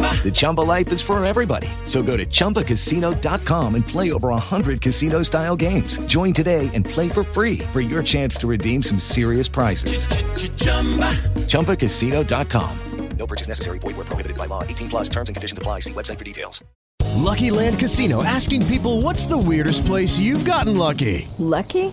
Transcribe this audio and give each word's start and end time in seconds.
The 0.00 0.30
Chumba 0.32 0.62
life 0.62 0.90
is 0.92 1.02
for 1.02 1.22
everybody. 1.24 1.68
So 1.84 2.02
go 2.02 2.16
to 2.16 2.24
ChumbaCasino.com 2.24 3.74
and 3.74 3.86
play 3.86 4.12
over 4.12 4.28
100 4.28 4.80
casino 4.80 5.22
style 5.22 5.56
games. 5.56 5.98
Join 6.06 6.32
today 6.32 6.70
and 6.72 6.86
play 6.86 7.10
for 7.10 7.22
free 7.22 7.58
for 7.72 7.82
your 7.82 8.02
chance 8.02 8.36
to 8.36 8.46
redeem 8.46 8.82
some 8.82 8.98
serious 8.98 9.48
prizes. 9.48 10.06
ChumbaCasino.com. 11.48 12.78
No 13.18 13.26
purchase 13.26 13.48
necessary. 13.48 13.78
Void 13.78 13.96
where 13.96 14.04
prohibited 14.04 14.36
by 14.36 14.46
law. 14.46 14.62
18 14.64 14.88
plus 14.88 15.08
terms 15.08 15.28
and 15.28 15.36
conditions 15.36 15.58
apply. 15.58 15.80
See 15.80 15.92
website 15.92 16.18
for 16.18 16.24
details. 16.24 16.62
Lucky 17.14 17.50
Land 17.50 17.78
Casino 17.78 18.24
asking 18.24 18.66
people 18.66 19.00
what's 19.00 19.26
the 19.26 19.38
weirdest 19.38 19.86
place 19.86 20.18
you've 20.18 20.44
gotten 20.44 20.76
lucky? 20.76 21.28
Lucky? 21.38 21.92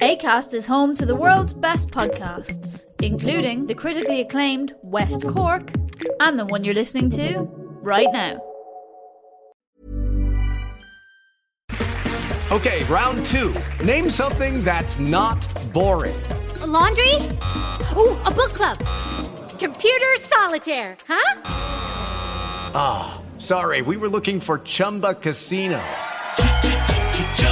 ACAST 0.00 0.54
is 0.54 0.66
home 0.66 0.94
to 0.96 1.06
the 1.06 1.14
world's 1.14 1.52
best 1.52 1.90
podcasts, 1.90 2.86
including 3.00 3.66
the 3.66 3.74
critically 3.74 4.20
acclaimed 4.20 4.74
West 4.82 5.22
Cork 5.22 5.70
and 6.18 6.38
the 6.38 6.44
one 6.44 6.64
you're 6.64 6.74
listening 6.74 7.08
to 7.10 7.48
right 7.82 8.08
now. 8.12 8.40
Okay, 12.50 12.82
round 12.84 13.24
two. 13.26 13.54
Name 13.84 14.10
something 14.10 14.64
that's 14.64 14.98
not 14.98 15.46
boring. 15.72 16.20
A 16.60 16.66
laundry? 16.66 17.14
Ooh, 17.96 18.16
a 18.24 18.30
book 18.30 18.54
club. 18.54 18.78
Computer 19.58 20.16
solitaire, 20.20 20.96
huh? 21.06 21.42
Ah, 22.74 23.22
sorry, 23.36 23.82
we 23.82 23.96
were 23.96 24.08
looking 24.08 24.40
for 24.40 24.58
Chumba 24.60 25.14
Casino. 25.14 25.80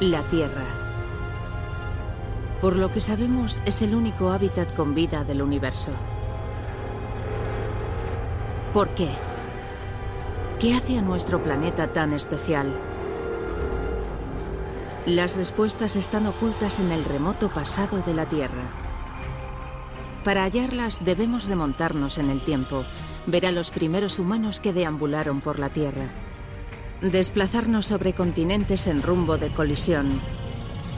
La 0.00 0.22
Tierra. 0.22 0.62
Por 2.60 2.76
lo 2.76 2.92
que 2.92 3.00
sabemos, 3.00 3.60
es 3.64 3.82
el 3.82 3.96
único 3.96 4.30
hábitat 4.30 4.72
con 4.76 4.94
vida 4.94 5.24
del 5.24 5.42
universo. 5.42 5.90
¿Por 8.72 8.90
qué? 8.90 9.08
¿Qué 10.60 10.72
hace 10.72 10.98
a 10.98 11.02
nuestro 11.02 11.42
planeta 11.42 11.92
tan 11.92 12.12
especial? 12.12 12.72
Las 15.04 15.34
respuestas 15.34 15.96
están 15.96 16.28
ocultas 16.28 16.78
en 16.78 16.92
el 16.92 17.04
remoto 17.04 17.48
pasado 17.48 17.98
de 17.98 18.14
la 18.14 18.26
Tierra. 18.26 18.70
Para 20.22 20.44
hallarlas 20.44 21.04
debemos 21.04 21.46
remontarnos 21.46 22.18
en 22.18 22.30
el 22.30 22.44
tiempo, 22.44 22.84
ver 23.26 23.46
a 23.46 23.50
los 23.50 23.72
primeros 23.72 24.20
humanos 24.20 24.60
que 24.60 24.72
deambularon 24.72 25.40
por 25.40 25.58
la 25.58 25.70
Tierra, 25.70 26.06
desplazarnos 27.00 27.86
sobre 27.86 28.12
continentes 28.12 28.88
en 28.88 29.02
rumbo 29.02 29.38
de 29.38 29.50
colisión, 29.50 30.20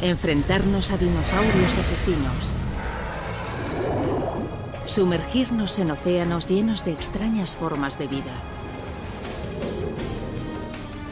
enfrentarnos 0.00 0.92
a 0.92 0.96
dinosaurios 0.96 1.76
asesinos, 1.76 2.54
sumergirnos 4.86 5.78
en 5.78 5.90
océanos 5.90 6.46
llenos 6.46 6.84
de 6.86 6.92
extrañas 6.92 7.54
formas 7.54 7.98
de 7.98 8.06
vida, 8.06 8.32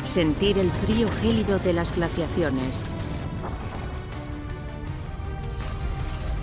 sentir 0.04 0.58
el 0.58 0.70
frío 0.70 1.08
gélido 1.20 1.58
de 1.58 1.74
las 1.74 1.94
glaciaciones 1.94 2.86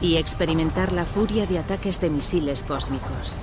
y 0.02 0.18
experimentar 0.18 0.92
la 0.92 1.06
furia 1.06 1.48
de 1.48 1.58
ataques 1.58 2.00
de 2.00 2.12
misiles 2.12 2.64
cósmicos. 2.64 3.40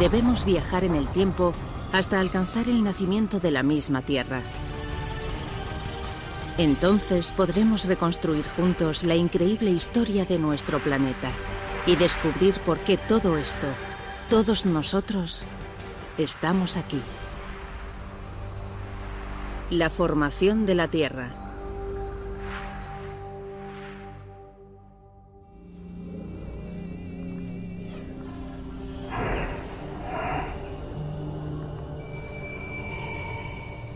Debemos 0.00 0.44
viajar 0.44 0.82
en 0.82 0.96
el 0.96 1.08
tiempo 1.08 1.52
hasta 1.92 2.20
alcanzar 2.20 2.68
el 2.68 2.84
nacimiento 2.84 3.40
de 3.40 3.50
la 3.50 3.62
misma 3.62 4.02
Tierra. 4.02 4.42
Entonces 6.58 7.32
podremos 7.32 7.86
reconstruir 7.86 8.44
juntos 8.56 9.02
la 9.04 9.14
increíble 9.14 9.70
historia 9.70 10.24
de 10.24 10.38
nuestro 10.38 10.78
planeta 10.78 11.30
y 11.86 11.96
descubrir 11.96 12.54
por 12.60 12.78
qué 12.78 12.96
todo 12.96 13.38
esto, 13.38 13.66
todos 14.28 14.66
nosotros, 14.66 15.44
estamos 16.18 16.76
aquí. 16.76 17.00
La 19.70 19.88
formación 19.88 20.66
de 20.66 20.74
la 20.74 20.88
Tierra. 20.88 21.39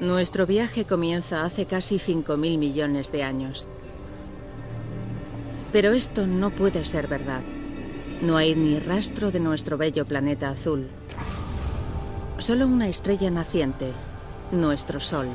Nuestro 0.05 0.45
viaje 0.45 0.85
comienza 0.85 1.47
hace 1.47 1.65
casi 1.65 1.97
5.000 1.97 2.59
millones 2.59 3.11
de 3.11 3.23
años. 3.23 3.69
Pero 5.73 5.93
esto 5.93 6.27
no 6.27 6.51
puede 6.51 6.85
ser 6.85 7.09
verdad. 7.09 7.41
No 8.21 8.37
hay 8.37 8.55
ni 8.55 8.79
rastro 8.79 9.31
de 9.31 9.41
nuestro 9.41 9.79
bello 9.79 10.05
planeta 10.05 10.51
azul. 10.51 10.91
Solo 12.37 12.67
una 12.67 12.87
estrella 12.87 13.31
naciente, 13.31 13.93
nuestro 14.53 15.01
Sol, 15.01 15.29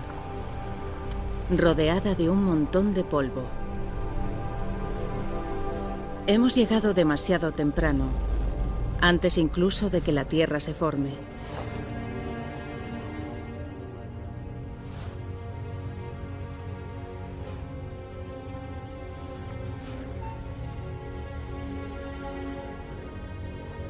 rodeada 1.50 2.14
de 2.14 2.30
un 2.30 2.44
montón 2.44 2.94
de 2.94 3.04
polvo. 3.04 3.46
Hemos 6.28 6.54
llegado 6.54 6.94
demasiado 6.94 7.54
temprano, 7.54 8.10
antes 9.02 9.40
incluso 9.40 9.90
de 9.90 10.02
que 10.02 10.12
la 10.12 10.26
Tierra 10.26 10.60
se 10.60 10.76
forme. 10.76 11.29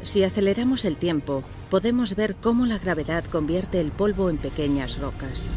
Si 0.10 0.24
aceleramos 0.24 0.86
el 0.86 0.98
tiempo, 0.98 1.44
podemos 1.70 2.16
ver 2.16 2.36
cómo 2.36 2.66
la 2.66 2.80
gravedad 2.80 3.24
convierte 3.26 3.80
el 3.80 3.92
polvo 3.92 4.32
en 4.32 4.38
pequeñas 4.40 4.98
rocas. 4.98 5.52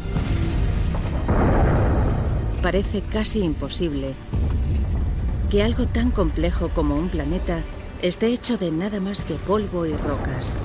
Parece 2.61 3.01
casi 3.01 3.39
imposible 3.39 4.13
que 5.49 5.63
algo 5.63 5.87
tan 5.87 6.11
complejo 6.11 6.69
como 6.69 6.95
un 6.95 7.09
planeta 7.09 7.63
esté 8.03 8.27
hecho 8.27 8.59
de 8.59 8.69
nada 8.69 8.99
más 8.99 9.23
que 9.23 9.33
polvo 9.33 9.87
y 9.87 9.93
rocas. 9.93 10.61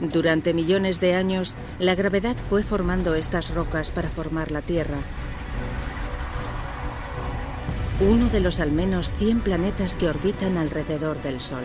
Durante 0.00 0.54
millones 0.54 1.00
de 1.00 1.16
años, 1.16 1.54
la 1.78 1.94
gravedad 1.94 2.34
fue 2.34 2.62
formando 2.62 3.14
estas 3.14 3.54
rocas 3.54 3.92
para 3.92 4.08
formar 4.08 4.50
la 4.50 4.62
Tierra 4.62 5.02
uno 8.08 8.28
de 8.28 8.40
los 8.40 8.58
al 8.60 8.72
menos 8.72 9.12
100 9.12 9.40
planetas 9.40 9.96
que 9.96 10.08
orbitan 10.08 10.56
alrededor 10.56 11.22
del 11.22 11.40
Sol. 11.40 11.64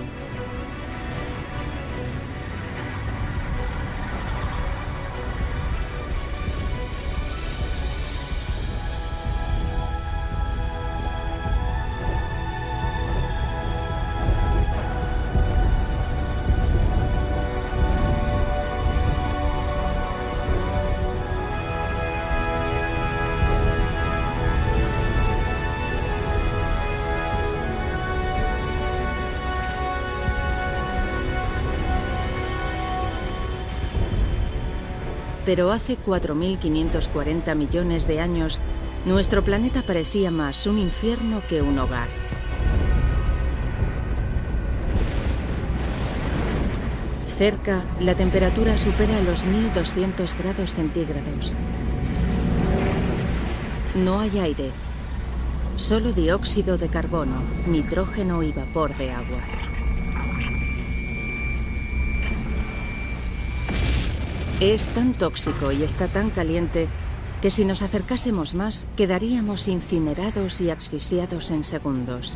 Pero 35.47 35.71
hace 35.71 35.97
4.540 35.97 37.55
millones 37.55 38.05
de 38.05 38.19
años, 38.19 38.59
nuestro 39.05 39.45
planeta 39.45 39.81
parecía 39.81 40.29
más 40.29 40.67
un 40.67 40.77
infierno 40.77 41.41
que 41.47 41.61
un 41.61 41.79
hogar. 41.79 42.09
Cerca, 47.37 47.85
la 48.01 48.13
temperatura 48.13 48.77
supera 48.77 49.21
los 49.21 49.47
1.200 49.47 50.37
grados 50.37 50.75
centígrados. 50.75 51.55
No 53.95 54.19
hay 54.19 54.39
aire, 54.39 54.71
solo 55.77 56.11
dióxido 56.11 56.77
de 56.77 56.89
carbono, 56.89 57.41
nitrógeno 57.67 58.43
y 58.43 58.51
vapor 58.51 58.97
de 58.97 59.11
agua. 59.11 59.39
Es 64.59 64.89
tan 64.89 65.13
tóxico 65.13 65.71
y 65.71 65.83
está 65.83 66.07
tan 66.07 66.31
caliente 66.31 66.87
que 67.43 67.51
si 67.51 67.63
nos 67.63 67.83
acercásemos 67.83 68.55
más 68.55 68.87
quedaríamos 68.95 69.67
incinerados 69.67 70.61
y 70.61 70.71
asfixiados 70.71 71.51
en 71.51 71.63
segundos. 71.63 72.35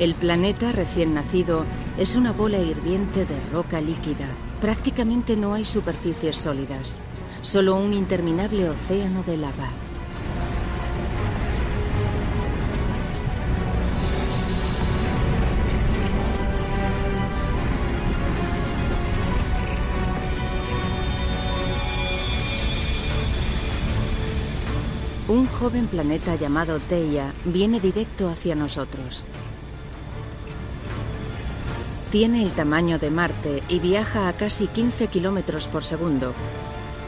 El 0.00 0.16
planeta 0.16 0.72
recién 0.72 1.14
nacido 1.14 1.64
es 1.98 2.16
una 2.16 2.32
bola 2.32 2.58
hirviente 2.58 3.24
de 3.24 3.40
roca 3.52 3.80
líquida. 3.80 4.28
Prácticamente 4.60 5.36
no 5.36 5.54
hay 5.54 5.64
superficies 5.64 6.36
sólidas, 6.36 6.98
solo 7.42 7.76
un 7.76 7.92
interminable 7.92 8.68
océano 8.68 9.22
de 9.22 9.36
lava. 9.36 9.70
Un 25.48 25.54
joven 25.54 25.86
planeta 25.86 26.36
llamado 26.36 26.78
Theia 26.78 27.32
viene 27.44 27.80
directo 27.80 28.28
hacia 28.28 28.54
nosotros. 28.54 29.24
Tiene 32.12 32.42
el 32.42 32.52
tamaño 32.52 32.98
de 32.98 33.10
Marte 33.10 33.62
y 33.68 33.78
viaja 33.80 34.28
a 34.28 34.34
casi 34.34 34.66
15 34.66 35.08
kilómetros 35.08 35.66
por 35.66 35.84
segundo, 35.84 36.34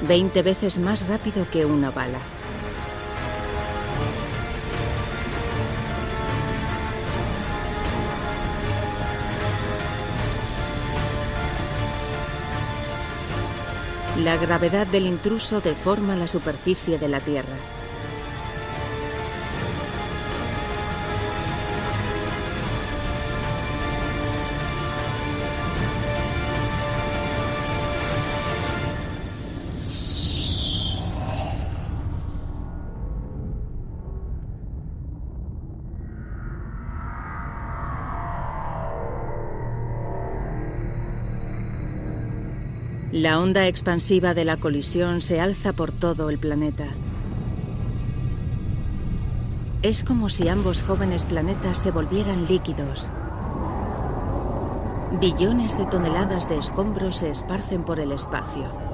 20 0.09 0.43
veces 0.43 0.79
más 0.79 1.07
rápido 1.07 1.47
que 1.51 1.67
una 1.67 1.91
bala. 1.91 2.19
La 14.25 14.37
gravedad 14.39 14.87
del 14.87 15.07
intruso 15.07 15.61
deforma 15.61 16.17
la 16.17 16.27
superficie 16.27 16.99
de 16.99 17.09
la 17.09 17.21
Tierra. 17.21 17.80
La 43.21 43.39
onda 43.39 43.67
expansiva 43.67 44.33
de 44.33 44.47
la 44.47 44.57
colisión 44.57 45.21
se 45.21 45.43
alza 45.43 45.75
por 45.75 45.93
todo 45.93 46.31
el 46.31 46.39
planeta. 46.39 46.87
Es 49.83 50.05
como 50.05 50.31
si 50.31 50.49
ambos 50.49 50.81
jóvenes 50.83 51.27
planetas 51.27 51.79
se 51.79 51.91
volvieran 51.91 52.47
líquidos. 52.47 53.13
Billones 55.21 55.77
de 55.77 55.85
toneladas 55.85 56.49
de 56.49 56.57
escombros 56.57 57.17
se 57.17 57.29
esparcen 57.29 57.85
por 57.85 58.01
el 58.01 58.13
espacio. 58.13 58.90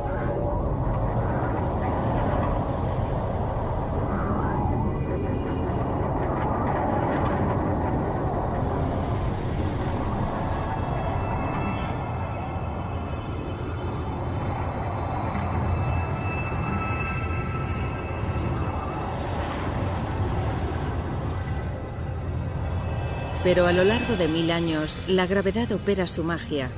Pero 23.46 23.68
a 23.68 23.72
lo 23.72 23.84
largo 23.84 24.16
de 24.16 24.26
mil 24.26 24.50
años, 24.50 25.00
la 25.06 25.24
gravedad 25.24 25.70
opera 25.70 26.08
su 26.08 26.24
magia 26.24 26.68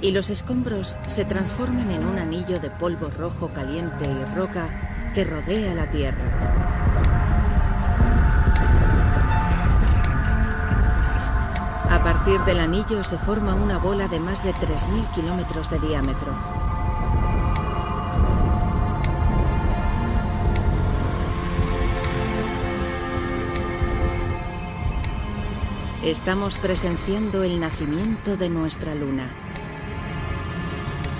y 0.00 0.12
los 0.12 0.30
escombros 0.30 0.96
se 1.06 1.26
transforman 1.26 1.90
en 1.90 2.06
un 2.06 2.18
anillo 2.18 2.60
de 2.60 2.70
polvo 2.70 3.10
rojo 3.10 3.50
caliente 3.52 4.06
y 4.06 4.34
roca 4.34 5.10
que 5.14 5.24
rodea 5.24 5.74
la 5.74 5.90
Tierra. 5.90 6.24
A 11.90 12.02
partir 12.02 12.40
del 12.40 12.60
anillo 12.60 13.04
se 13.04 13.18
forma 13.18 13.54
una 13.54 13.76
bola 13.76 14.08
de 14.08 14.18
más 14.18 14.42
de 14.42 14.54
3.000 14.54 15.10
kilómetros 15.10 15.68
de 15.68 15.78
diámetro. 15.78 16.57
Estamos 26.08 26.56
presenciando 26.56 27.42
el 27.42 27.60
nacimiento 27.60 28.38
de 28.38 28.48
nuestra 28.48 28.94
luna. 28.94 29.28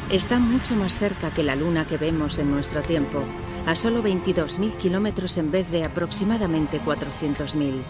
Está 0.08 0.38
mucho 0.38 0.76
más 0.76 0.96
cerca 0.98 1.30
que 1.30 1.42
la 1.42 1.56
luna 1.56 1.86
que 1.86 1.98
vemos 1.98 2.38
en 2.38 2.50
nuestro 2.50 2.80
tiempo, 2.80 3.22
a 3.66 3.76
solo 3.76 4.02
22.000 4.02 4.78
kilómetros 4.78 5.36
en 5.36 5.50
vez 5.50 5.70
de 5.70 5.84
aproximadamente 5.84 6.80
400.000. 6.80 7.82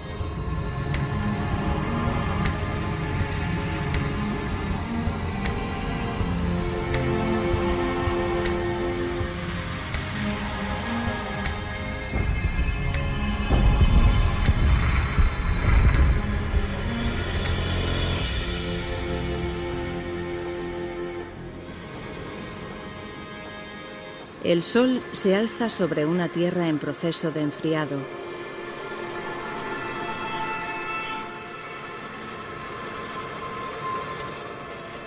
El 24.49 24.62
Sol 24.62 25.02
se 25.12 25.37
alza 25.37 25.69
sobre 25.69 26.07
una 26.07 26.31
Tierra 26.31 26.69
en 26.69 26.78
proceso 26.78 27.31
de 27.31 27.43
enfriado. 27.43 27.99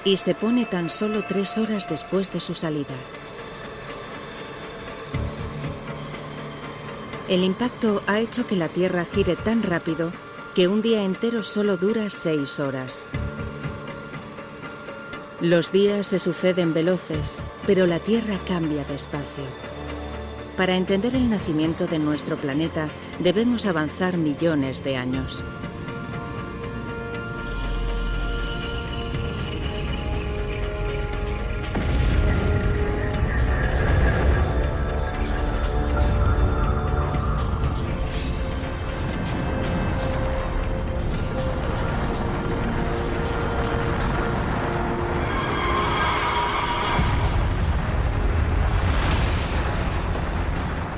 Y 0.05 0.17
se 0.17 0.35
pone 0.35 0.67
tan 0.67 0.91
solo 0.91 1.23
tres 1.27 1.57
horas 1.57 1.89
después 1.89 2.31
de 2.31 2.39
su 2.39 2.53
salida. 2.53 2.93
El 7.27 7.43
impacto 7.43 8.03
ha 8.05 8.19
hecho 8.19 8.45
que 8.45 8.55
la 8.55 8.69
Tierra 8.69 9.07
gire 9.11 9.35
tan 9.37 9.63
rápido 9.63 10.11
que 10.53 10.67
un 10.67 10.83
día 10.83 11.03
entero 11.03 11.41
solo 11.41 11.77
dura 11.77 12.11
seis 12.11 12.59
horas. 12.59 13.09
Los 15.41 15.71
días 15.71 16.05
se 16.05 16.19
suceden 16.19 16.71
veloces, 16.71 17.41
pero 17.65 17.87
la 17.87 17.97
Tierra 17.97 18.39
cambia 18.47 18.83
despacio. 18.83 19.43
Para 20.55 20.75
entender 20.75 21.15
el 21.15 21.31
nacimiento 21.31 21.87
de 21.87 21.97
nuestro 21.97 22.37
planeta 22.37 22.89
debemos 23.17 23.65
avanzar 23.65 24.17
millones 24.17 24.83
de 24.83 24.97
años. 24.97 25.43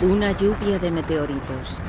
Una 0.04 0.34
lluvia 0.34 0.80
de 0.80 0.92
meteoritos. 0.92 1.80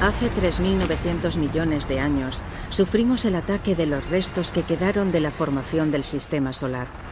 Hace 0.00 0.26
3.900 0.26 1.36
millones 1.36 1.88
de 1.88 1.98
años 1.98 2.44
sufrimos 2.68 3.24
el 3.24 3.34
ataque 3.34 3.74
de 3.74 3.86
los 3.86 4.08
restos 4.08 4.52
que 4.52 4.62
quedaron 4.62 5.10
de 5.10 5.18
la 5.18 5.32
formación 5.32 5.90
del 5.90 6.04
Sistema 6.04 6.52
Solar. 6.52 7.09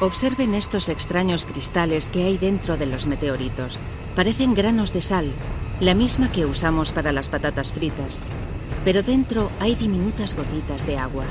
Observen 0.00 0.54
estos 0.54 0.88
extraños 0.90 1.44
cristales 1.44 2.08
que 2.08 2.22
hay 2.22 2.38
dentro 2.38 2.76
de 2.76 2.86
los 2.86 3.08
meteoritos. 3.08 3.80
Parecen 4.14 4.54
granos 4.54 4.92
de 4.92 5.02
sal, 5.02 5.32
la 5.80 5.94
misma 5.94 6.30
que 6.30 6.46
usamos 6.46 6.92
para 6.92 7.10
las 7.10 7.28
patatas 7.28 7.72
fritas, 7.72 8.22
pero 8.84 9.02
dentro 9.02 9.50
hay 9.58 9.74
diminutas 9.74 10.36
gotitas 10.36 10.86
de 10.86 10.98
agua. 10.98 11.24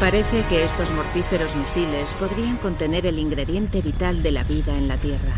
Parece 0.00 0.44
que 0.44 0.64
estos 0.64 0.92
mortíferos 0.92 1.54
misiles 1.56 2.14
podrían 2.14 2.56
contener 2.56 3.04
el 3.04 3.18
ingrediente 3.18 3.82
vital 3.82 4.22
de 4.22 4.32
la 4.32 4.44
vida 4.44 4.78
en 4.78 4.88
la 4.88 4.96
Tierra. 4.96 5.34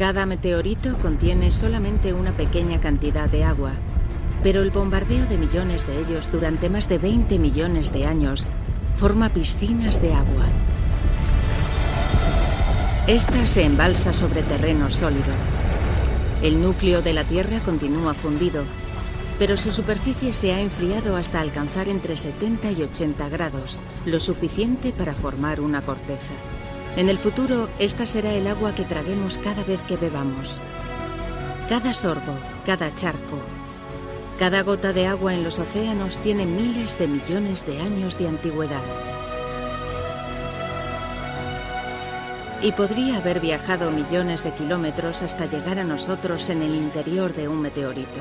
Cada 0.00 0.24
meteorito 0.24 0.96
contiene 0.96 1.50
solamente 1.50 2.14
una 2.14 2.34
pequeña 2.34 2.80
cantidad 2.80 3.28
de 3.28 3.44
agua, 3.44 3.72
pero 4.42 4.62
el 4.62 4.70
bombardeo 4.70 5.26
de 5.26 5.36
millones 5.36 5.86
de 5.86 6.00
ellos 6.00 6.30
durante 6.30 6.70
más 6.70 6.88
de 6.88 6.96
20 6.96 7.38
millones 7.38 7.92
de 7.92 8.06
años 8.06 8.48
forma 8.94 9.30
piscinas 9.30 10.00
de 10.00 10.14
agua. 10.14 10.46
Esta 13.08 13.46
se 13.46 13.64
embalsa 13.64 14.14
sobre 14.14 14.42
terreno 14.42 14.88
sólido. 14.88 15.34
El 16.42 16.62
núcleo 16.62 17.02
de 17.02 17.12
la 17.12 17.24
Tierra 17.24 17.60
continúa 17.62 18.14
fundido, 18.14 18.64
pero 19.38 19.58
su 19.58 19.70
superficie 19.70 20.32
se 20.32 20.54
ha 20.54 20.62
enfriado 20.62 21.14
hasta 21.16 21.42
alcanzar 21.42 21.90
entre 21.90 22.16
70 22.16 22.72
y 22.72 22.84
80 22.84 23.28
grados, 23.28 23.78
lo 24.06 24.18
suficiente 24.18 24.94
para 24.94 25.12
formar 25.12 25.60
una 25.60 25.82
corteza. 25.82 26.32
En 26.96 27.08
el 27.08 27.18
futuro, 27.18 27.68
esta 27.78 28.06
será 28.06 28.32
el 28.32 28.46
agua 28.46 28.74
que 28.74 28.84
traguemos 28.84 29.38
cada 29.38 29.64
vez 29.64 29.82
que 29.84 29.96
bebamos. 29.96 30.60
Cada 31.68 31.94
sorbo, 31.94 32.34
cada 32.64 32.92
charco, 32.94 33.38
cada 34.40 34.62
gota 34.62 34.94
de 34.94 35.06
agua 35.06 35.34
en 35.34 35.44
los 35.44 35.58
océanos 35.58 36.18
tiene 36.18 36.46
miles 36.46 36.98
de 36.98 37.06
millones 37.06 37.66
de 37.66 37.78
años 37.78 38.16
de 38.16 38.26
antigüedad. 38.26 38.80
Y 42.62 42.72
podría 42.72 43.18
haber 43.18 43.40
viajado 43.40 43.90
millones 43.90 44.42
de 44.42 44.54
kilómetros 44.54 45.22
hasta 45.22 45.44
llegar 45.44 45.78
a 45.78 45.84
nosotros 45.84 46.48
en 46.48 46.62
el 46.62 46.74
interior 46.74 47.34
de 47.34 47.48
un 47.48 47.60
meteorito. 47.60 48.20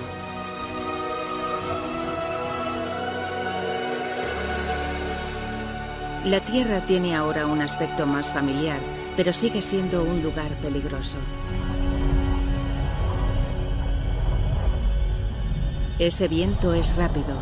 La 6.26 6.42
Tierra 6.42 6.82
tiene 6.82 7.16
ahora 7.16 7.48
un 7.48 7.62
aspecto 7.62 8.06
más 8.06 8.30
familiar, 8.30 8.80
pero 9.16 9.32
sigue 9.32 9.62
siendo 9.62 10.04
un 10.04 10.22
lugar 10.22 10.52
peligroso. 10.62 11.18
Ese 15.98 16.28
viento 16.28 16.74
es 16.74 16.98
rápido, 16.98 17.42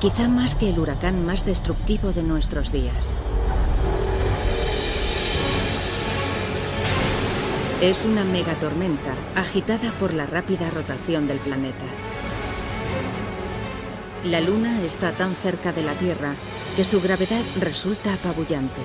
quizá 0.00 0.28
más 0.28 0.54
que 0.54 0.68
el 0.68 0.78
huracán 0.78 1.26
más 1.26 1.44
destructivo 1.44 2.12
de 2.12 2.22
nuestros 2.22 2.70
días. 2.70 3.18
Es 7.80 8.04
una 8.04 8.22
megatormenta 8.22 9.14
agitada 9.34 9.90
por 9.98 10.14
la 10.14 10.26
rápida 10.26 10.70
rotación 10.70 11.26
del 11.26 11.38
planeta. 11.38 11.84
La 14.24 14.40
Luna 14.40 14.80
está 14.82 15.10
tan 15.10 15.34
cerca 15.34 15.72
de 15.72 15.82
la 15.82 15.94
Tierra 15.94 16.36
que 16.76 16.84
su 16.84 17.00
gravedad 17.00 17.42
resulta 17.60 18.14
apabullante. 18.14 18.80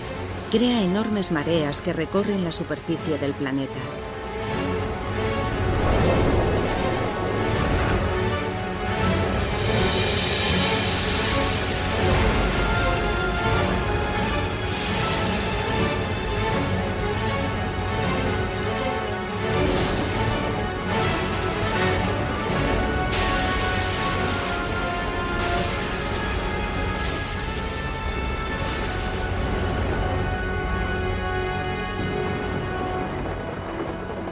Crea 0.52 0.84
enormes 0.84 1.32
mareas 1.32 1.82
que 1.82 1.94
recorren 1.94 2.44
la 2.44 2.52
superficie 2.52 3.18
del 3.18 3.34
planeta. 3.34 3.80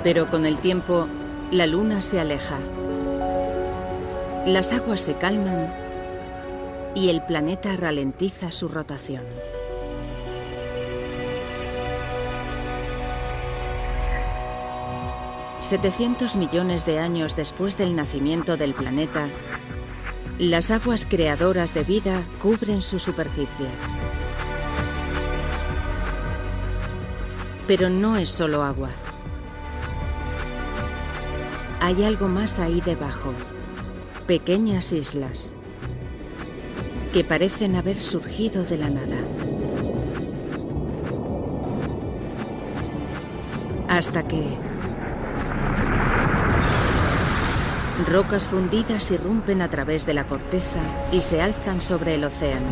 Pero 0.06 0.30
con 0.30 0.46
el 0.46 0.60
tiempo, 0.60 1.08
la 1.50 1.66
luna 1.66 2.00
se 2.04 2.20
aleja. 2.20 2.60
Las 4.46 4.72
aguas 4.72 5.02
se 5.02 5.16
calman 5.16 5.74
y 6.94 7.10
el 7.10 7.24
planeta 7.24 7.76
ralentiza 7.76 8.52
su 8.52 8.68
rotación. 8.68 9.24
¿700 15.62 16.38
millones 16.38 16.86
de 16.86 17.00
años 17.00 17.36
después 17.36 17.76
del 17.76 17.96
nacimiento 17.96 18.58
del 18.58 18.76
planeta, 18.76 19.28
las 20.38 20.70
aguas 20.70 21.08
creadoras 21.10 21.74
de 21.74 21.84
vida 21.84 22.22
cubren 22.40 22.84
su 22.84 23.00
superficie. 23.00 23.66
Pero 27.66 27.90
no 27.90 28.18
es 28.18 28.30
solo 28.30 28.62
agua. 28.62 28.92
Hay 31.82 32.04
algo 32.04 32.28
más 32.28 32.60
ahí 32.60 32.82
debajo. 32.82 33.34
Pequeñas 34.28 34.92
islas 34.92 35.56
que 37.14 37.24
parecen 37.24 37.76
haber 37.76 37.96
surgido 37.96 38.64
de 38.64 38.78
la 38.78 38.90
nada. 38.90 39.18
Hasta 43.88 44.28
que 44.28 44.44
rocas 48.12 48.48
fundidas 48.48 49.12
irrumpen 49.12 49.62
a 49.62 49.70
través 49.70 50.06
de 50.06 50.14
la 50.14 50.28
corteza 50.28 50.82
y 51.12 51.22
se 51.22 51.42
alzan 51.42 51.82
sobre 51.82 52.16
el 52.16 52.24
océano. 52.24 52.68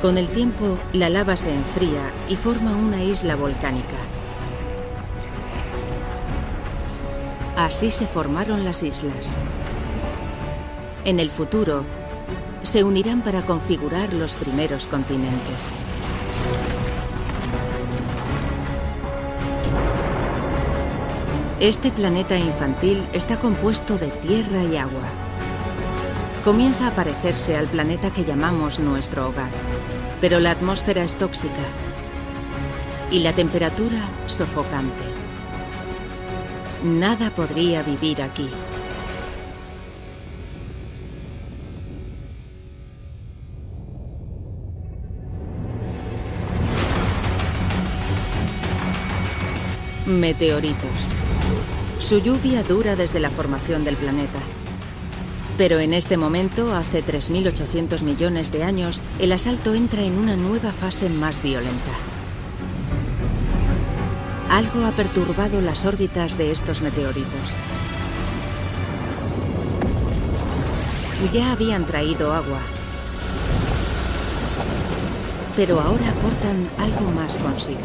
Con 0.00 0.18
el 0.18 0.30
tiempo, 0.30 0.78
la 0.92 1.08
lava 1.08 1.36
se 1.36 1.52
enfría 1.52 2.12
y 2.28 2.36
forma 2.36 2.76
una 2.76 3.02
isla 3.02 3.36
volcánica. 3.36 4.13
Así 7.64 7.90
se 7.90 8.06
formaron 8.06 8.62
las 8.62 8.82
islas. 8.82 9.38
En 11.06 11.18
el 11.18 11.30
futuro, 11.30 11.82
se 12.62 12.84
unirán 12.84 13.22
para 13.22 13.40
configurar 13.40 14.12
los 14.12 14.36
primeros 14.36 14.86
continentes. 14.86 15.74
Este 21.58 21.90
planeta 21.90 22.36
infantil 22.36 23.02
está 23.14 23.38
compuesto 23.38 23.96
de 23.96 24.08
tierra 24.08 24.62
y 24.64 24.76
agua. 24.76 25.08
Comienza 26.44 26.88
a 26.88 26.90
parecerse 26.90 27.56
al 27.56 27.68
planeta 27.68 28.10
que 28.10 28.26
llamamos 28.26 28.78
nuestro 28.78 29.30
hogar, 29.30 29.50
pero 30.20 30.38
la 30.38 30.50
atmósfera 30.50 31.02
es 31.02 31.16
tóxica 31.16 31.64
y 33.10 33.20
la 33.20 33.32
temperatura 33.32 34.02
sofocante. 34.26 35.13
Nada 36.84 37.30
podría 37.30 37.82
vivir 37.82 38.20
aquí. 38.20 38.46
Meteoritos. 50.04 51.14
Su 51.98 52.18
lluvia 52.18 52.62
dura 52.62 52.96
desde 52.96 53.18
la 53.18 53.30
formación 53.30 53.82
del 53.84 53.96
planeta. 53.96 54.40
Pero 55.56 55.78
en 55.78 55.94
este 55.94 56.18
momento, 56.18 56.74
hace 56.74 57.02
3.800 57.02 58.02
millones 58.02 58.52
de 58.52 58.62
años, 58.62 59.00
el 59.18 59.32
asalto 59.32 59.72
entra 59.72 60.02
en 60.02 60.18
una 60.18 60.36
nueva 60.36 60.70
fase 60.70 61.08
más 61.08 61.42
violenta. 61.42 62.13
Algo 64.50 64.86
ha 64.86 64.90
perturbado 64.92 65.60
las 65.60 65.84
órbitas 65.84 66.38
de 66.38 66.50
estos 66.50 66.80
meteoritos. 66.82 67.56
Ya 71.32 71.52
habían 71.52 71.84
traído 71.86 72.32
agua, 72.32 72.60
pero 75.56 75.80
ahora 75.80 76.10
aportan 76.10 76.68
algo 76.78 77.10
más 77.12 77.38
consigo. 77.38 77.80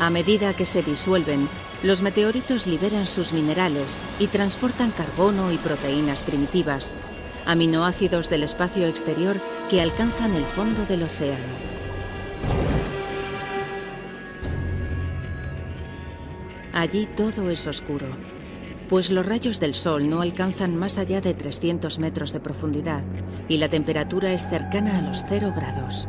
A 0.00 0.08
medida 0.08 0.54
que 0.54 0.64
se 0.64 0.82
disuelven, 0.82 1.46
los 1.82 2.00
meteoritos 2.00 2.66
liberan 2.66 3.06
sus 3.06 3.32
minerales 3.34 4.00
y 4.18 4.28
transportan 4.28 4.90
carbono 4.90 5.52
y 5.52 5.58
proteínas 5.58 6.22
primitivas, 6.22 6.94
aminoácidos 7.46 8.30
del 8.30 8.42
espacio 8.42 8.86
exterior 8.86 9.40
que 9.68 9.80
alcanzan 9.80 10.34
el 10.34 10.44
fondo 10.44 10.84
del 10.84 11.02
océano. 11.02 11.70
Allí 16.72 17.06
todo 17.06 17.50
es 17.50 17.66
oscuro, 17.66 18.06
pues 18.88 19.10
los 19.10 19.26
rayos 19.26 19.60
del 19.60 19.74
sol 19.74 20.08
no 20.08 20.20
alcanzan 20.20 20.76
más 20.76 20.98
allá 20.98 21.20
de 21.20 21.34
300 21.34 21.98
metros 21.98 22.32
de 22.32 22.40
profundidad 22.40 23.02
y 23.48 23.58
la 23.58 23.68
temperatura 23.68 24.32
es 24.32 24.48
cercana 24.48 24.98
a 24.98 25.02
los 25.02 25.24
0 25.28 25.52
grados. 25.54 26.08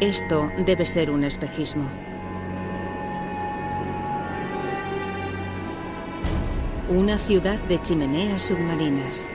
Esto 0.00 0.52
debe 0.58 0.84
ser 0.84 1.10
un 1.10 1.24
espejismo. 1.24 1.88
Una 6.90 7.16
ciudad 7.16 7.58
de 7.60 7.80
chimeneas 7.80 8.42
submarinas. 8.42 9.30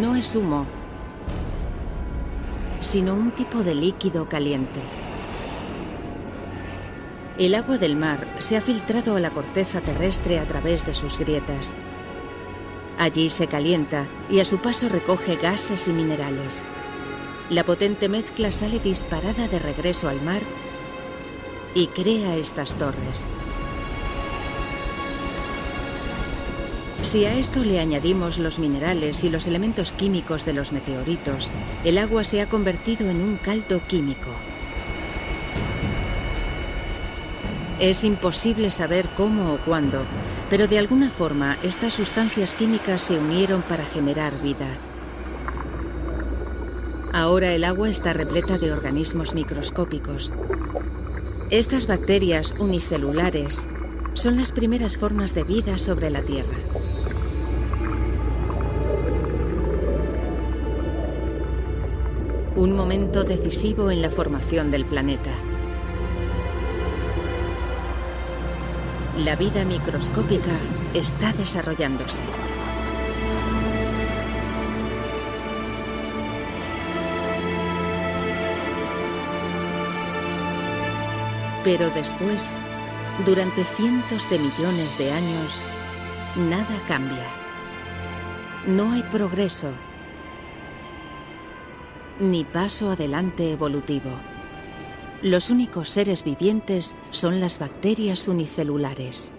No 0.00 0.16
es 0.16 0.34
humo, 0.34 0.66
sino 2.80 3.14
un 3.14 3.30
tipo 3.30 3.62
de 3.62 3.76
líquido 3.76 4.28
caliente. 4.28 4.80
El 7.38 7.54
agua 7.54 7.78
del 7.78 7.94
mar 7.94 8.26
se 8.40 8.56
ha 8.56 8.60
filtrado 8.60 9.14
a 9.14 9.20
la 9.20 9.30
corteza 9.30 9.80
terrestre 9.80 10.40
a 10.40 10.46
través 10.48 10.84
de 10.84 10.94
sus 10.94 11.20
grietas. 11.20 11.76
Allí 12.98 13.30
se 13.30 13.46
calienta 13.46 14.06
y 14.30 14.40
a 14.40 14.44
su 14.44 14.58
paso 14.58 14.88
recoge 14.88 15.36
gases 15.36 15.88
y 15.88 15.92
minerales. 15.92 16.64
La 17.50 17.64
potente 17.64 18.08
mezcla 18.08 18.50
sale 18.50 18.78
disparada 18.78 19.48
de 19.48 19.58
regreso 19.58 20.08
al 20.08 20.22
mar 20.22 20.42
y 21.74 21.86
crea 21.88 22.36
estas 22.36 22.74
torres. 22.74 23.30
Si 27.02 27.24
a 27.24 27.34
esto 27.34 27.64
le 27.64 27.80
añadimos 27.80 28.38
los 28.38 28.58
minerales 28.60 29.24
y 29.24 29.30
los 29.30 29.46
elementos 29.48 29.92
químicos 29.92 30.46
de 30.46 30.52
los 30.52 30.70
meteoritos, 30.72 31.50
el 31.84 31.98
agua 31.98 32.22
se 32.22 32.40
ha 32.40 32.48
convertido 32.48 33.10
en 33.10 33.20
un 33.20 33.36
caldo 33.36 33.80
químico. 33.88 34.30
Es 37.80 38.04
imposible 38.04 38.70
saber 38.70 39.08
cómo 39.16 39.54
o 39.54 39.56
cuándo, 39.58 40.04
pero 40.52 40.68
de 40.68 40.78
alguna 40.78 41.08
forma 41.08 41.56
estas 41.62 41.94
sustancias 41.94 42.52
químicas 42.52 43.00
se 43.00 43.16
unieron 43.16 43.62
para 43.62 43.86
generar 43.86 44.38
vida. 44.42 44.68
Ahora 47.10 47.54
el 47.54 47.64
agua 47.64 47.88
está 47.88 48.12
repleta 48.12 48.58
de 48.58 48.70
organismos 48.70 49.32
microscópicos. 49.32 50.34
Estas 51.48 51.86
bacterias 51.86 52.54
unicelulares 52.58 53.70
son 54.12 54.36
las 54.36 54.52
primeras 54.52 54.98
formas 54.98 55.34
de 55.34 55.44
vida 55.44 55.78
sobre 55.78 56.10
la 56.10 56.20
Tierra. 56.20 56.58
Un 62.56 62.76
momento 62.76 63.24
decisivo 63.24 63.90
en 63.90 64.02
la 64.02 64.10
formación 64.10 64.70
del 64.70 64.84
planeta. 64.84 65.32
La 69.24 69.36
vida 69.36 69.64
microscópica 69.64 70.50
está 70.94 71.32
desarrollándose. 71.34 72.20
Pero 81.62 81.88
después, 81.90 82.56
durante 83.24 83.62
cientos 83.62 84.28
de 84.28 84.40
millones 84.40 84.98
de 84.98 85.12
años, 85.12 85.64
nada 86.34 86.82
cambia. 86.88 87.26
No 88.66 88.90
hay 88.90 89.04
progreso, 89.04 89.70
ni 92.18 92.42
paso 92.42 92.90
adelante 92.90 93.52
evolutivo. 93.52 94.31
Los 95.22 95.50
únicos 95.50 95.88
seres 95.88 96.24
vivientes 96.24 96.96
son 97.10 97.38
las 97.38 97.60
bacterias 97.60 98.26
unicelulares. 98.26 99.32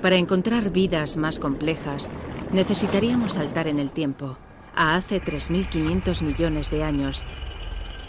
Para 0.00 0.14
encontrar 0.14 0.70
vidas 0.70 1.16
más 1.16 1.40
complejas, 1.40 2.12
necesitaríamos 2.52 3.32
saltar 3.32 3.66
en 3.66 3.80
el 3.80 3.92
tiempo, 3.92 4.38
a 4.76 4.94
hace 4.94 5.20
3.500 5.20 6.22
millones 6.22 6.70
de 6.70 6.84
años 6.84 7.24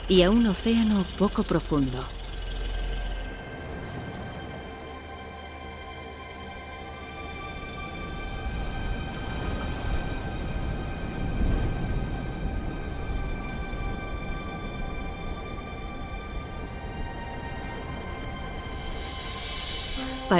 y 0.08 0.21
a 0.21 0.30
un 0.30 0.45
océano 0.45 1.08
poco 1.17 1.41
profundo. 1.41 2.20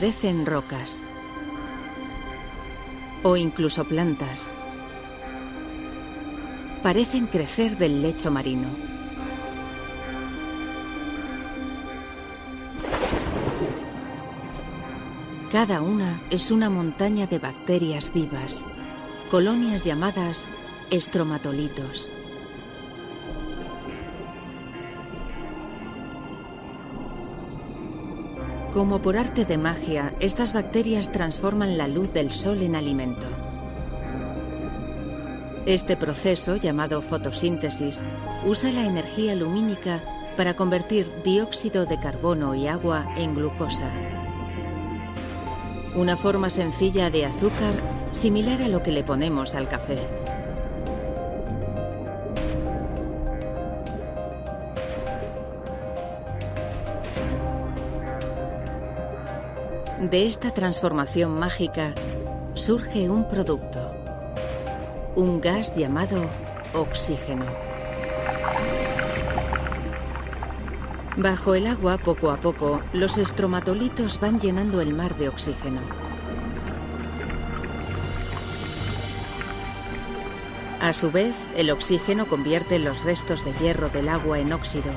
Parecen 0.02 0.48
rocas 0.48 1.06
o 3.22 3.38
incluso 3.38 3.84
plantas. 3.86 4.50
Parecen 6.82 7.28
crecer 7.28 7.78
del 7.78 8.02
lecho 8.02 8.32
marino. 8.32 8.68
Cada 15.52 15.84
una 15.84 16.20
es 16.32 16.50
una 16.50 16.72
montaña 16.72 17.28
de 17.28 17.38
bacterias 17.38 18.12
vivas, 18.12 18.66
colonias 19.30 19.86
llamadas 19.86 20.50
estromatolitos. 20.90 22.12
Como 28.74 29.02
por 29.02 29.18
arte 29.18 29.44
de 29.44 29.58
magia, 29.58 30.14
estas 30.22 30.54
bacterias 30.54 31.12
transforman 31.12 31.78
la 31.78 31.90
luz 31.90 32.14
del 32.14 32.32
sol 32.32 32.62
en 32.62 32.78
alimento. 32.78 33.26
Este 35.66 35.98
proceso, 35.98 36.56
llamado 36.56 37.02
fotosíntesis, 37.02 38.02
usa 38.46 38.72
la 38.72 38.86
energía 38.86 39.36
lumínica 39.36 40.02
para 40.38 40.56
convertir 40.56 41.12
dióxido 41.24 41.86
de 41.86 42.00
carbono 42.00 42.56
y 42.56 42.68
agua 42.68 43.14
en 43.18 43.36
glucosa. 43.36 43.92
Una 45.94 46.16
forma 46.16 46.50
sencilla 46.50 47.10
de 47.10 47.26
azúcar 47.26 47.76
similar 48.12 48.62
a 48.62 48.70
lo 48.70 48.82
que 48.82 48.94
le 48.94 49.04
ponemos 49.04 49.54
al 49.54 49.68
café. 49.68 50.21
De 60.02 60.26
esta 60.26 60.52
transformación 60.52 61.38
mágica 61.38 61.94
surge 62.56 63.08
un 63.08 63.28
producto, 63.28 63.94
un 65.16 65.40
gas 65.40 65.76
llamado 65.76 66.28
oxígeno. 66.74 67.46
Bajo 71.18 71.54
el 71.54 71.68
agua, 71.68 72.00
poco 72.00 72.32
a 72.32 72.38
poco, 72.38 72.82
los 72.94 73.20
estromatolitos 73.20 74.20
van 74.20 74.40
llenando 74.40 74.82
el 74.82 74.96
mar 74.96 75.16
de 75.18 75.30
oxígeno. 75.30 75.82
A 80.80 80.94
su 80.94 81.12
vez, 81.12 81.36
el 81.56 81.70
oxígeno 81.70 82.26
convierte 82.26 82.80
los 82.80 83.04
restos 83.04 83.46
de 83.46 83.54
hierro 83.54 83.90
del 83.90 84.10
agua 84.10 84.40
en 84.40 84.52
óxido. 84.52 84.92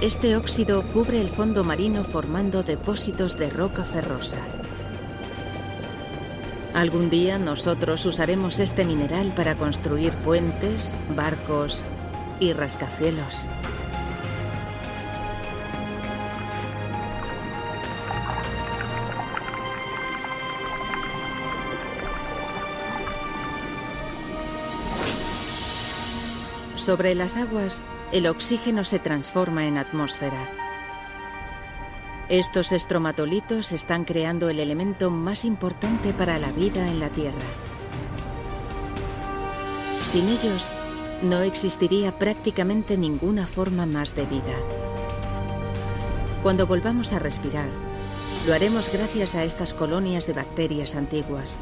Este 0.00 0.36
óxido 0.36 0.84
cubre 0.92 1.20
el 1.20 1.28
fondo 1.28 1.64
marino 1.64 2.04
formando 2.04 2.62
depósitos 2.62 3.36
de 3.36 3.50
roca 3.50 3.82
ferrosa. 3.82 4.38
Algún 6.72 7.10
día 7.10 7.36
nosotros 7.40 8.06
usaremos 8.06 8.60
este 8.60 8.84
mineral 8.84 9.34
para 9.34 9.56
construir 9.56 10.16
puentes, 10.18 10.96
barcos 11.16 11.84
y 12.38 12.52
rascacielos. 12.52 13.48
Sobre 26.76 27.16
las 27.16 27.36
aguas, 27.36 27.84
el 28.12 28.26
oxígeno 28.26 28.84
se 28.84 28.98
transforma 28.98 29.66
en 29.66 29.76
atmósfera. 29.76 30.50
Estos 32.28 32.72
estromatolitos 32.72 33.72
están 33.72 34.04
creando 34.04 34.48
el 34.48 34.60
elemento 34.60 35.10
más 35.10 35.44
importante 35.44 36.14
para 36.14 36.38
la 36.38 36.52
vida 36.52 36.88
en 36.88 37.00
la 37.00 37.10
Tierra. 37.10 37.36
Sin 40.02 40.28
ellos, 40.28 40.72
no 41.22 41.42
existiría 41.42 42.18
prácticamente 42.18 42.96
ninguna 42.96 43.46
forma 43.46 43.84
más 43.84 44.14
de 44.14 44.24
vida. 44.24 44.54
Cuando 46.42 46.66
volvamos 46.66 47.12
a 47.12 47.18
respirar, 47.18 47.68
lo 48.46 48.54
haremos 48.54 48.90
gracias 48.90 49.34
a 49.34 49.44
estas 49.44 49.74
colonias 49.74 50.26
de 50.26 50.32
bacterias 50.32 50.94
antiguas. 50.94 51.60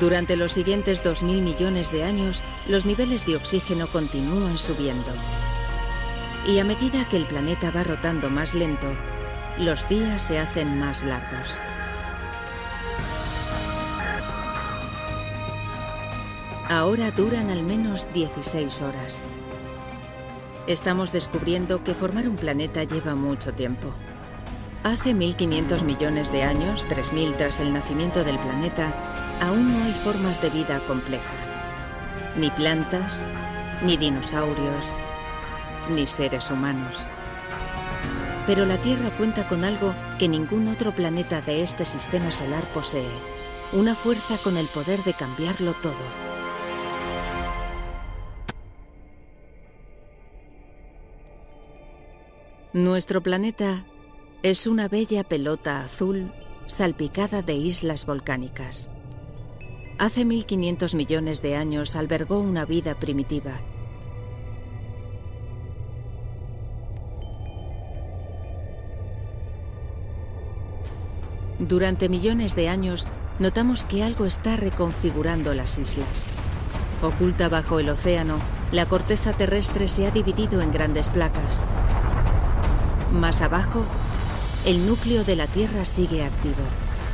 Durante 0.00 0.34
los 0.34 0.52
siguientes 0.52 1.04
2.000 1.04 1.40
millones 1.40 1.92
de 1.92 2.02
años, 2.02 2.42
los 2.66 2.84
niveles 2.84 3.26
de 3.26 3.36
oxígeno 3.36 3.86
continúan 3.86 4.58
subiendo. 4.58 5.12
Y 6.46 6.58
a 6.58 6.64
medida 6.64 7.08
que 7.08 7.16
el 7.16 7.26
planeta 7.26 7.70
va 7.70 7.84
rotando 7.84 8.28
más 8.28 8.54
lento, 8.54 8.88
los 9.58 9.88
días 9.88 10.20
se 10.20 10.40
hacen 10.40 10.80
más 10.80 11.04
largos. 11.04 11.60
Ahora 16.68 17.12
duran 17.12 17.50
al 17.50 17.62
menos 17.62 18.12
16 18.12 18.82
horas. 18.82 19.22
Estamos 20.66 21.12
descubriendo 21.12 21.84
que 21.84 21.94
formar 21.94 22.26
un 22.28 22.36
planeta 22.36 22.82
lleva 22.82 23.14
mucho 23.14 23.52
tiempo. 23.52 23.94
Hace 24.82 25.14
1.500 25.14 25.82
millones 25.82 26.32
de 26.32 26.42
años, 26.42 26.86
3.000 26.88 27.36
tras 27.36 27.60
el 27.60 27.72
nacimiento 27.72 28.24
del 28.24 28.38
planeta, 28.38 28.93
aún 29.40 29.72
no 29.72 29.84
hay 29.84 29.92
formas 29.92 30.40
de 30.42 30.50
vida 30.50 30.80
compleja. 30.86 31.34
Ni 32.36 32.50
plantas, 32.50 33.28
ni 33.82 33.96
dinosaurios, 33.96 34.96
ni 35.90 36.06
seres 36.06 36.50
humanos. 36.50 37.06
Pero 38.46 38.66
la 38.66 38.78
Tierra 38.78 39.10
cuenta 39.16 39.46
con 39.46 39.64
algo 39.64 39.94
que 40.18 40.28
ningún 40.28 40.68
otro 40.68 40.92
planeta 40.92 41.40
de 41.40 41.62
este 41.62 41.84
sistema 41.84 42.30
solar 42.30 42.64
posee. 42.72 43.08
Una 43.72 43.94
fuerza 43.94 44.36
con 44.38 44.56
el 44.56 44.66
poder 44.66 45.02
de 45.04 45.14
cambiarlo 45.14 45.72
todo. 45.74 46.24
Nuestro 52.72 53.22
planeta 53.22 53.86
es 54.42 54.66
una 54.66 54.88
bella 54.88 55.24
pelota 55.24 55.80
azul 55.80 56.32
salpicada 56.66 57.40
de 57.40 57.54
islas 57.54 58.04
volcánicas. 58.04 58.90
Hace 59.98 60.24
1500 60.24 60.96
millones 60.96 61.40
de 61.40 61.54
años 61.54 61.94
albergó 61.94 62.40
una 62.40 62.64
vida 62.64 62.94
primitiva. 62.94 63.52
Durante 71.60 72.08
millones 72.08 72.56
de 72.56 72.68
años 72.68 73.06
notamos 73.38 73.84
que 73.84 74.02
algo 74.02 74.26
está 74.26 74.56
reconfigurando 74.56 75.54
las 75.54 75.78
islas. 75.78 76.28
Oculta 77.00 77.48
bajo 77.48 77.78
el 77.78 77.88
océano, 77.88 78.38
la 78.72 78.86
corteza 78.86 79.32
terrestre 79.32 79.86
se 79.86 80.08
ha 80.08 80.10
dividido 80.10 80.60
en 80.60 80.72
grandes 80.72 81.08
placas. 81.08 81.64
Más 83.12 83.42
abajo, 83.42 83.84
el 84.66 84.86
núcleo 84.86 85.22
de 85.22 85.36
la 85.36 85.46
Tierra 85.46 85.84
sigue 85.84 86.24
activo. 86.24 86.62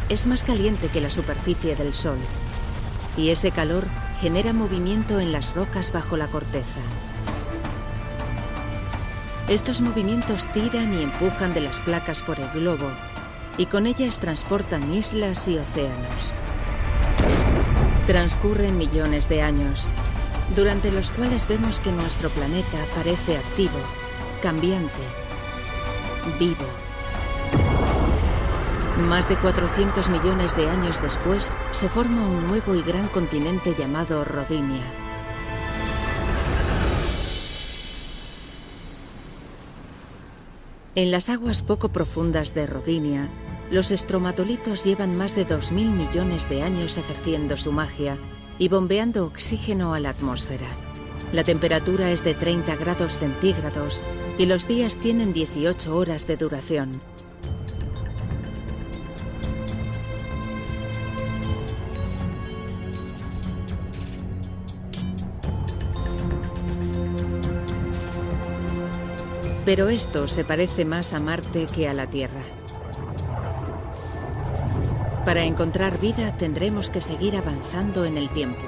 Es 0.08 0.26
más 0.26 0.44
caliente 0.44 0.88
que 0.88 1.02
la 1.02 1.10
superficie 1.10 1.76
del 1.76 1.92
Sol. 1.92 2.18
Y 3.16 3.30
ese 3.30 3.50
calor 3.50 3.86
genera 4.20 4.52
movimiento 4.52 5.20
en 5.20 5.32
las 5.32 5.54
rocas 5.54 5.92
bajo 5.92 6.16
la 6.16 6.28
corteza. 6.28 6.80
Estos 9.48 9.80
movimientos 9.80 10.46
tiran 10.52 10.94
y 10.94 11.02
empujan 11.02 11.54
de 11.54 11.60
las 11.60 11.80
placas 11.80 12.22
por 12.22 12.38
el 12.38 12.48
globo 12.50 12.88
y 13.58 13.66
con 13.66 13.86
ellas 13.86 14.18
transportan 14.18 14.92
islas 14.92 15.48
y 15.48 15.58
océanos. 15.58 16.32
Transcurren 18.06 18.78
millones 18.78 19.28
de 19.28 19.42
años, 19.42 19.88
durante 20.54 20.90
los 20.90 21.10
cuales 21.10 21.46
vemos 21.46 21.80
que 21.80 21.92
nuestro 21.92 22.30
planeta 22.30 22.78
parece 22.94 23.36
activo, 23.36 23.78
cambiante, 24.40 25.02
vivo. 26.38 26.79
Más 29.08 29.28
de 29.28 29.36
400 29.36 30.08
millones 30.08 30.56
de 30.56 30.68
años 30.68 31.00
después, 31.02 31.56
se 31.72 31.88
forma 31.88 32.26
un 32.26 32.48
nuevo 32.48 32.74
y 32.74 32.82
gran 32.82 33.08
continente 33.08 33.74
llamado 33.76 34.24
Rodinia. 34.24 34.84
En 40.94 41.10
las 41.10 41.28
aguas 41.28 41.62
poco 41.62 41.90
profundas 41.90 42.54
de 42.54 42.66
Rodinia, 42.66 43.30
los 43.70 43.90
estromatolitos 43.90 44.84
llevan 44.84 45.16
más 45.16 45.34
de 45.34 45.46
2.000 45.46 45.72
millones 45.72 46.48
de 46.48 46.62
años 46.62 46.98
ejerciendo 46.98 47.56
su 47.56 47.72
magia 47.72 48.18
y 48.58 48.68
bombeando 48.68 49.24
oxígeno 49.24 49.94
a 49.94 50.00
la 50.00 50.10
atmósfera. 50.10 50.68
La 51.32 51.42
temperatura 51.42 52.10
es 52.10 52.22
de 52.22 52.34
30 52.34 52.76
grados 52.76 53.18
centígrados 53.18 54.02
y 54.36 54.46
los 54.46 54.68
días 54.68 54.98
tienen 54.98 55.32
18 55.32 55.96
horas 55.96 56.26
de 56.26 56.36
duración. 56.36 57.00
Pero 69.70 69.88
esto 69.88 70.26
se 70.26 70.44
parece 70.44 70.84
más 70.84 71.12
a 71.12 71.20
Marte 71.20 71.68
que 71.72 71.88
a 71.88 71.94
la 71.94 72.10
Tierra. 72.10 72.40
Para 75.24 75.44
encontrar 75.44 76.00
vida 76.00 76.36
tendremos 76.36 76.90
que 76.90 77.00
seguir 77.00 77.36
avanzando 77.36 78.04
en 78.04 78.16
el 78.16 78.30
tiempo. 78.30 78.64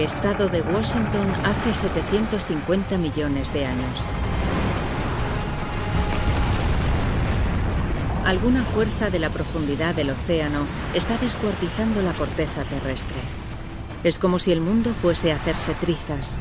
Estado 0.00 0.48
de 0.48 0.62
Washington 0.62 1.30
hace 1.44 1.74
750 1.74 2.96
millones 2.96 3.52
de 3.52 3.66
años. 3.66 4.06
Alguna 8.24 8.64
fuerza 8.64 9.10
de 9.10 9.18
la 9.18 9.28
profundidad 9.28 9.94
del 9.94 10.08
océano 10.08 10.66
está 10.94 11.18
descuartizando 11.18 12.00
la 12.00 12.14
corteza 12.14 12.64
terrestre. 12.64 13.18
Es 14.02 14.18
como 14.18 14.38
si 14.38 14.52
el 14.52 14.62
mundo 14.62 14.94
fuese 14.94 15.32
a 15.32 15.36
hacerse 15.36 15.74
trizas. 15.74 16.38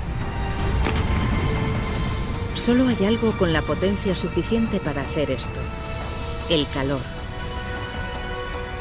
Solo 2.53 2.87
hay 2.87 3.05
algo 3.05 3.37
con 3.37 3.51
la 3.51 3.61
potencia 3.61 4.15
suficiente 4.15 4.79
para 4.79 5.01
hacer 5.01 5.31
esto. 5.31 5.59
El 6.49 6.65
calor. 6.73 7.18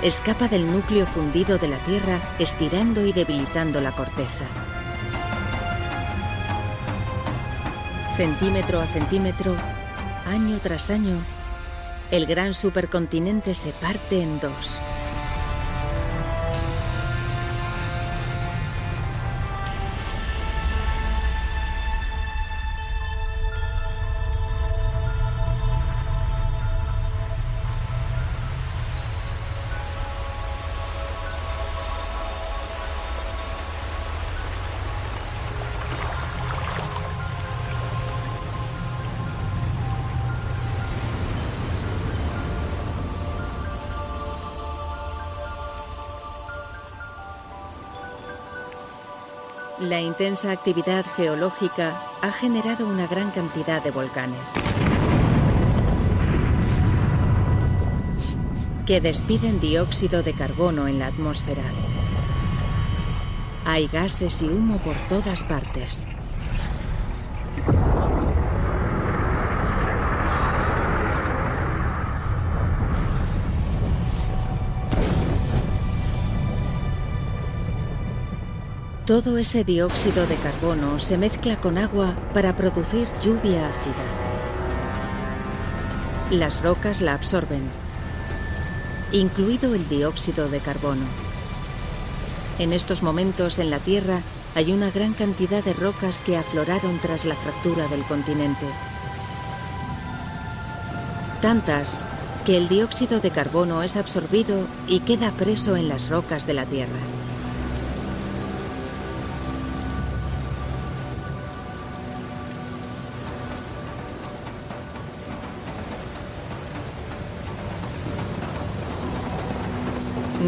Escapa 0.03 0.47
del 0.47 0.71
núcleo 0.71 1.07
fundido 1.07 1.59
de 1.59 1.67
la 1.67 1.79
Tierra, 1.79 2.21
estirando 2.39 3.05
y 3.05 3.13
debilitando 3.13 3.81
la 3.81 3.91
corteza. 3.91 4.45
Centímetro 8.17 8.81
a 8.81 8.87
centímetro, 8.87 9.57
año 10.25 10.61
tras 10.63 10.91
año, 10.91 11.21
el 12.13 12.27
gran 12.27 12.55
supercontinente 12.55 13.55
se 13.55 13.73
parte 13.73 14.23
en 14.23 14.39
dos. 14.39 14.81
La 49.99 50.05
intensa 50.05 50.53
actividad 50.53 51.05
geológica 51.17 52.01
ha 52.23 52.31
generado 52.31 52.87
una 52.87 53.09
gran 53.09 53.33
cantidad 53.33 53.83
de 53.83 53.91
volcanes 53.91 54.55
que 58.87 59.01
despiden 59.01 59.59
dióxido 59.59 60.23
de 60.23 60.35
carbono 60.35 60.87
en 60.87 61.01
la 61.01 61.09
atmósfera. 61.09 61.65
Hay 63.65 63.89
gases 63.89 64.41
y 64.41 64.45
humo 64.45 64.79
por 64.79 64.95
todas 65.09 65.43
partes. 65.43 66.07
Todo 79.09 79.39
ese 79.39 79.65
dióxido 79.65 80.27
de 80.27 80.37
carbono 80.37 80.99
se 80.99 81.17
mezcla 81.17 81.59
con 81.59 81.79
agua 81.79 82.15
para 82.35 82.55
producir 82.55 83.09
lluvia 83.23 83.67
ácida. 83.67 83.95
Las 86.31 86.61
rocas 86.61 87.01
la 87.01 87.15
absorben, 87.15 87.63
incluido 89.11 89.75
el 89.75 89.89
dióxido 89.89 90.51
de 90.51 90.61
carbono. 90.61 91.07
En 92.59 92.75
estos 92.75 93.03
momentos 93.03 93.59
en 93.59 93.71
la 93.71 93.79
Tierra 93.79 94.21
hay 94.55 94.75
una 94.75 94.91
gran 94.91 95.15
cantidad 95.15 95.65
de 95.65 95.73
rocas 95.73 96.21
que 96.21 96.37
afloraron 96.37 96.99
tras 96.99 97.25
la 97.25 97.35
fractura 97.35 97.89
del 97.89 98.03
continente. 98.03 98.67
Tantas 101.41 101.99
que 102.45 102.59
el 102.59 102.69
dióxido 102.69 103.21
de 103.21 103.31
carbono 103.31 103.83
es 103.83 103.97
absorbido 103.97 104.67
y 104.87 105.01
queda 105.01 105.31
preso 105.31 105.77
en 105.77 105.89
las 105.89 106.11
rocas 106.11 106.47
de 106.47 106.53
la 106.53 106.67
Tierra. 106.67 106.99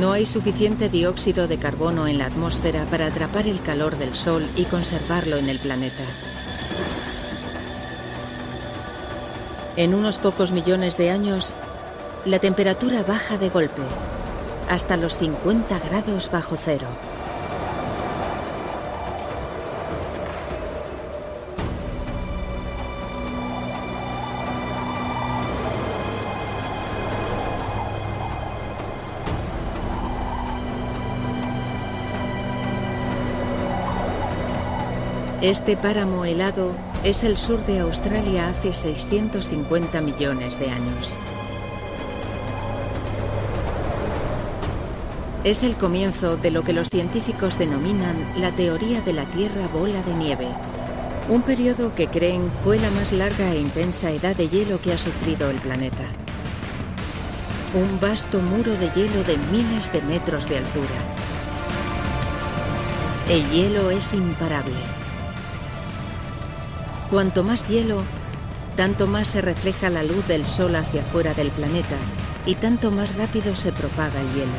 No 0.00 0.12
hay 0.12 0.24
suficiente 0.24 0.88
dióxido 0.88 1.46
de 1.46 1.58
carbono 1.58 2.08
en 2.08 2.16
la 2.16 2.24
atmósfera 2.24 2.86
para 2.86 3.04
atrapar 3.04 3.46
el 3.46 3.60
calor 3.60 3.98
del 3.98 4.14
Sol 4.14 4.48
y 4.56 4.64
conservarlo 4.64 5.36
en 5.36 5.50
el 5.50 5.58
planeta. 5.58 6.04
En 9.76 9.94
unos 9.94 10.16
pocos 10.16 10.52
millones 10.52 10.96
de 10.96 11.10
años, 11.10 11.52
la 12.24 12.38
temperatura 12.38 13.02
baja 13.02 13.36
de 13.36 13.50
golpe, 13.50 13.82
hasta 14.70 14.96
los 14.96 15.18
50 15.18 15.78
grados 15.80 16.30
bajo 16.30 16.56
cero. 16.58 16.88
Este 35.42 35.74
páramo 35.74 36.26
helado 36.26 36.74
es 37.02 37.24
el 37.24 37.38
sur 37.38 37.64
de 37.64 37.78
Australia 37.78 38.50
hace 38.50 38.74
650 38.74 40.02
millones 40.02 40.58
de 40.58 40.70
años. 40.70 41.16
Es 45.42 45.62
el 45.62 45.78
comienzo 45.78 46.36
de 46.36 46.50
lo 46.50 46.62
que 46.62 46.74
los 46.74 46.90
científicos 46.90 47.58
denominan 47.58 48.22
la 48.36 48.52
teoría 48.52 49.00
de 49.00 49.14
la 49.14 49.24
Tierra 49.24 49.66
bola 49.72 50.02
de 50.02 50.12
nieve, 50.12 50.46
un 51.30 51.40
periodo 51.40 51.94
que 51.94 52.08
creen 52.08 52.52
fue 52.62 52.78
la 52.78 52.90
más 52.90 53.14
larga 53.14 53.50
e 53.50 53.60
intensa 53.60 54.10
edad 54.10 54.36
de 54.36 54.46
hielo 54.50 54.78
que 54.82 54.92
ha 54.92 54.98
sufrido 54.98 55.48
el 55.48 55.56
planeta. 55.56 56.04
Un 57.72 57.98
vasto 57.98 58.40
muro 58.40 58.74
de 58.74 58.90
hielo 58.90 59.24
de 59.24 59.38
miles 59.50 59.90
de 59.90 60.02
metros 60.02 60.50
de 60.50 60.58
altura. 60.58 61.00
El 63.30 63.48
hielo 63.48 63.90
es 63.90 64.12
imparable. 64.12 64.99
Cuanto 67.10 67.42
más 67.42 67.66
hielo, 67.66 68.04
tanto 68.76 69.08
más 69.08 69.26
se 69.26 69.40
refleja 69.40 69.90
la 69.90 70.04
luz 70.04 70.28
del 70.28 70.46
Sol 70.46 70.76
hacia 70.76 71.02
afuera 71.02 71.34
del 71.34 71.50
planeta 71.50 71.96
y 72.46 72.54
tanto 72.54 72.92
más 72.92 73.16
rápido 73.16 73.56
se 73.56 73.72
propaga 73.72 74.20
el 74.20 74.32
hielo. 74.32 74.52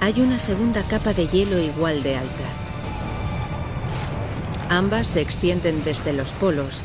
Hay 0.00 0.20
una 0.20 0.38
segunda 0.38 0.82
capa 0.82 1.14
de 1.14 1.26
hielo 1.26 1.58
igual 1.58 2.02
de 2.02 2.16
alta. 2.16 2.44
Ambas 4.68 5.06
se 5.06 5.22
extienden 5.22 5.82
desde 5.82 6.12
los 6.12 6.34
polos, 6.34 6.84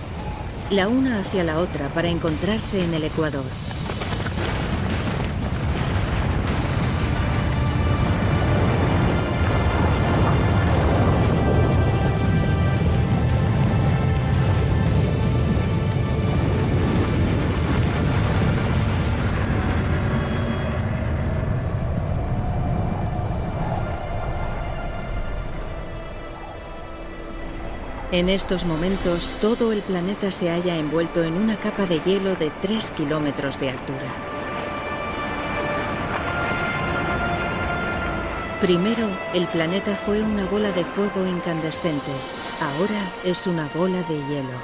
la 0.70 0.88
una 0.88 1.20
hacia 1.20 1.44
la 1.44 1.60
otra 1.60 1.89
para 1.89 2.08
encontrarse 2.08 2.86
en 2.86 2.94
el 2.94 3.04
ecuador. 3.04 3.44
En 28.13 28.30
estos 28.30 28.63
momentos, 28.63 29.32
todo 29.41 29.73
el 29.73 29.82
planeta 29.82 30.30
se 30.30 30.47
halla 30.47 30.78
envuelto 30.78 31.23
en 31.23 31.34
una 31.34 31.60
capa 31.60 31.88
de 31.88 31.99
hielo 31.99 32.36
de 32.36 32.52
3 32.62 32.91
kilómetros 32.91 33.60
de 33.60 33.71
altura. 33.71 34.06
Primero, 38.62 39.10
el 39.34 39.47
planeta 39.47 39.95
fue 39.95 40.21
una 40.21 40.45
bola 40.45 40.71
de 40.71 40.86
fuego 40.86 41.26
incandescente. 41.26 42.12
Ahora 42.62 43.02
es 43.26 43.47
una 43.47 43.67
bola 43.73 44.04
de 44.04 44.17
hielo. 44.28 44.60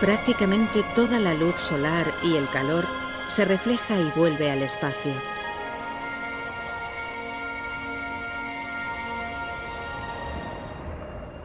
Prácticamente 0.00 0.82
toda 0.96 1.20
la 1.20 1.34
luz 1.34 1.54
solar 1.54 2.12
y 2.24 2.34
el 2.34 2.48
calor 2.50 2.84
se 3.28 3.44
refleja 3.44 3.96
y 4.00 4.10
vuelve 4.18 4.50
al 4.50 4.64
espacio. 4.64 5.31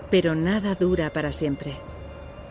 Pero 0.10 0.36
nada 0.36 0.76
dura 0.76 1.12
para 1.12 1.32
siempre. 1.32 1.74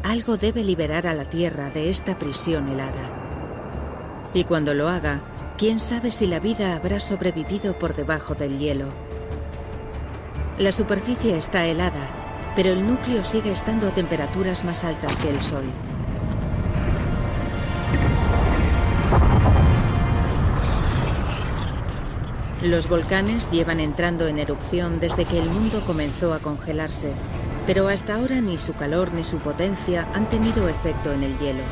Algo 0.02 0.36
debe 0.36 0.62
liberar 0.62 1.06
a 1.06 1.14
la 1.14 1.24
Tierra 1.24 1.70
de 1.70 1.88
esta 1.88 2.18
prisión 2.18 2.68
helada. 2.68 3.10
Y 4.34 4.44
cuando 4.44 4.74
lo 4.74 4.88
haga, 4.88 5.22
quién 5.56 5.80
sabe 5.80 6.10
si 6.10 6.26
la 6.26 6.38
vida 6.38 6.76
habrá 6.76 7.00
sobrevivido 7.00 7.78
por 7.78 7.96
debajo 7.96 8.34
del 8.34 8.58
hielo. 8.58 8.88
La 10.58 10.72
superficie 10.72 11.36
está 11.36 11.66
helada, 11.66 12.52
pero 12.54 12.70
el 12.70 12.86
núcleo 12.86 13.22
sigue 13.24 13.52
estando 13.52 13.88
a 13.88 13.94
temperaturas 13.94 14.64
más 14.64 14.84
altas 14.84 15.18
que 15.18 15.30
el 15.30 15.40
Sol. 15.42 15.64
Los 22.62 22.88
volcanes 22.88 23.50
llevan 23.50 23.80
entrando 23.80 24.26
en 24.26 24.38
erupción 24.38 24.98
desde 24.98 25.24
que 25.24 25.38
el 25.38 25.48
mundo 25.48 25.82
comenzó 25.86 26.32
a 26.34 26.38
congelarse, 26.38 27.12
pero 27.66 27.88
hasta 27.88 28.14
ahora 28.14 28.40
ni 28.40 28.58
su 28.58 28.74
calor 28.74 29.12
ni 29.12 29.24
su 29.24 29.38
potencia 29.38 30.08
han 30.14 30.28
tenido 30.28 30.68
efecto 30.68 31.12
en 31.12 31.24
el 31.24 31.36
hielo. 31.38 31.64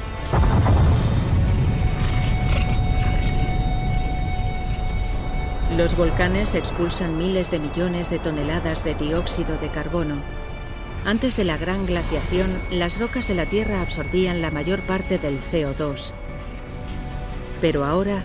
Los 5.76 5.96
volcanes 5.96 6.54
expulsan 6.54 7.18
miles 7.18 7.50
de 7.50 7.58
millones 7.58 8.10
de 8.10 8.18
toneladas 8.18 8.84
de 8.84 8.94
dióxido 8.94 9.56
de 9.56 9.70
carbono. 9.70 10.16
Antes 11.04 11.36
de 11.36 11.44
la 11.44 11.56
gran 11.56 11.84
glaciación, 11.84 12.50
las 12.70 12.98
rocas 13.00 13.28
de 13.28 13.34
la 13.34 13.46
Tierra 13.46 13.80
absorbían 13.80 14.40
la 14.40 14.50
mayor 14.50 14.86
parte 14.86 15.18
del 15.18 15.40
CO2. 15.40 16.12
Pero 17.60 17.84
ahora, 17.84 18.24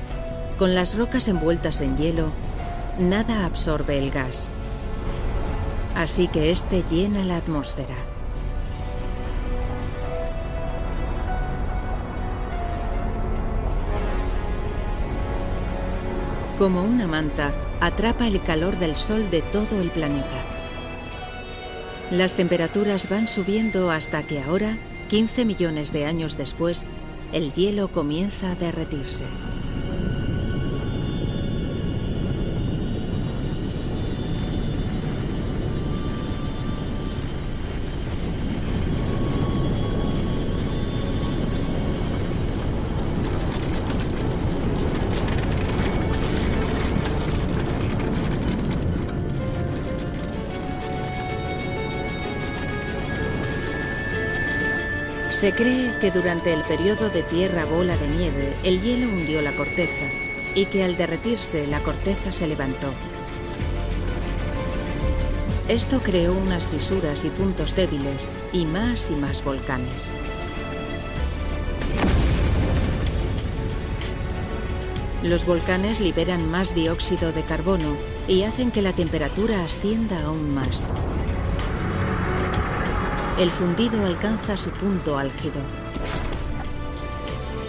con 0.57 0.75
las 0.75 0.97
rocas 0.97 1.27
envueltas 1.27 1.81
en 1.81 1.95
hielo, 1.95 2.31
nada 2.99 3.45
absorbe 3.45 3.97
el 3.97 4.11
gas. 4.11 4.51
Así 5.99 6.29
que 6.29 6.49
este 6.49 6.85
llena 6.89 7.25
la 7.25 7.35
atmósfera. 7.35 7.93
Como 16.57 16.85
una 16.85 17.05
manta, 17.05 17.51
atrapa 17.81 18.27
el 18.27 18.41
calor 18.41 18.79
del 18.79 18.95
Sol 18.95 19.29
de 19.29 19.41
todo 19.41 19.81
el 19.81 19.91
planeta. 19.91 20.41
Las 22.11 22.33
temperaturas 22.35 23.09
van 23.09 23.27
subiendo 23.27 23.91
hasta 23.91 24.25
que 24.25 24.39
ahora, 24.41 24.77
15 25.09 25.43
millones 25.43 25.91
de 25.91 26.05
años 26.05 26.37
después, 26.37 26.87
el 27.33 27.51
hielo 27.51 27.91
comienza 27.91 28.53
a 28.53 28.55
derretirse. 28.55 29.25
Se 55.39 55.53
cree 55.53 55.97
que 55.99 56.11
durante 56.11 56.51
el 56.51 56.63
periodo 56.63 57.09
de 57.09 57.23
tierra 57.23 57.63
bola 57.63 57.95
de 57.95 58.09
nieve 58.09 58.57
el 58.65 58.81
hielo 58.81 59.07
hundió 59.07 59.41
la 59.41 59.55
corteza 59.55 60.03
y 60.53 60.65
que 60.65 60.83
al 60.83 60.97
derretirse 60.97 61.65
la 61.65 61.81
corteza 61.81 62.33
se 62.33 62.45
levantó. 62.45 62.91
Esto 65.69 66.01
creó 66.03 66.33
unas 66.33 66.67
fisuras 66.67 67.23
y 67.23 67.29
puntos 67.29 67.73
débiles 67.73 68.35
y 68.51 68.65
más 68.65 69.11
y 69.11 69.15
más 69.15 69.41
volcanes. 69.41 70.13
Los 75.23 75.45
volcanes 75.45 76.01
liberan 76.01 76.51
más 76.51 76.75
dióxido 76.75 77.31
de 77.31 77.43
carbono 77.43 77.95
y 78.27 78.43
hacen 78.43 78.71
que 78.71 78.81
la 78.81 78.91
temperatura 78.91 79.63
ascienda 79.63 80.21
aún 80.21 80.53
más 80.53 80.91
el 83.39 83.51
fundido 83.51 84.05
alcanza 84.05 84.57
su 84.57 84.69
punto 84.69 85.17
álgido. 85.17 85.61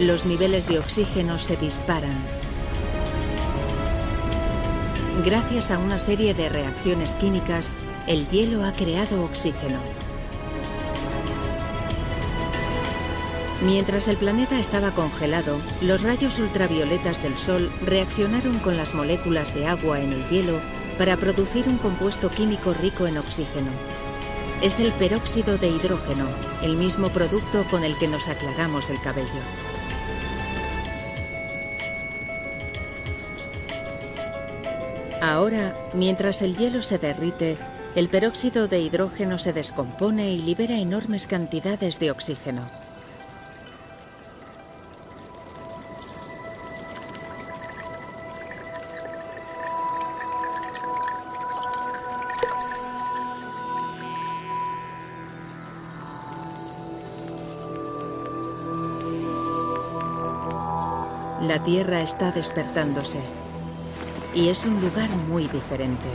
Los 0.00 0.26
niveles 0.26 0.66
de 0.66 0.80
oxígeno 0.80 1.38
se 1.38 1.56
disparan. 1.56 2.18
Gracias 5.24 5.70
a 5.70 5.78
una 5.78 6.00
serie 6.00 6.34
de 6.34 6.48
reacciones 6.48 7.14
químicas, 7.14 7.72
el 8.08 8.26
hielo 8.26 8.64
ha 8.64 8.72
creado 8.72 9.22
oxígeno. 9.22 9.78
Mientras 13.62 14.08
el 14.08 14.16
planeta 14.16 14.58
estaba 14.58 14.90
congelado, 14.90 15.56
los 15.82 16.02
rayos 16.02 16.40
ultravioletas 16.40 17.22
del 17.22 17.38
Sol 17.38 17.70
reaccionaron 17.86 18.58
con 18.58 18.76
las 18.76 18.94
moléculas 18.94 19.54
de 19.54 19.68
agua 19.68 20.00
en 20.00 20.14
el 20.14 20.28
hielo 20.30 20.58
para 20.98 21.16
producir 21.16 21.68
un 21.68 21.78
compuesto 21.78 22.28
químico 22.28 22.74
rico 22.74 23.06
en 23.06 23.18
oxígeno 23.18 23.99
es 24.62 24.78
el 24.78 24.92
peróxido 24.92 25.56
de 25.56 25.68
hidrógeno, 25.68 26.28
el 26.62 26.76
mismo 26.76 27.08
producto 27.08 27.64
con 27.70 27.82
el 27.82 27.96
que 27.96 28.08
nos 28.08 28.28
aclaramos 28.28 28.90
el 28.90 29.00
cabello. 29.00 29.40
Ahora, 35.22 35.76
mientras 35.94 36.42
el 36.42 36.56
hielo 36.56 36.82
se 36.82 36.98
derrite, 36.98 37.56
el 37.94 38.08
peróxido 38.08 38.68
de 38.68 38.80
hidrógeno 38.80 39.38
se 39.38 39.52
descompone 39.52 40.30
y 40.30 40.38
libera 40.38 40.78
enormes 40.78 41.26
cantidades 41.26 41.98
de 41.98 42.10
oxígeno. 42.10 42.79
La 61.40 61.58
Tierra 61.62 62.02
está 62.02 62.32
despertándose 62.32 63.18
y 64.34 64.48
es 64.50 64.66
un 64.66 64.78
lugar 64.78 65.08
muy 65.26 65.46
diferente. 65.46 66.06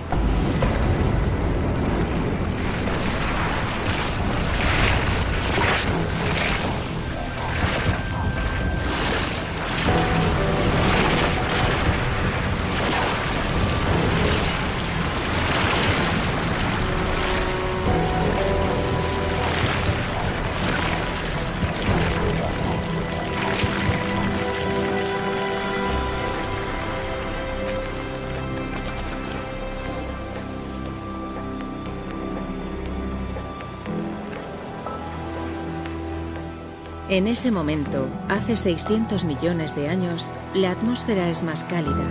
En 37.16 37.28
ese 37.28 37.50
momento, 37.50 38.10
hace 38.28 38.58
600 38.58 39.24
millones 39.24 39.74
de 39.74 39.88
años, 39.88 40.30
la 40.54 40.72
atmósfera 40.72 41.30
es 41.30 41.44
más 41.44 41.64
cálida, 41.64 42.10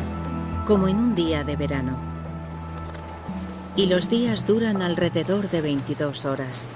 como 0.66 0.88
en 0.88 0.96
un 0.96 1.14
día 1.14 1.44
de 1.44 1.56
verano. 1.56 1.98
Y 3.76 3.84
los 3.84 4.08
días 4.08 4.46
duran 4.46 4.80
alrededor 4.80 5.50
de 5.50 5.60
22 5.60 6.24
horas. 6.24 6.70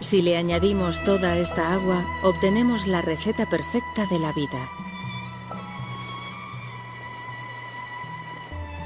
Si 0.00 0.20
le 0.20 0.36
añadimos 0.36 1.02
toda 1.04 1.38
esta 1.38 1.72
agua, 1.72 2.04
obtenemos 2.22 2.86
la 2.86 3.00
receta 3.00 3.48
perfecta 3.48 4.04
de 4.10 4.18
la 4.18 4.34
vida. 4.34 4.79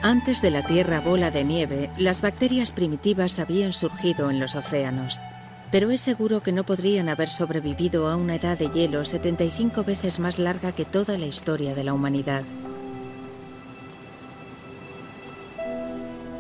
Antes 0.05 0.43
de 0.43 0.51
la 0.51 0.63
Tierra 0.63 1.01
bola 1.01 1.31
de 1.31 1.45
nieve, 1.45 1.89
las 1.97 2.21
bacterias 2.21 2.73
primitivas 2.73 3.39
habían 3.39 3.73
surgido 3.73 4.29
en 4.29 4.39
los 4.39 4.55
océanos, 4.55 5.19
pero 5.71 5.91
es 5.91 6.03
seguro 6.03 6.43
que 6.43 6.53
no 6.53 6.63
podrían 6.65 7.09
haber 7.09 7.31
sobrevivido 7.31 8.07
a 8.09 8.15
una 8.15 8.35
edad 8.35 8.59
de 8.59 8.69
hielo 8.69 9.07
75 9.07 9.83
veces 9.83 10.21
más 10.21 10.39
larga 10.39 10.73
que 10.73 10.85
toda 10.85 11.17
la 11.17 11.25
historia 11.25 11.75
de 11.75 11.85
la 11.85 11.95
humanidad. 11.95 12.43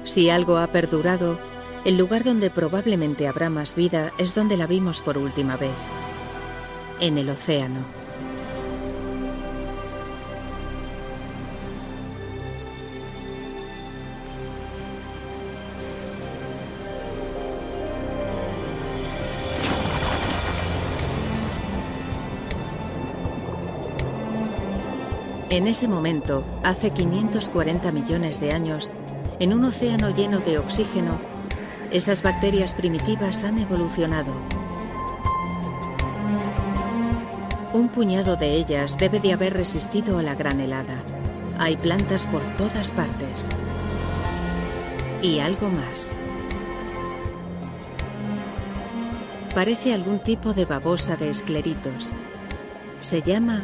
Si 0.04 0.28
algo 0.28 0.58
ha 0.58 0.66
perdurado, 0.66 1.38
el 1.86 1.96
lugar 1.96 2.22
donde 2.22 2.50
probablemente 2.50 3.28
habrá 3.28 3.48
más 3.48 3.76
vida 3.76 4.12
es 4.18 4.34
donde 4.34 4.58
la 4.58 4.66
vimos 4.66 5.00
por 5.00 5.16
última 5.16 5.56
vez, 5.56 5.78
en 7.00 7.16
el 7.16 7.30
océano. 7.30 8.03
En 25.54 25.68
ese 25.68 25.86
momento, 25.86 26.42
hace 26.64 26.90
540 26.90 27.92
millones 27.92 28.40
de 28.40 28.50
años, 28.50 28.90
en 29.38 29.54
un 29.54 29.64
océano 29.64 30.10
lleno 30.10 30.40
de 30.40 30.58
oxígeno, 30.58 31.16
esas 31.92 32.24
bacterias 32.24 32.74
primitivas 32.74 33.44
han 33.44 33.58
evolucionado. 33.58 34.32
Un 37.72 37.88
puñado 37.88 38.34
de 38.34 38.56
ellas 38.56 38.98
debe 38.98 39.20
de 39.20 39.32
haber 39.32 39.54
resistido 39.54 40.18
a 40.18 40.24
la 40.24 40.34
gran 40.34 40.58
helada. 40.58 41.04
Hay 41.60 41.76
plantas 41.76 42.26
por 42.26 42.42
todas 42.56 42.90
partes. 42.90 43.48
Y 45.22 45.38
algo 45.38 45.68
más. 45.68 46.16
Parece 49.54 49.94
algún 49.94 50.18
tipo 50.18 50.52
de 50.52 50.64
babosa 50.64 51.14
de 51.14 51.30
escleritos. 51.30 52.12
Se 52.98 53.22
llama 53.22 53.62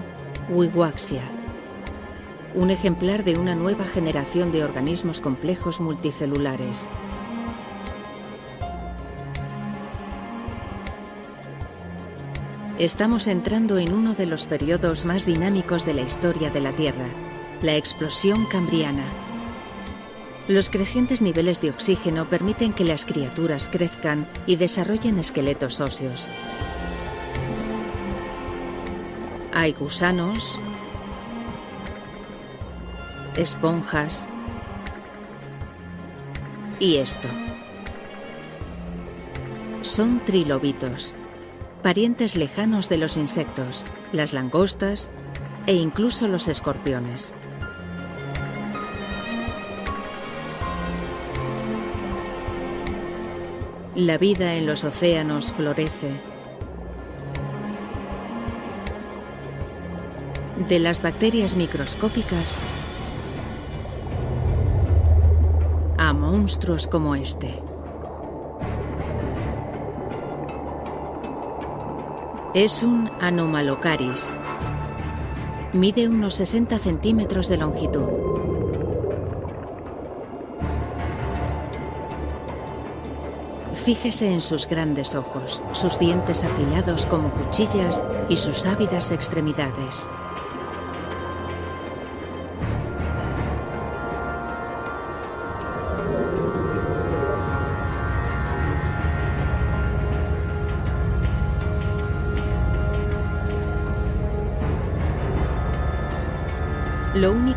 Wiwaxia 0.51 1.40
un 2.55 2.71
ejemplar 2.71 3.25
de 3.25 3.39
una 3.39 3.55
nueva 3.55 3.85
generación 3.85 4.51
de 4.51 4.65
organismos 4.65 5.21
complejos 5.21 5.81
multicelulares. 5.81 6.89
Estamos 12.79 13.27
entrando 13.27 13.79
en 13.79 13.93
uno 13.93 14.15
de 14.15 14.27
los 14.27 14.47
periodos 14.47 15.05
más 15.05 15.27
dinámicos 15.27 15.85
de 15.85 15.95
la 15.95 16.01
historia 16.01 16.51
de 16.51 16.61
la 16.61 16.73
Tierra, 16.73 17.07
la 17.63 17.77
explosión 17.77 18.47
cambriana. 18.47 19.05
Los 20.49 20.71
crecientes 20.71 21.23
niveles 21.23 21.61
de 21.61 21.71
oxígeno 21.71 22.29
permiten 22.29 22.73
que 22.73 22.85
las 22.85 23.05
criaturas 23.05 23.69
crezcan 23.69 24.27
y 24.47 24.57
desarrollen 24.57 25.19
esqueletos 25.19 25.81
óseos. 25.81 26.29
Hay 29.53 29.73
gusanos, 29.75 30.59
esponjas 33.37 34.29
y 36.79 36.97
esto. 36.97 37.29
Son 39.83 40.25
trilobitos, 40.25 41.15
parientes 41.83 42.37
lejanos 42.37 42.89
de 42.89 42.99
los 42.99 43.17
insectos, 43.17 43.85
las 44.13 44.33
langostas 44.33 45.11
e 45.67 45.75
incluso 45.75 46.29
los 46.29 46.49
escorpiones. 46.49 47.35
La 53.95 54.19
vida 54.19 54.55
en 54.55 54.67
los 54.67 54.85
océanos 54.85 55.53
florece. 55.53 56.11
De 60.69 60.79
las 60.79 61.03
bacterias 61.03 61.57
microscópicas 61.57 62.61
como 66.91 67.15
este. 67.15 67.49
Es 72.55 72.83
un 72.83 73.09
Anomalocaris. 73.21 74.35
Mide 75.73 76.09
unos 76.09 76.35
60 76.35 76.79
centímetros 76.81 77.49
de 77.49 77.57
longitud. 77.57 78.09
Fíjese 83.75 84.33
en 84.33 84.41
sus 84.41 84.67
grandes 84.67 85.15
ojos, 85.15 85.63
sus 85.73 86.01
dientes 86.01 86.43
afilados 86.43 87.07
como 87.07 87.31
cuchillas 87.33 88.03
y 88.29 88.35
sus 88.37 88.67
ávidas 88.67 89.13
extremidades. 89.13 90.11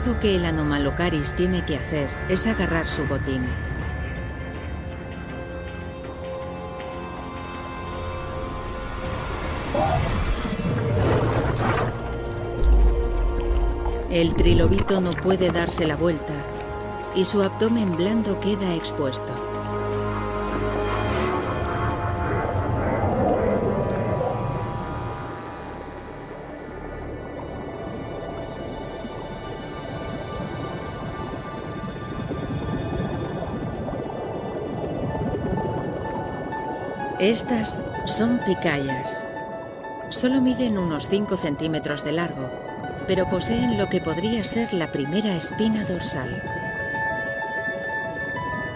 Único 0.03 0.19
que 0.19 0.35
el 0.35 0.45
Anomalocaris 0.45 1.33
tiene 1.33 1.65
que 1.65 1.77
hacer 1.77 2.09
es 2.29 2.45
agarrar 2.47 2.87
su 2.87 3.05
botín. 3.05 3.45
El 14.09 14.35
trilobito 14.35 15.01
no 15.01 15.11
puede 15.13 15.51
darse 15.51 15.87
la 15.87 15.95
vuelta 15.95 16.33
y 17.15 17.23
su 17.23 17.41
abdomen 17.41 17.95
blando 17.95 18.39
queda 18.39 18.73
expuesto. 18.75 19.42
Estas 37.23 37.81
son 38.03 38.39
picayas. 38.39 39.25
Solo 40.09 40.41
miden 40.41 40.77
unos 40.77 41.07
5 41.07 41.37
centímetros 41.37 42.03
de 42.03 42.11
largo, 42.11 42.49
pero 43.07 43.29
poseen 43.29 43.77
lo 43.77 43.87
que 43.87 44.01
podría 44.01 44.43
ser 44.43 44.73
la 44.73 44.91
primera 44.91 45.33
espina 45.33 45.85
dorsal. 45.85 46.43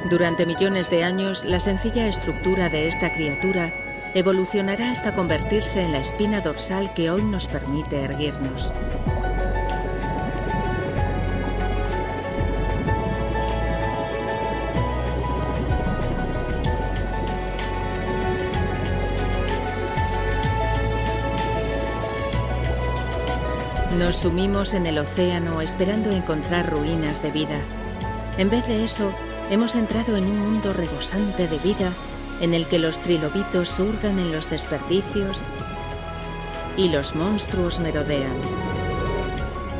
Durante 0.10 0.46
millones 0.46 0.90
de 0.90 1.04
años, 1.04 1.44
la 1.44 1.60
sencilla 1.60 2.08
estructura 2.08 2.70
de 2.70 2.88
esta 2.88 3.12
criatura 3.12 3.74
evolucionará 4.14 4.92
hasta 4.92 5.14
convertirse 5.14 5.82
en 5.82 5.92
la 5.92 5.98
espina 5.98 6.40
dorsal 6.40 6.94
que 6.94 7.10
hoy 7.10 7.24
nos 7.24 7.50
permite 7.50 8.02
erguirnos. 8.02 8.72
Nos 24.08 24.20
sumimos 24.20 24.74
en 24.74 24.88
el 24.88 25.00
océano 25.00 25.60
esperando 25.60 26.12
encontrar 26.12 26.72
ruinas 26.72 27.22
de 27.22 27.30
vida. 27.30 27.60
En 28.38 28.50
vez 28.50 28.66
de 28.66 28.86
eso, 28.86 29.12
hemos 29.50 29.76
entrado 29.76 30.16
en 30.16 30.24
un 30.24 30.40
mundo 30.40 30.72
rebosante 30.72 31.46
de 31.50 31.58
vida 31.58 31.92
en 32.40 32.54
el 32.54 32.70
que 32.70 32.80
los 32.80 33.02
trilobitos 33.02 33.68
surgan 33.68 34.18
en 34.18 34.32
los 34.32 34.50
desperdicios 34.50 35.44
y 36.78 36.88
los 36.88 37.16
monstruos 37.16 37.82
merodean. 37.82 38.32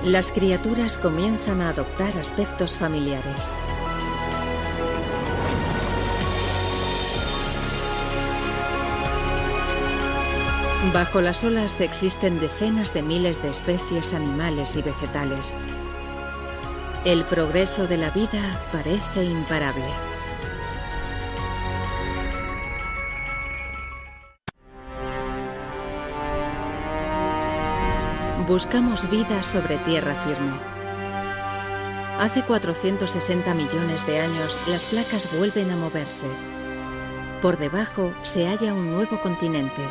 Las 0.04 0.34
criaturas 0.34 0.98
comienzan 0.98 1.62
a 1.62 1.70
adoptar 1.70 2.18
aspectos 2.18 2.78
familiares. 2.78 3.56
Bajo 10.94 11.22
las 11.22 11.44
olas 11.44 11.82
existen 11.82 12.40
decenas 12.40 12.94
de 12.94 13.02
miles 13.02 13.42
de 13.42 13.50
especies 13.50 14.14
animales 14.14 14.76
y 14.78 14.82
vegetales. 14.82 15.56
El 17.04 17.24
progreso 17.26 17.88
de 17.88 17.98
la 17.98 18.10
vida 18.10 18.62
parece 18.72 19.24
imparable. 19.24 19.84
Buscamos 28.48 29.10
vida 29.10 29.44
sobre 29.44 29.78
tierra 29.80 30.16
firme. 30.16 30.58
Hace 32.20 32.44
460 32.44 33.54
millones 33.54 34.08
de 34.08 34.20
años 34.22 34.58
las 34.68 34.86
placas 34.86 35.30
vuelven 35.38 35.70
a 35.70 35.76
moverse. 35.76 36.28
Por 37.42 37.58
debajo 37.58 38.14
se 38.24 38.48
halla 38.48 38.74
un 38.74 38.92
nuevo 38.92 39.20
continente, 39.22 39.84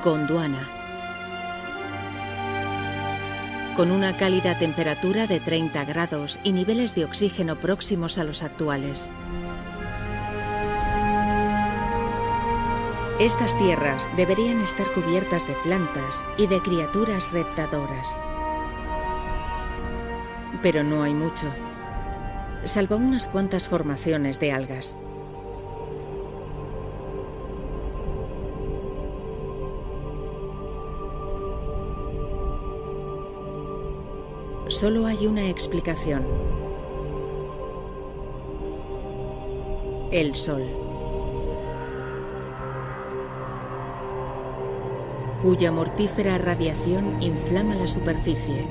Gondwana. 0.00 0.66
Con 3.76 3.90
una 3.90 4.16
cálida 4.16 4.58
temperatura 4.58 5.26
de 5.26 5.38
30 5.38 5.84
grados 5.84 6.40
y 6.42 6.52
niveles 6.52 6.94
de 6.94 7.04
oxígeno 7.04 7.56
próximos 7.56 8.16
a 8.16 8.24
los 8.24 8.42
actuales. 8.42 9.10
Estas 13.20 13.56
tierras 13.58 14.08
deberían 14.16 14.62
estar 14.62 14.90
cubiertas 14.92 15.46
de 15.46 15.54
plantas 15.62 16.24
y 16.38 16.46
de 16.46 16.60
criaturas 16.60 17.30
reptadoras. 17.32 18.18
Pero 20.62 20.82
no 20.82 21.02
hay 21.02 21.12
mucho, 21.12 21.52
salvo 22.64 22.96
unas 22.96 23.28
cuantas 23.28 23.68
formaciones 23.68 24.40
de 24.40 24.52
algas. 24.52 24.96
Solo 34.82 35.06
hay 35.06 35.28
una 35.28 35.48
explicación. 35.48 36.26
El 40.10 40.34
Sol. 40.34 40.64
cuya 45.40 45.70
mortífera 45.70 46.36
radiación 46.38 47.22
inflama 47.22 47.76
la 47.76 47.86
superficie. 47.86 48.66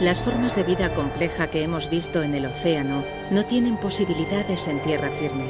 Las 0.00 0.22
formas 0.22 0.54
de 0.54 0.64
vida 0.64 0.92
compleja 0.92 1.48
que 1.48 1.62
hemos 1.62 1.88
visto 1.88 2.22
en 2.22 2.34
el 2.34 2.44
océano 2.44 3.06
no 3.30 3.46
tienen 3.46 3.78
posibilidades 3.78 4.68
en 4.68 4.82
tierra 4.82 5.10
firme. 5.10 5.46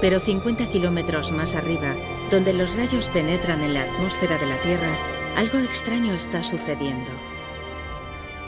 Pero 0.00 0.20
50 0.20 0.70
kilómetros 0.70 1.32
más 1.32 1.54
arriba, 1.54 1.94
donde 2.34 2.52
los 2.52 2.74
rayos 2.74 3.10
penetran 3.10 3.62
en 3.62 3.74
la 3.74 3.84
atmósfera 3.84 4.36
de 4.38 4.46
la 4.46 4.60
Tierra, 4.60 4.98
algo 5.36 5.58
extraño 5.58 6.14
está 6.14 6.42
sucediendo. 6.42 7.12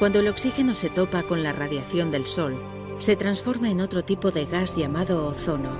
Cuando 0.01 0.19
el 0.19 0.27
oxígeno 0.27 0.75
se 0.75 0.91
topa 0.91 1.23
con 1.23 1.45
la 1.45 1.53
radiación 1.53 2.11
del 2.11 2.27
Sol, 2.27 2.61
se 2.99 3.15
transforma 3.15 3.71
en 3.71 3.81
otro 3.81 4.03
tipo 4.03 4.33
de 4.33 4.45
gas 4.45 4.77
llamado 4.77 5.25
ozono. 5.25 5.71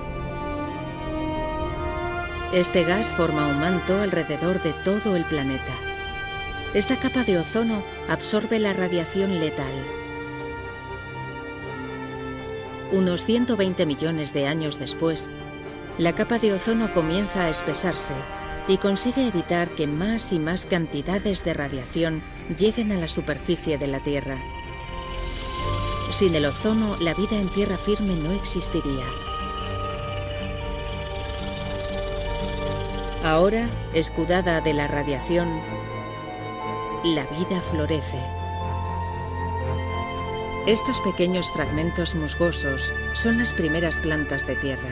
Este 2.53 2.85
gas 2.85 3.13
forma 3.13 3.45
un 3.45 3.59
manto 3.59 3.99
alrededor 3.99 4.63
de 4.63 4.71
todo 4.85 5.17
el 5.17 5.25
planeta. 5.25 5.73
Esta 6.73 6.97
capa 6.97 7.25
de 7.25 7.39
ozono 7.39 7.83
absorbe 8.07 8.57
la 8.59 8.71
radiación 8.71 9.41
letal. 9.41 9.73
Unos 12.93 13.25
120 13.25 13.85
millones 13.85 14.31
de 14.31 14.47
años 14.47 14.79
después, 14.79 15.29
la 15.97 16.13
capa 16.13 16.37
de 16.37 16.53
ozono 16.53 16.91
comienza 16.91 17.45
a 17.45 17.49
espesarse 17.49 18.13
y 18.67 18.77
consigue 18.77 19.27
evitar 19.27 19.69
que 19.69 19.87
más 19.87 20.31
y 20.31 20.39
más 20.39 20.67
cantidades 20.67 21.43
de 21.43 21.53
radiación 21.53 22.21
lleguen 22.57 22.91
a 22.91 22.97
la 22.97 23.07
superficie 23.07 23.77
de 23.77 23.87
la 23.87 24.03
Tierra. 24.03 24.37
Sin 26.11 26.35
el 26.35 26.45
ozono, 26.45 26.97
la 26.97 27.13
vida 27.13 27.37
en 27.39 27.51
tierra 27.51 27.77
firme 27.77 28.15
no 28.15 28.31
existiría. 28.31 29.05
Ahora, 33.23 33.69
escudada 33.93 34.61
de 34.61 34.73
la 34.73 34.87
radiación, 34.87 35.61
la 37.03 37.25
vida 37.25 37.59
florece. 37.61 38.19
Estos 40.65 41.01
pequeños 41.01 41.51
fragmentos 41.51 42.15
musgosos 42.15 42.93
son 43.13 43.37
las 43.37 43.53
primeras 43.53 43.99
plantas 43.99 44.45
de 44.47 44.55
tierra. 44.55 44.89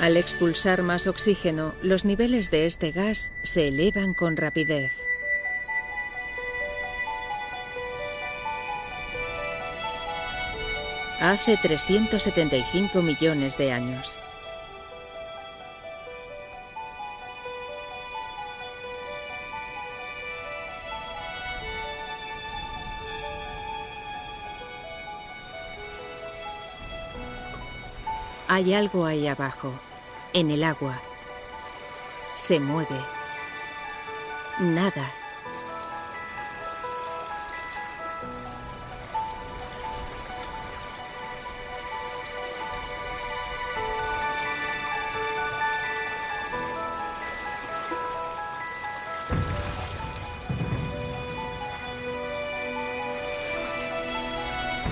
Al 0.00 0.16
expulsar 0.16 0.82
más 0.82 1.06
oxígeno, 1.06 1.74
los 1.82 2.06
niveles 2.06 2.50
de 2.50 2.64
este 2.64 2.90
gas 2.90 3.34
se 3.42 3.68
elevan 3.68 4.14
con 4.14 4.38
rapidez. 4.38 4.94
Hace 11.20 11.58
375 11.58 13.02
millones 13.02 13.58
de 13.58 13.72
años. 13.72 14.18
Hay 28.48 28.72
algo 28.72 29.04
ahí 29.04 29.28
abajo, 29.28 29.78
en 30.32 30.50
el 30.50 30.64
agua. 30.64 31.00
Se 32.34 32.60
mueve. 32.60 33.00
Nada. 34.58 35.12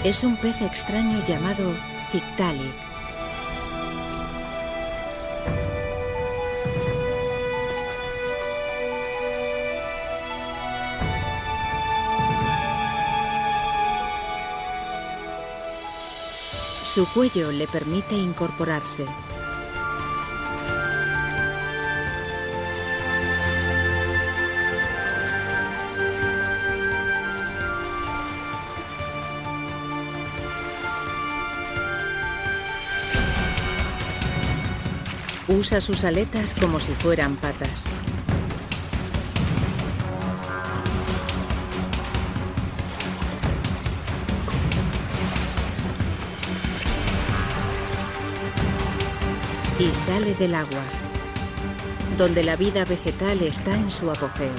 Es 0.04 0.24
un 0.24 0.36
pez 0.36 0.62
extraño 0.62 1.22
llamado 1.26 1.74
Tiktaalik. 2.12 2.87
Su 16.88 17.06
cuello 17.06 17.52
le 17.52 17.68
permite 17.68 18.14
incorporarse. 18.14 19.04
Usa 35.46 35.82
sus 35.82 36.04
aletas 36.04 36.54
como 36.54 36.80
si 36.80 36.92
fueran 36.92 37.36
patas. 37.36 37.84
Y 49.90 49.94
sale 49.94 50.34
del 50.34 50.54
agua, 50.54 50.84
donde 52.16 52.42
la 52.44 52.56
vida 52.56 52.84
vegetal 52.84 53.40
está 53.42 53.74
en 53.74 53.90
su 53.90 54.10
apogeo. 54.10 54.50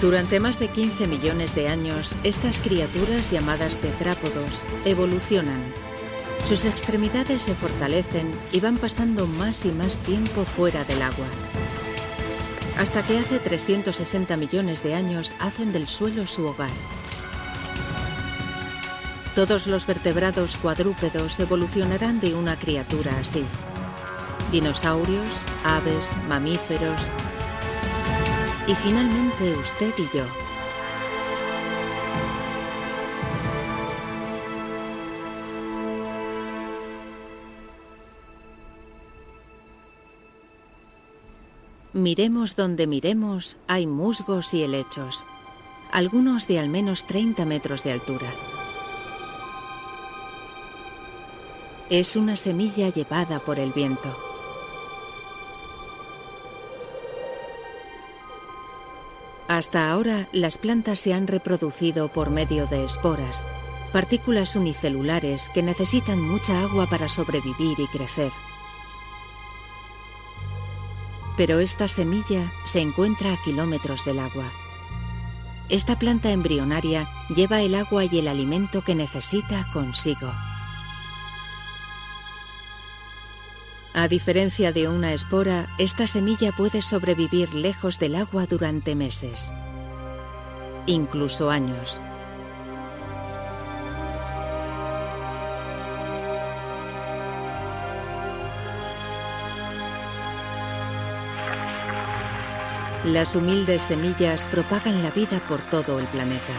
Durante 0.00 0.38
más 0.38 0.58
de 0.58 0.68
15 0.68 1.06
millones 1.06 1.54
de 1.54 1.68
años, 1.68 2.16
estas 2.24 2.60
criaturas 2.60 3.30
llamadas 3.30 3.78
tetrápodos 3.80 4.62
evolucionan 4.84 5.72
sus 6.44 6.64
extremidades 6.64 7.42
se 7.42 7.54
fortalecen 7.54 8.32
y 8.52 8.60
van 8.60 8.78
pasando 8.78 9.26
más 9.26 9.66
y 9.66 9.70
más 9.70 10.00
tiempo 10.00 10.44
fuera 10.44 10.84
del 10.84 11.02
agua. 11.02 11.26
Hasta 12.78 13.04
que 13.04 13.18
hace 13.18 13.38
360 13.38 14.36
millones 14.36 14.82
de 14.82 14.94
años 14.94 15.34
hacen 15.40 15.72
del 15.72 15.88
suelo 15.88 16.26
su 16.26 16.46
hogar. 16.46 16.70
Todos 19.38 19.68
los 19.68 19.86
vertebrados 19.86 20.56
cuadrúpedos 20.56 21.38
evolucionarán 21.38 22.18
de 22.18 22.34
una 22.34 22.58
criatura 22.58 23.20
así. 23.20 23.44
Dinosaurios, 24.50 25.44
aves, 25.62 26.16
mamíferos 26.26 27.12
y 28.66 28.74
finalmente 28.74 29.52
usted 29.52 29.94
y 29.96 30.16
yo. 30.16 30.24
Miremos 41.92 42.56
donde 42.56 42.88
miremos, 42.88 43.56
hay 43.68 43.86
musgos 43.86 44.52
y 44.52 44.64
helechos, 44.64 45.28
algunos 45.92 46.48
de 46.48 46.58
al 46.58 46.68
menos 46.68 47.06
30 47.06 47.44
metros 47.44 47.84
de 47.84 47.92
altura. 47.92 48.26
Es 51.90 52.16
una 52.16 52.36
semilla 52.36 52.90
llevada 52.90 53.38
por 53.38 53.58
el 53.58 53.72
viento. 53.72 54.14
Hasta 59.48 59.90
ahora, 59.90 60.28
las 60.32 60.58
plantas 60.58 61.00
se 61.00 61.14
han 61.14 61.26
reproducido 61.26 62.12
por 62.12 62.28
medio 62.28 62.66
de 62.66 62.84
esporas, 62.84 63.46
partículas 63.90 64.54
unicelulares 64.54 65.48
que 65.54 65.62
necesitan 65.62 66.20
mucha 66.20 66.60
agua 66.60 66.86
para 66.90 67.08
sobrevivir 67.08 67.80
y 67.80 67.86
crecer. 67.86 68.32
Pero 71.38 71.58
esta 71.58 71.88
semilla 71.88 72.52
se 72.66 72.80
encuentra 72.80 73.32
a 73.32 73.42
kilómetros 73.42 74.04
del 74.04 74.18
agua. 74.18 74.52
Esta 75.70 75.98
planta 75.98 76.32
embrionaria 76.32 77.08
lleva 77.34 77.62
el 77.62 77.74
agua 77.74 78.04
y 78.04 78.18
el 78.18 78.28
alimento 78.28 78.84
que 78.84 78.94
necesita 78.94 79.66
consigo. 79.72 80.30
A 83.98 84.06
diferencia 84.06 84.70
de 84.70 84.86
una 84.86 85.12
espora, 85.12 85.66
esta 85.76 86.06
semilla 86.06 86.52
puede 86.52 86.82
sobrevivir 86.82 87.52
lejos 87.52 87.98
del 87.98 88.14
agua 88.14 88.46
durante 88.46 88.94
meses, 88.94 89.52
incluso 90.86 91.50
años. 91.50 92.00
Las 103.02 103.34
humildes 103.34 103.82
semillas 103.82 104.46
propagan 104.46 105.02
la 105.02 105.10
vida 105.10 105.44
por 105.48 105.60
todo 105.70 105.98
el 105.98 106.06
planeta. 106.06 106.54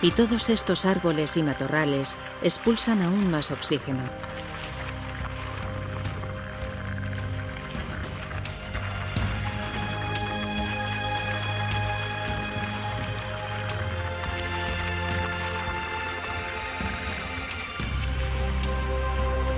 Y 0.00 0.12
todos 0.12 0.48
estos 0.48 0.86
árboles 0.86 1.36
y 1.36 1.42
matorrales 1.42 2.18
expulsan 2.42 3.02
aún 3.02 3.30
más 3.30 3.50
oxígeno. 3.50 4.33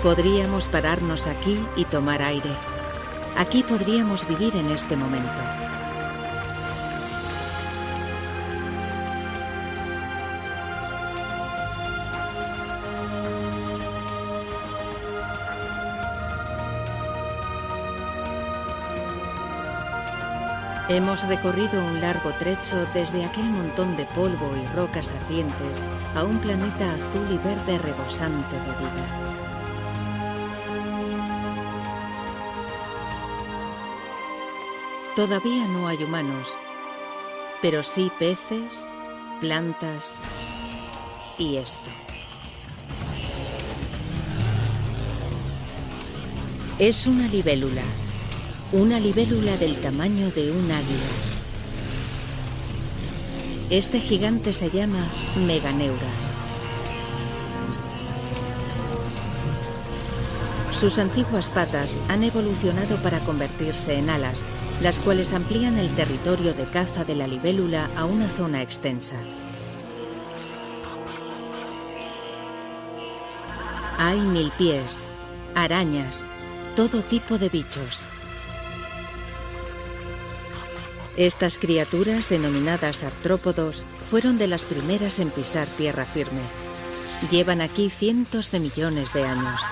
Podríamos 0.06 0.68
pararnos 0.68 1.26
aquí 1.26 1.66
y 1.74 1.84
tomar 1.84 2.22
aire. 2.22 2.52
Aquí 3.36 3.64
podríamos 3.64 4.24
vivir 4.28 4.54
en 4.54 4.70
este 4.70 4.96
momento. 4.96 5.42
Hemos 20.88 21.26
recorrido 21.26 21.84
un 21.84 22.00
largo 22.00 22.30
trecho 22.38 22.86
desde 22.94 23.24
aquel 23.24 23.46
montón 23.46 23.96
de 23.96 24.04
polvo 24.04 24.52
y 24.56 24.72
rocas 24.72 25.12
ardientes 25.20 25.84
a 26.14 26.22
un 26.22 26.38
planeta 26.38 26.92
azul 26.92 27.26
y 27.28 27.38
verde 27.38 27.78
rebosante 27.78 28.54
de 28.54 28.70
vida. 28.78 29.45
Todavía 35.16 35.66
no 35.66 35.88
hay 35.88 36.04
humanos, 36.04 36.58
pero 37.62 37.82
sí 37.82 38.12
peces, 38.18 38.92
plantas 39.40 40.20
y 41.38 41.56
esto. 41.56 41.90
Es 46.78 47.06
una 47.06 47.28
libélula, 47.28 47.80
una 48.72 49.00
libélula 49.00 49.56
del 49.56 49.80
tamaño 49.80 50.30
de 50.32 50.50
un 50.50 50.70
águila. 50.70 51.10
Este 53.70 54.00
gigante 54.00 54.52
se 54.52 54.68
llama 54.68 55.02
Meganeura. 55.46 56.25
Sus 60.76 60.98
antiguas 60.98 61.48
patas 61.48 61.98
han 62.06 62.22
evolucionado 62.22 62.98
para 62.98 63.20
convertirse 63.20 63.94
en 63.94 64.10
alas, 64.10 64.44
las 64.82 65.00
cuales 65.00 65.32
amplían 65.32 65.78
el 65.78 65.88
territorio 65.94 66.52
de 66.52 66.64
caza 66.66 67.02
de 67.02 67.14
la 67.14 67.26
libélula 67.26 67.88
a 67.96 68.04
una 68.04 68.28
zona 68.28 68.60
extensa. 68.60 69.16
Hay 73.96 74.20
mil 74.20 74.52
pies, 74.58 75.10
arañas, 75.54 76.28
todo 76.74 77.02
tipo 77.02 77.38
de 77.38 77.48
bichos. 77.48 78.06
Estas 81.16 81.58
criaturas, 81.58 82.28
denominadas 82.28 83.02
artrópodos, 83.02 83.86
fueron 84.04 84.36
de 84.36 84.46
las 84.46 84.66
primeras 84.66 85.20
en 85.20 85.30
pisar 85.30 85.66
tierra 85.66 86.04
firme. 86.04 86.42
Llevan 87.30 87.62
aquí 87.62 87.88
cientos 87.88 88.50
de 88.50 88.60
millones 88.60 89.14
de 89.14 89.24
años. 89.24 89.62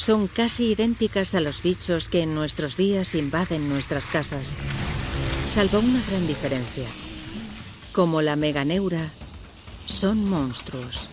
Son 0.00 0.28
casi 0.28 0.72
idénticas 0.72 1.34
a 1.34 1.42
los 1.42 1.60
bichos 1.60 2.08
que 2.08 2.22
en 2.22 2.34
nuestros 2.34 2.78
días 2.78 3.14
invaden 3.14 3.68
nuestras 3.68 4.08
casas, 4.08 4.56
salvo 5.44 5.80
una 5.80 6.02
gran 6.08 6.26
diferencia. 6.26 6.86
Como 7.92 8.22
la 8.22 8.34
meganeura, 8.34 9.12
son 9.84 10.24
monstruos. 10.24 11.10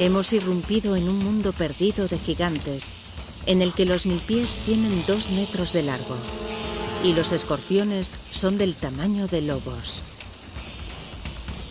Hemos 0.00 0.34
irrumpido 0.34 0.96
en 0.96 1.08
un 1.08 1.18
mundo 1.18 1.54
perdido 1.54 2.06
de 2.06 2.18
gigantes, 2.18 2.92
en 3.46 3.62
el 3.62 3.72
que 3.72 3.86
los 3.86 4.04
mil 4.04 4.20
pies 4.20 4.58
tienen 4.66 5.02
dos 5.06 5.30
metros 5.30 5.72
de 5.72 5.82
largo 5.82 6.18
y 7.02 7.14
los 7.14 7.32
escorpiones 7.32 8.20
son 8.30 8.58
del 8.58 8.76
tamaño 8.76 9.28
de 9.28 9.40
lobos. 9.40 10.02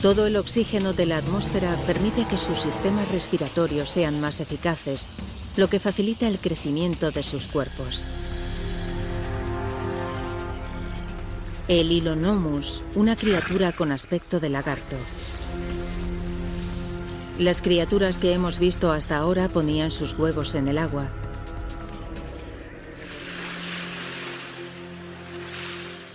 Todo 0.03 0.27
el 0.27 0.35
oxígeno 0.35 0.91
de 0.91 1.05
la 1.05 1.15
atmósfera 1.15 1.77
permite 1.87 2.27
que 2.27 2.35
sus 2.35 2.59
sistemas 2.59 3.09
respiratorios 3.09 3.89
sean 3.89 4.19
más 4.19 4.41
eficaces, 4.41 5.07
lo 5.55 5.69
que 5.69 5.79
facilita 5.79 6.27
el 6.27 6.39
crecimiento 6.39 7.11
de 7.11 7.23
sus 7.23 7.47
cuerpos. 7.47 8.05
El 11.69 11.89
Ilonomus, 11.93 12.83
una 12.95 13.15
criatura 13.15 13.71
con 13.71 13.93
aspecto 13.93 14.41
de 14.41 14.49
lagarto. 14.49 14.97
Las 17.39 17.61
criaturas 17.61 18.19
que 18.19 18.33
hemos 18.33 18.59
visto 18.59 18.91
hasta 18.91 19.15
ahora 19.15 19.47
ponían 19.47 19.89
sus 19.89 20.19
huevos 20.19 20.53
en 20.55 20.67
el 20.67 20.79
agua. 20.79 21.09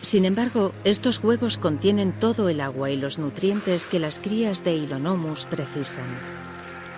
Sin 0.08 0.24
embargo, 0.24 0.72
estos 0.84 1.22
huevos 1.22 1.58
contienen 1.58 2.18
todo 2.18 2.48
el 2.48 2.62
agua 2.62 2.90
y 2.90 2.96
los 2.96 3.18
nutrientes 3.18 3.88
que 3.88 3.98
las 3.98 4.20
crías 4.20 4.64
de 4.64 4.74
Ilonomus 4.74 5.44
precisan. 5.44 6.06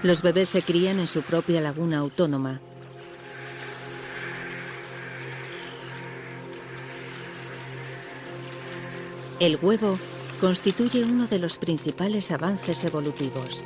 Los 0.05 0.23
bebés 0.23 0.49
se 0.51 0.63
crían 0.63 1.01
en 1.01 1.09
su 1.09 1.23
propia 1.23 1.61
laguna 1.61 1.99
autónoma. 1.99 2.61
El 9.41 9.59
huevo 9.61 9.99
constituye 10.41 11.03
uno 11.03 11.27
de 11.27 11.41
los 11.41 11.59
principales 11.59 12.31
avances 12.31 12.85
evolutivos. 12.85 13.65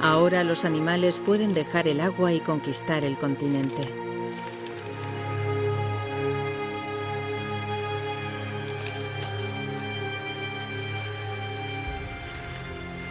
Ahora 0.00 0.44
los 0.44 0.64
animales 0.64 1.18
pueden 1.18 1.52
dejar 1.52 1.88
el 1.88 2.00
agua 2.00 2.32
y 2.32 2.40
conquistar 2.40 3.04
el 3.04 3.18
continente. 3.18 3.99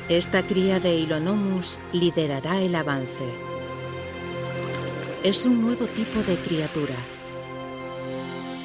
Esta 0.10 0.42
cría 0.42 0.80
de 0.80 0.96
Ilonomus 0.96 1.78
liderará 1.94 2.60
el 2.64 2.74
avance. 2.74 3.26
Es 5.24 5.46
un 5.46 5.62
nuevo 5.62 5.86
tipo 5.86 6.24
de 6.24 6.36
criatura. 6.38 6.96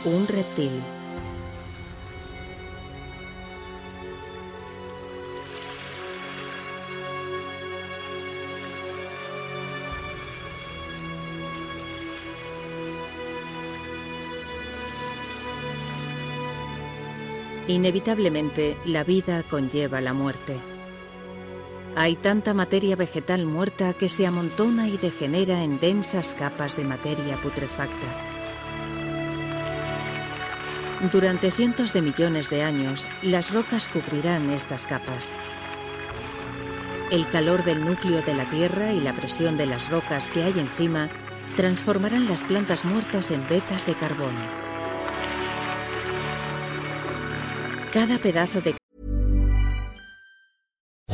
Un 0.07 0.27
reptil. 0.27 0.71
Inevitablemente, 17.69 18.79
la 18.87 19.05
vida 19.05 19.43
conlleva 19.43 20.01
la 20.01 20.15
muerte. 20.15 20.74
Hay 21.97 22.17
tanta 22.17 22.55
materia 22.55 22.97
vegetal 22.97 23.47
muerta 23.47 23.95
que 23.95 24.09
se 24.09 24.27
amontona 24.27 24.89
y 24.89 24.97
degenera 24.97 25.63
en 25.63 25.79
densas 25.79 26.35
capas 26.35 26.77
de 26.77 26.85
materia 26.85 27.41
putrefacta. 27.41 28.09
Durante 31.13 31.53
cientos 31.53 31.93
de 31.93 32.03
millones 32.03 32.51
de 32.51 32.65
años, 32.65 33.07
las 33.23 33.53
rocas 33.53 33.87
cubrirán 33.87 34.51
estas 34.51 34.87
capas. 34.87 35.37
El 37.13 37.29
calor 37.29 37.63
del 37.63 37.85
núcleo 37.85 38.23
de 38.23 38.35
la 38.35 38.49
Tierra 38.49 38.93
y 38.93 39.01
la 39.01 39.15
presión 39.15 39.57
de 39.57 39.67
las 39.67 39.89
rocas 39.89 40.31
que 40.31 40.43
hay 40.43 40.59
encima 40.59 41.11
transformarán 41.55 42.27
las 42.27 42.45
plantas 42.45 42.85
muertas 42.85 43.31
en 43.31 43.47
vetas 43.49 43.87
de 43.87 43.95
carbón. 43.95 44.35
Cada 47.93 48.19
pedazo 48.19 48.61
de 48.61 48.75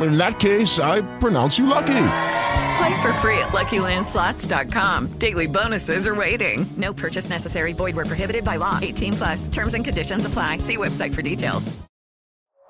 In 0.00 0.18
that 0.18 0.40
case, 0.40 0.78
I 0.78 1.02
pronounce 1.18 1.58
you 1.58 1.66
lucky. 1.66 2.06
Play 2.76 3.02
for 3.02 3.12
free 3.14 3.38
at 3.38 3.52
LuckyLandSlots.com. 3.52 5.18
Daily 5.18 5.46
bonuses 5.46 6.06
are 6.06 6.14
waiting. 6.14 6.66
No 6.76 6.92
purchase 6.92 7.30
necessary. 7.30 7.72
Void 7.72 7.94
where 7.94 8.04
prohibited 8.04 8.44
by 8.44 8.56
law. 8.56 8.78
18 8.82 9.12
plus. 9.12 9.48
Terms 9.48 9.74
and 9.74 9.84
conditions 9.84 10.26
apply. 10.26 10.58
See 10.58 10.76
website 10.76 11.14
for 11.14 11.22
details. 11.22 11.72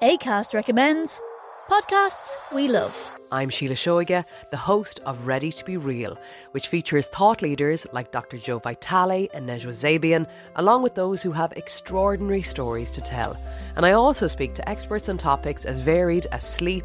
ACAST 0.03 0.53
recommends 0.53 1.22
podcasts 1.68 2.37
we 2.53 2.68
love. 2.68 3.16
I'm 3.33 3.49
Sheila 3.49 3.75
Shoiga, 3.75 4.25
the 4.51 4.57
host 4.57 5.01
of 5.07 5.27
Ready 5.27 5.51
to 5.51 5.64
Be 5.64 5.79
Real, 5.79 6.18
which 6.53 6.68
features 6.68 7.09
thought 7.09 7.41
leaders 7.41 7.87
like 7.93 8.12
Dr. 8.12 8.37
Joe 8.37 8.59
Vitale 8.59 9.29
and 9.33 9.49
Nejwa 9.49 9.72
Zabian, 9.72 10.29
along 10.57 10.83
with 10.83 10.95
those 10.95 11.22
who 11.22 11.33
have 11.33 11.53
extraordinary 11.53 12.43
stories 12.43 12.91
to 12.91 13.01
tell. 13.01 13.37
And 13.77 13.87
I 13.87 13.93
also 13.93 14.27
speak 14.27 14.55
to 14.55 14.68
experts 14.68 15.09
on 15.09 15.16
topics 15.16 15.64
as 15.64 15.79
varied 15.79 16.27
as 16.33 16.45
sleep, 16.47 16.85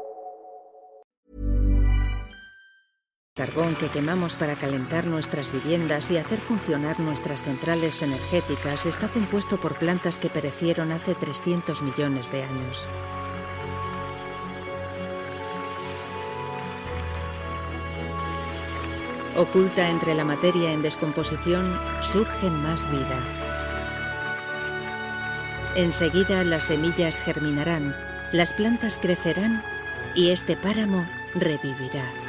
Carbón 3.41 3.75
que 3.75 3.89
quemamos 3.89 4.35
para 4.35 4.55
calentar 4.55 5.07
nuestras 5.07 5.51
viviendas 5.51 6.11
y 6.11 6.17
hacer 6.17 6.37
funcionar 6.37 6.99
nuestras 6.99 7.41
centrales 7.41 8.03
energéticas 8.03 8.85
está 8.85 9.07
compuesto 9.07 9.59
por 9.59 9.79
plantas 9.79 10.19
que 10.19 10.29
perecieron 10.29 10.91
hace 10.91 11.15
300 11.15 11.81
millones 11.81 12.31
de 12.31 12.43
años. 12.43 12.87
Oculta 19.35 19.89
entre 19.89 20.13
la 20.13 20.23
materia 20.23 20.71
en 20.71 20.83
descomposición 20.83 21.79
surge 22.01 22.47
más 22.47 22.91
vida. 22.91 23.17
Enseguida 25.75 26.43
las 26.43 26.65
semillas 26.65 27.19
germinarán, 27.19 27.95
las 28.33 28.53
plantas 28.53 28.99
crecerán 28.99 29.63
y 30.13 30.29
este 30.29 30.55
páramo 30.55 31.07
revivirá. 31.33 32.20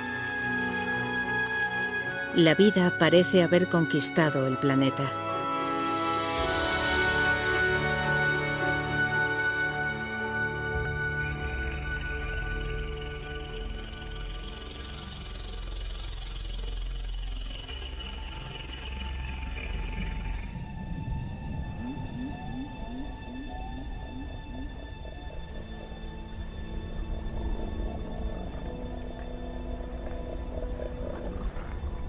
La 2.36 2.54
vida 2.54 2.96
parece 2.98 3.42
haber 3.42 3.68
conquistado 3.68 4.46
el 4.46 4.56
planeta. 4.56 5.31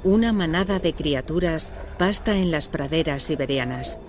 Una 0.04 0.34
manada 0.34 0.80
de 0.80 0.93
criaturas 0.93 1.72
pasta 1.97 2.36
en 2.36 2.51
las 2.51 2.68
praderas 2.68 3.24
siberianas. 3.24 3.99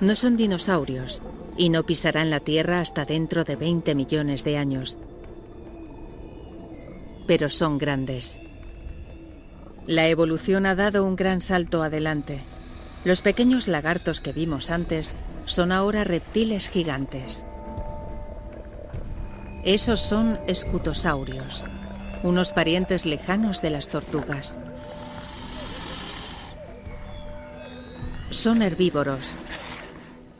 No 0.00 0.16
son 0.16 0.36
dinosaurios 0.36 1.22
y 1.56 1.68
no 1.68 1.84
pisarán 1.84 2.30
la 2.30 2.40
Tierra 2.40 2.80
hasta 2.80 3.04
dentro 3.04 3.44
de 3.44 3.54
20 3.54 3.94
millones 3.94 4.42
de 4.42 4.58
años. 4.58 4.98
Pero 7.28 7.48
son 7.48 7.78
grandes. 7.78 8.40
La 9.86 10.08
evolución 10.08 10.66
ha 10.66 10.74
dado 10.74 11.04
un 11.04 11.14
gran 11.14 11.40
salto 11.40 11.82
adelante. 11.84 12.40
Los 13.04 13.22
pequeños 13.22 13.68
lagartos 13.68 14.20
que 14.20 14.32
vimos 14.32 14.70
antes 14.70 15.14
son 15.44 15.70
ahora 15.70 16.02
reptiles 16.02 16.68
gigantes. 16.68 17.46
Esos 19.64 20.00
son 20.00 20.38
escutosaurios, 20.46 21.64
unos 22.22 22.52
parientes 22.52 23.06
lejanos 23.06 23.62
de 23.62 23.70
las 23.70 23.88
tortugas. 23.88 24.58
Son 28.38 28.62
herbívoros. 28.62 29.36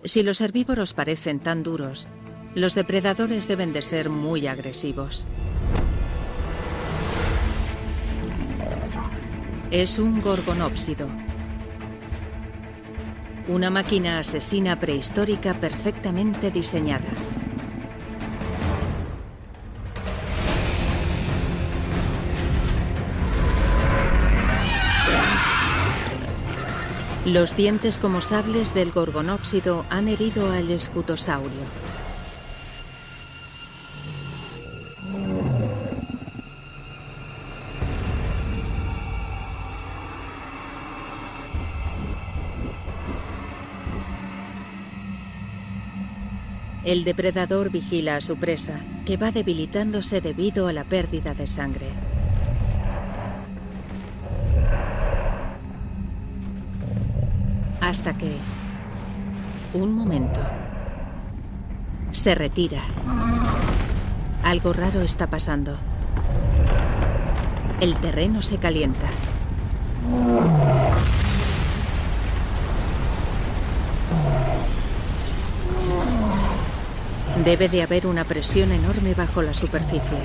Si 0.04 0.22
los 0.22 0.40
herbívoros 0.40 0.94
parecen 0.94 1.40
tan 1.40 1.64
duros, 1.64 2.06
los 2.54 2.76
depredadores 2.76 3.48
deben 3.48 3.72
de 3.72 3.82
ser 3.82 4.08
muy 4.08 4.46
agresivos. 4.46 5.26
Es 9.72 9.98
un 9.98 10.22
gorgonópsido. 10.22 11.08
Una 13.48 13.68
máquina 13.68 14.20
asesina 14.20 14.78
prehistórica 14.78 15.54
perfectamente 15.54 16.52
diseñada. 16.52 17.08
Los 27.28 27.54
dientes 27.56 27.98
como 27.98 28.22
sables 28.22 28.72
del 28.72 28.90
gorgonópsido 28.90 29.84
han 29.90 30.08
herido 30.08 30.50
al 30.50 30.70
escutosaurio. 30.70 31.50
El 46.82 47.04
depredador 47.04 47.68
vigila 47.68 48.16
a 48.16 48.20
su 48.22 48.38
presa, 48.38 48.80
que 49.04 49.18
va 49.18 49.32
debilitándose 49.32 50.22
debido 50.22 50.66
a 50.66 50.72
la 50.72 50.84
pérdida 50.84 51.34
de 51.34 51.46
sangre. 51.46 52.07
Hasta 57.88 58.12
que... 58.18 58.36
Un 59.72 59.94
momento. 59.94 60.40
Se 62.10 62.34
retira. 62.34 62.82
Algo 64.44 64.74
raro 64.74 65.00
está 65.00 65.28
pasando. 65.28 65.74
El 67.80 67.96
terreno 67.96 68.42
se 68.42 68.58
calienta. 68.58 69.06
Debe 77.42 77.70
de 77.70 77.82
haber 77.82 78.06
una 78.06 78.24
presión 78.24 78.72
enorme 78.72 79.14
bajo 79.14 79.40
la 79.40 79.54
superficie. 79.54 80.18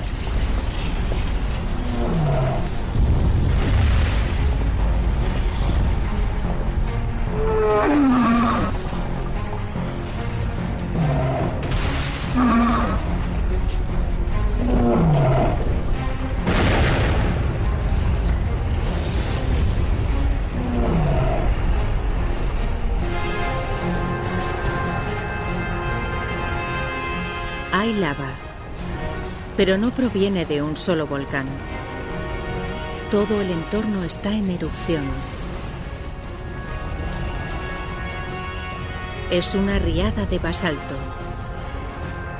Pero 29.56 29.78
no 29.78 29.92
proviene 29.92 30.44
de 30.44 30.62
un 30.62 30.76
solo 30.76 31.06
volcán. 31.06 31.48
Todo 33.10 33.40
el 33.40 33.50
entorno 33.50 34.02
está 34.02 34.32
en 34.32 34.50
erupción. 34.50 35.04
Es 39.30 39.54
una 39.54 39.78
riada 39.78 40.26
de 40.26 40.38
basalto. 40.38 40.96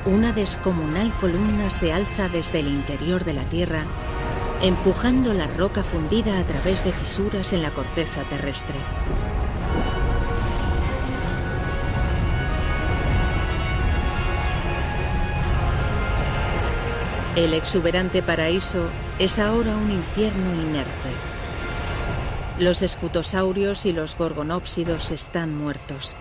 Una 0.05 0.33
descomunal 0.33 1.17
columna 1.17 1.69
se 1.69 1.91
alza 1.93 2.29
desde 2.29 2.59
el 2.59 2.67
interior 2.67 3.23
de 3.23 3.33
la 3.33 3.43
Tierra, 3.43 3.83
empujando 4.61 5.33
la 5.33 5.47
roca 5.47 5.81
fundida 5.81 6.39
a 6.39 6.45
través 6.45 6.83
de 6.83 6.91
fisuras 6.91 7.53
en 7.53 7.61
la 7.61 7.71
corteza 7.71 8.23
terrestre. 8.23 8.75
El 17.35 17.53
exuberante 17.53 18.23
paraíso 18.23 18.87
es 19.19 19.39
ahora 19.39 19.75
un 19.75 19.91
infierno 19.91 20.53
inerte. 20.53 21.09
Los 22.59 22.81
escutosaurios 22.81 23.85
y 23.85 23.91
los 23.91 24.17
gorgonópsidos 24.17 25.11
están 25.11 25.53
muertos. 25.53 26.15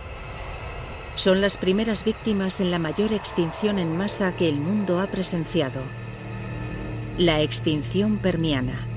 Son 1.15 1.41
las 1.41 1.57
primeras 1.57 2.03
víctimas 2.03 2.61
en 2.61 2.73
la 2.73 2.81
mayor 2.81 3.13
extinción 3.13 3.79
en 3.79 3.97
masa 3.97 4.35
que 4.35 4.49
el 4.49 4.57
mundo 4.57 4.99
ha 4.99 5.07
presenciado. 5.07 5.83
La 7.17 7.43
extinción 7.43 8.19
permiana. 8.19 8.94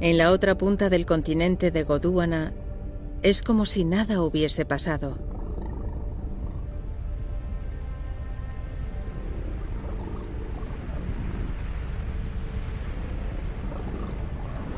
En 0.00 0.16
la 0.16 0.30
otra 0.30 0.56
punta 0.56 0.88
del 0.90 1.06
continente 1.06 1.72
de 1.72 1.82
Godúana 1.82 2.52
es 3.22 3.42
como 3.42 3.64
si 3.64 3.84
nada 3.84 4.22
hubiese 4.22 4.64
pasado. 4.64 5.18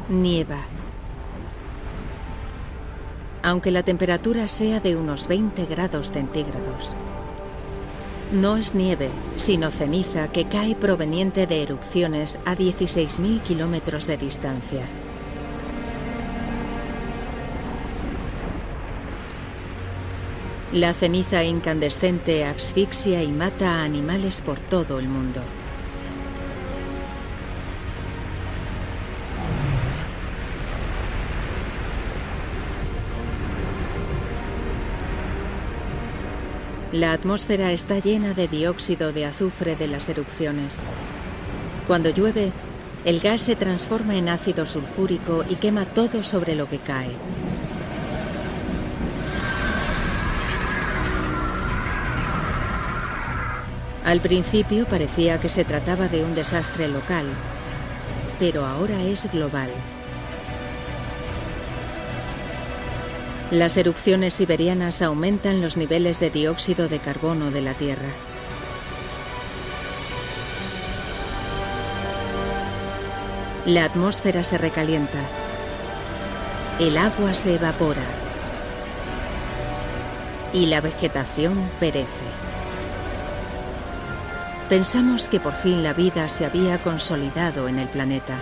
Nieva. 0.08 0.64
Aunque 3.42 3.70
la 3.70 3.82
temperatura 3.82 4.48
sea 4.48 4.80
de 4.80 4.96
unos 4.96 5.28
20 5.28 5.66
grados 5.66 6.12
centígrados. 6.12 6.96
No 8.32 8.56
es 8.56 8.74
nieve, 8.74 9.10
sino 9.36 9.70
ceniza 9.70 10.28
que 10.32 10.48
cae 10.48 10.74
proveniente 10.74 11.46
de 11.46 11.62
erupciones 11.62 12.38
a 12.46 12.56
16.000 12.56 13.42
kilómetros 13.42 14.06
de 14.06 14.16
distancia. 14.16 15.09
La 20.72 20.94
ceniza 20.94 21.42
incandescente 21.42 22.44
asfixia 22.44 23.24
y 23.24 23.32
mata 23.32 23.80
a 23.80 23.82
animales 23.82 24.40
por 24.40 24.60
todo 24.60 25.00
el 25.00 25.08
mundo. 25.08 25.40
La 36.92 37.14
atmósfera 37.14 37.72
está 37.72 37.98
llena 37.98 38.32
de 38.34 38.46
dióxido 38.46 39.12
de 39.12 39.26
azufre 39.26 39.74
de 39.74 39.88
las 39.88 40.08
erupciones. 40.08 40.82
Cuando 41.88 42.10
llueve, 42.10 42.52
el 43.04 43.18
gas 43.18 43.40
se 43.40 43.56
transforma 43.56 44.14
en 44.14 44.28
ácido 44.28 44.64
sulfúrico 44.66 45.44
y 45.50 45.56
quema 45.56 45.84
todo 45.84 46.22
sobre 46.22 46.54
lo 46.54 46.68
que 46.68 46.78
cae. 46.78 47.10
Al 54.04 54.20
principio 54.20 54.86
parecía 54.86 55.38
que 55.38 55.48
se 55.48 55.64
trataba 55.64 56.08
de 56.08 56.24
un 56.24 56.34
desastre 56.34 56.88
local, 56.88 57.26
pero 58.38 58.64
ahora 58.64 59.02
es 59.02 59.30
global. 59.30 59.70
Las 63.50 63.76
erupciones 63.76 64.34
siberianas 64.34 65.02
aumentan 65.02 65.60
los 65.60 65.76
niveles 65.76 66.20
de 66.20 66.30
dióxido 66.30 66.88
de 66.88 66.98
carbono 67.00 67.50
de 67.50 67.60
la 67.60 67.74
Tierra. 67.74 68.08
La 73.66 73.84
atmósfera 73.84 74.44
se 74.44 74.56
recalienta. 74.56 75.18
El 76.78 76.96
agua 76.96 77.34
se 77.34 77.56
evapora. 77.56 78.02
Y 80.54 80.66
la 80.66 80.80
vegetación 80.80 81.58
perece. 81.78 82.49
Pensamos 84.70 85.26
que 85.26 85.40
por 85.40 85.52
fin 85.52 85.82
la 85.82 85.92
vida 85.92 86.28
se 86.28 86.46
había 86.46 86.80
consolidado 86.80 87.66
en 87.66 87.80
el 87.80 87.88
planeta. 87.88 88.38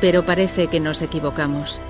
Pero 0.00 0.24
parece 0.24 0.68
que 0.68 0.80
nos 0.80 1.02
equivocamos. 1.02 1.82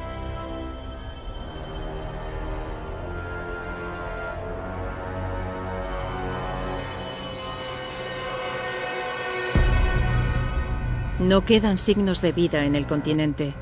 No 11.20 11.45
quedan 11.45 11.78
signos 11.78 12.20
de 12.22 12.32
vida 12.32 12.64
en 12.64 12.74
el 12.74 12.89
continente, 12.89 13.55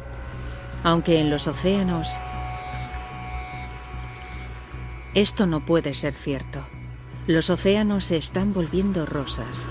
aunque 0.84 1.20
en 1.20 1.28
los 1.28 1.46
océanos 1.46 2.18
esto 5.16 5.46
no 5.46 5.64
puede 5.64 5.94
ser 5.94 6.12
cierto. 6.12 6.62
Los 7.26 7.48
océanos 7.48 8.04
se 8.04 8.18
están 8.18 8.52
volviendo 8.52 9.06
rosas. 9.06 9.66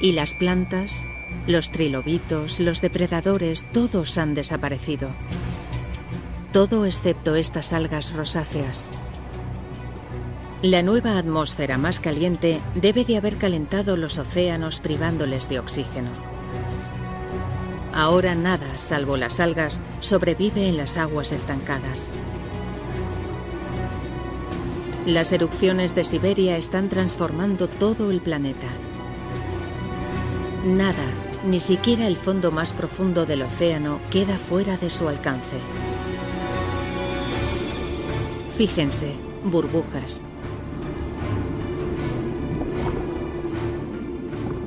Y 0.00 0.12
las 0.12 0.34
plantas, 0.36 1.08
los 1.48 1.72
trilobitos, 1.72 2.60
los 2.60 2.80
depredadores, 2.80 3.66
todos 3.72 4.16
han 4.16 4.34
desaparecido. 4.34 5.08
Todo 6.52 6.86
excepto 6.86 7.34
estas 7.34 7.72
algas 7.72 8.14
rosáceas. 8.14 8.88
La 10.62 10.82
nueva 10.82 11.18
atmósfera 11.18 11.78
más 11.78 11.98
caliente 11.98 12.60
debe 12.76 13.04
de 13.04 13.16
haber 13.16 13.38
calentado 13.38 13.96
los 13.96 14.18
océanos 14.18 14.78
privándoles 14.78 15.48
de 15.48 15.58
oxígeno. 15.58 16.33
Ahora 17.96 18.34
nada, 18.34 18.76
salvo 18.76 19.16
las 19.16 19.38
algas, 19.38 19.80
sobrevive 20.00 20.68
en 20.68 20.76
las 20.76 20.96
aguas 20.96 21.30
estancadas. 21.30 22.10
Las 25.06 25.30
erupciones 25.30 25.94
de 25.94 26.02
Siberia 26.02 26.56
están 26.56 26.88
transformando 26.88 27.68
todo 27.68 28.10
el 28.10 28.20
planeta. 28.20 28.66
Nada, 30.64 31.04
ni 31.44 31.60
siquiera 31.60 32.08
el 32.08 32.16
fondo 32.16 32.50
más 32.50 32.72
profundo 32.72 33.26
del 33.26 33.42
océano, 33.42 34.00
queda 34.10 34.38
fuera 34.38 34.76
de 34.76 34.90
su 34.90 35.08
alcance. 35.08 35.58
Fíjense, 38.50 39.12
burbujas. 39.44 40.24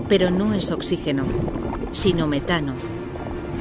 Pero 0.07 0.31
no 0.31 0.53
es 0.53 0.71
oxígeno, 0.71 1.25
sino 1.91 2.25
metano, 2.25 2.75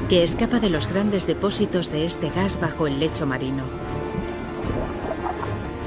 que 0.09 0.23
escapa 0.23 0.61
de 0.61 0.69
los 0.69 0.87
grandes 0.87 1.27
depósitos 1.27 1.91
de 1.91 2.05
este 2.05 2.29
gas 2.29 2.61
bajo 2.61 2.87
el 2.87 2.99
lecho 2.99 3.25
marino. 3.25 3.63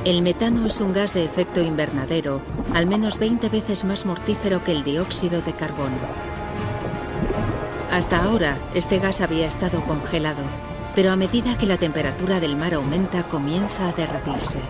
El 0.05 0.21
metano 0.21 0.67
es 0.67 0.81
un 0.81 0.93
gas 0.93 1.15
de 1.15 1.25
efecto 1.25 1.63
invernadero, 1.63 2.43
al 2.75 2.87
menos 2.87 3.19
20 3.19 3.49
veces 3.49 3.85
más 3.85 4.05
mortífero 4.05 4.63
que 4.63 4.73
el 4.73 4.85
dióxido 4.85 5.41
de 5.41 5.55
carbono. 5.55 5.97
Hasta 7.91 8.23
ahora, 8.23 8.59
este 8.75 8.99
gas 8.99 9.23
había 9.23 9.47
estado 9.47 9.83
congelado, 9.85 10.43
pero 10.95 11.13
a 11.13 11.17
medida 11.17 11.57
que 11.57 11.67
la 11.67 11.79
temperatura 11.79 12.41
del 12.41 12.57
mar 12.57 12.75
aumenta 12.75 13.23
comienza 13.23 13.89
a 13.89 13.93
derretirse. 13.93 14.61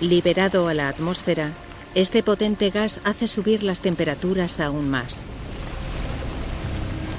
Liberado 0.00 0.66
a 0.66 0.72
la 0.72 0.88
atmósfera, 0.88 1.52
este 1.94 2.22
potente 2.22 2.70
gas 2.70 3.02
hace 3.04 3.26
subir 3.26 3.62
las 3.62 3.82
temperaturas 3.82 4.58
aún 4.58 4.88
más, 4.88 5.26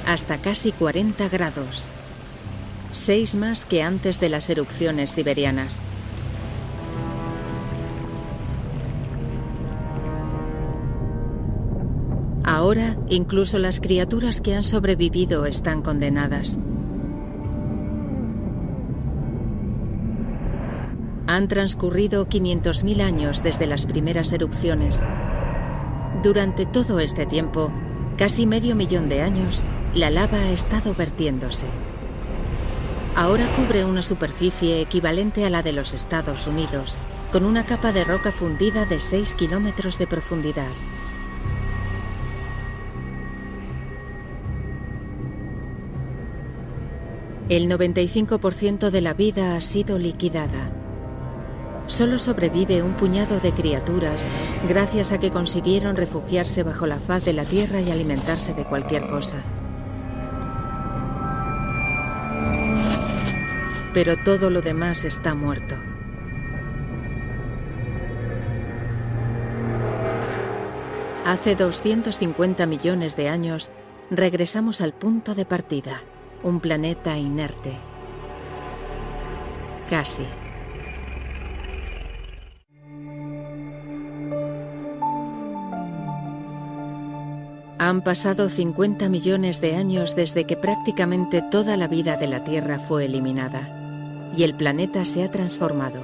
hasta 0.07 0.39
casi 0.39 0.71
40 0.71 1.29
grados, 1.29 1.87
seis 2.89 3.35
más 3.35 3.65
que 3.65 3.83
antes 3.83 4.19
de 4.19 4.29
las 4.29 4.49
erupciones 4.49 5.11
siberianas. 5.11 5.83
Ahora, 12.43 12.97
incluso 13.09 13.59
las 13.59 13.79
criaturas 13.79 14.41
que 14.41 14.55
han 14.55 14.63
sobrevivido 14.63 15.45
están 15.45 15.83
condenadas. 15.83 16.59
Han 21.31 21.47
transcurrido 21.47 22.27
500.000 22.27 23.01
años 23.01 23.41
desde 23.41 23.65
las 23.65 23.85
primeras 23.85 24.33
erupciones. 24.33 25.05
Durante 26.21 26.65
todo 26.65 26.99
este 26.99 27.25
tiempo, 27.25 27.71
casi 28.17 28.45
medio 28.45 28.75
millón 28.75 29.07
de 29.07 29.21
años, 29.21 29.65
la 29.93 30.09
lava 30.09 30.39
ha 30.39 30.51
estado 30.51 30.93
vertiéndose. 30.93 31.67
Ahora 33.15 33.49
cubre 33.55 33.85
una 33.85 34.01
superficie 34.01 34.81
equivalente 34.81 35.45
a 35.45 35.49
la 35.49 35.63
de 35.63 35.71
los 35.71 35.93
Estados 35.93 36.47
Unidos, 36.47 36.97
con 37.31 37.45
una 37.45 37.65
capa 37.65 37.93
de 37.93 38.03
roca 38.03 38.33
fundida 38.33 38.85
de 38.85 38.99
6 38.99 39.33
kilómetros 39.35 39.97
de 39.97 40.07
profundidad. 40.07 40.67
El 47.47 47.69
95% 47.69 48.89
de 48.89 48.99
la 48.99 49.13
vida 49.13 49.55
ha 49.55 49.61
sido 49.61 49.97
liquidada. 49.97 50.80
Solo 51.91 52.19
sobrevive 52.19 52.81
un 52.83 52.93
puñado 52.93 53.41
de 53.41 53.53
criaturas 53.53 54.29
gracias 54.65 55.11
a 55.11 55.19
que 55.19 55.29
consiguieron 55.29 55.97
refugiarse 55.97 56.63
bajo 56.63 56.87
la 56.87 57.01
faz 57.01 57.25
de 57.25 57.33
la 57.33 57.43
Tierra 57.43 57.81
y 57.81 57.91
alimentarse 57.91 58.53
de 58.53 58.63
cualquier 58.63 59.07
cosa. 59.07 59.43
Pero 63.93 64.15
todo 64.23 64.49
lo 64.49 64.61
demás 64.61 65.03
está 65.03 65.35
muerto. 65.35 65.75
Hace 71.25 71.55
250 71.55 72.67
millones 72.67 73.17
de 73.17 73.27
años 73.27 73.69
regresamos 74.09 74.79
al 74.79 74.93
punto 74.93 75.35
de 75.35 75.43
partida, 75.43 75.99
un 76.41 76.61
planeta 76.61 77.17
inerte. 77.17 77.73
Casi. 79.89 80.23
Han 87.81 88.03
pasado 88.03 88.47
50 88.47 89.09
millones 89.09 89.59
de 89.59 89.75
años 89.75 90.15
desde 90.15 90.45
que 90.45 90.55
prácticamente 90.55 91.41
toda 91.41 91.77
la 91.77 91.87
vida 91.87 92.15
de 92.15 92.27
la 92.27 92.43
Tierra 92.43 92.77
fue 92.77 93.05
eliminada 93.05 93.67
y 94.37 94.43
el 94.43 94.53
planeta 94.53 95.03
se 95.03 95.23
ha 95.23 95.31
transformado. 95.31 96.03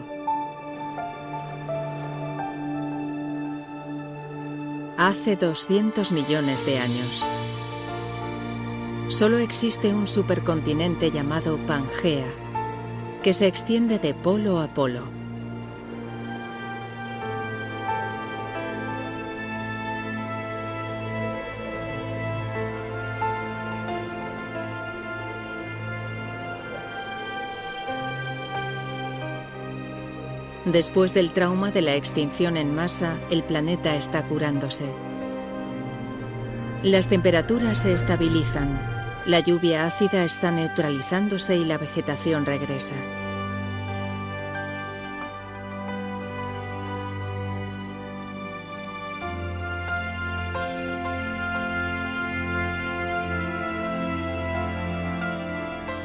Hace 4.98 5.36
200 5.36 6.12
millones 6.14 6.66
de 6.66 6.80
años. 6.80 7.24
Solo 9.10 9.38
existe 9.38 9.94
un 9.94 10.08
supercontinente 10.08 11.12
llamado 11.12 11.58
Pangea, 11.68 12.26
que 13.22 13.36
se 13.36 13.46
extiende 13.46 14.00
de 14.00 14.16
polo 14.16 14.62
a 14.62 14.74
polo. 14.74 15.04
Después 30.68 31.14
del 31.14 31.32
trauma 31.32 31.72
de 31.72 31.82
la 31.82 31.96
extinción 31.96 32.58
en 32.58 32.76
masa, 32.76 33.18
el 33.32 33.42
planeta 33.42 33.96
está 33.96 34.26
curándose. 34.26 34.84
Las 36.84 37.08
temperaturas 37.08 37.80
se 37.80 37.94
estabilizan, 37.94 38.78
la 39.26 39.40
lluvia 39.40 39.86
ácida 39.86 40.26
está 40.26 40.52
neutralizándose 40.52 41.56
y 41.56 41.64
la 41.64 41.78
vegetación 41.78 42.46
regresa. 42.46 42.96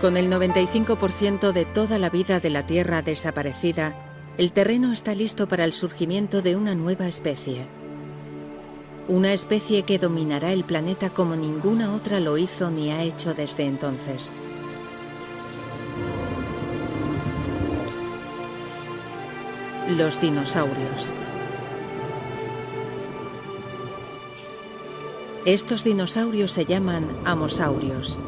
Con 0.00 0.16
el 0.16 0.30
95% 0.30 1.50
de 1.50 1.64
toda 1.64 1.98
la 1.98 2.10
vida 2.10 2.38
de 2.38 2.50
la 2.50 2.64
Tierra 2.64 3.02
desaparecida, 3.02 4.11
el 4.38 4.52
terreno 4.52 4.92
está 4.92 5.14
listo 5.14 5.46
para 5.46 5.64
el 5.64 5.72
surgimiento 5.72 6.40
de 6.40 6.56
una 6.56 6.74
nueva 6.74 7.06
especie. 7.06 7.66
Una 9.08 9.32
especie 9.32 9.82
que 9.82 9.98
dominará 9.98 10.52
el 10.52 10.64
planeta 10.64 11.10
como 11.10 11.36
ninguna 11.36 11.94
otra 11.94 12.18
lo 12.18 12.38
hizo 12.38 12.70
ni 12.70 12.90
ha 12.90 13.02
hecho 13.02 13.34
desde 13.34 13.66
entonces. 13.66 14.32
Los 19.96 20.20
dinosaurios. 20.20 21.12
Estos 25.44 25.84
dinosaurios 25.84 26.52
se 26.52 26.64
llaman 26.64 27.08
amosaurios. 27.24 28.18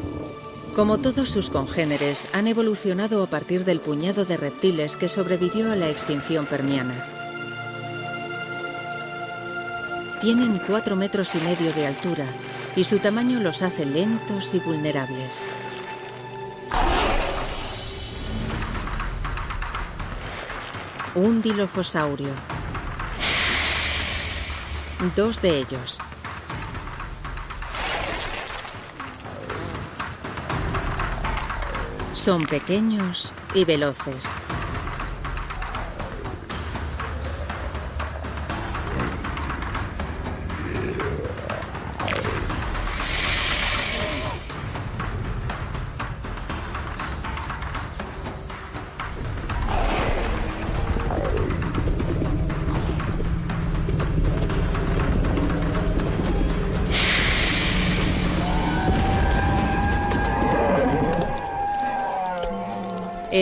Como 0.74 0.98
todos 0.98 1.30
sus 1.30 1.50
congéneres, 1.50 2.26
han 2.32 2.48
evolucionado 2.48 3.22
a 3.22 3.28
partir 3.28 3.64
del 3.64 3.78
puñado 3.78 4.24
de 4.24 4.36
reptiles 4.36 4.96
que 4.96 5.08
sobrevivió 5.08 5.70
a 5.70 5.76
la 5.76 5.88
extinción 5.88 6.46
permiana. 6.46 7.06
Tienen 10.20 10.60
cuatro 10.66 10.96
metros 10.96 11.32
y 11.36 11.38
medio 11.38 11.72
de 11.72 11.86
altura 11.86 12.26
y 12.74 12.82
su 12.82 12.98
tamaño 12.98 13.38
los 13.38 13.62
hace 13.62 13.86
lentos 13.86 14.52
y 14.54 14.58
vulnerables. 14.58 15.48
Un 21.14 21.40
dilofosaurio. 21.40 22.30
Dos 25.14 25.40
de 25.40 25.58
ellos, 25.58 26.00
Son 32.14 32.46
pequeños 32.46 33.32
y 33.54 33.64
veloces. 33.64 34.36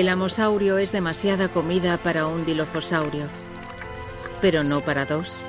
El 0.03 0.09
amosaurio 0.09 0.79
es 0.79 0.91
demasiada 0.91 1.49
comida 1.49 1.97
para 1.97 2.27
un 2.27 2.45
dilofosaurio, 2.45 3.27
pero 4.41 4.65
no 4.65 4.81
para 4.81 5.07
dos. 5.07 5.41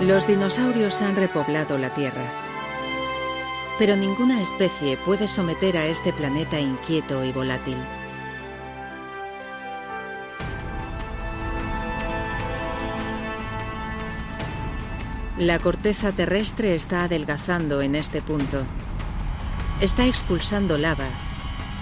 Los 0.00 0.28
dinosaurios 0.28 1.02
han 1.02 1.16
repoblado 1.16 1.76
la 1.76 1.92
Tierra, 1.92 2.22
pero 3.80 3.96
ninguna 3.96 4.40
especie 4.40 4.96
puede 4.96 5.26
someter 5.26 5.76
a 5.76 5.86
este 5.86 6.12
planeta 6.12 6.60
inquieto 6.60 7.24
y 7.24 7.32
volátil. 7.32 7.78
La 15.38 15.58
corteza 15.58 16.12
terrestre 16.12 16.76
está 16.76 17.02
adelgazando 17.02 17.82
en 17.82 17.96
este 17.96 18.22
punto. 18.22 18.62
Está 19.80 20.06
expulsando 20.06 20.78
lava 20.78 21.08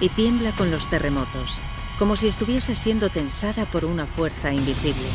y 0.01 0.09
tiembla 0.09 0.57
con 0.57 0.71
los 0.71 0.89
terremotos, 0.89 1.61
como 1.99 2.17
si 2.17 2.29
estuviese 2.29 2.75
siendo 2.75 3.11
tensada 3.11 3.67
por 3.67 3.85
una 3.85 4.07
fuerza 4.07 4.55
invisible. 4.55 5.07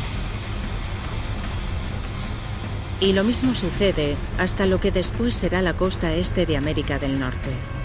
Y 3.00 3.12
lo 3.12 3.24
mismo 3.24 3.56
sucede 3.56 4.16
hasta 4.38 4.66
lo 4.66 4.78
que 4.78 4.92
después 4.92 5.34
será 5.34 5.60
la 5.60 5.76
costa 5.76 6.14
este 6.14 6.46
de 6.46 6.56
América 6.56 7.00
del 7.00 7.18
Norte. 7.18 7.77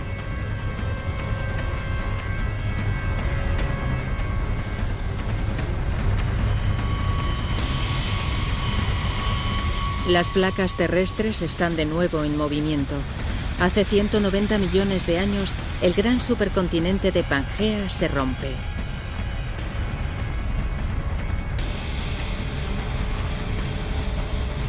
Las 10.07 10.29
placas 10.29 10.75
terrestres 10.75 11.41
están 11.41 11.77
de 11.77 11.85
nuevo 11.85 12.25
en 12.25 12.35
movimiento. 12.35 12.95
Hace 13.61 13.85
190 13.85 14.57
millones 14.57 15.07
de 15.07 15.17
años, 15.17 15.55
el 15.81 15.93
gran 15.93 16.19
supercontinente 16.19 17.13
de 17.13 17.23
Pangea 17.23 17.87
se 17.87 18.09
rompe. 18.09 18.51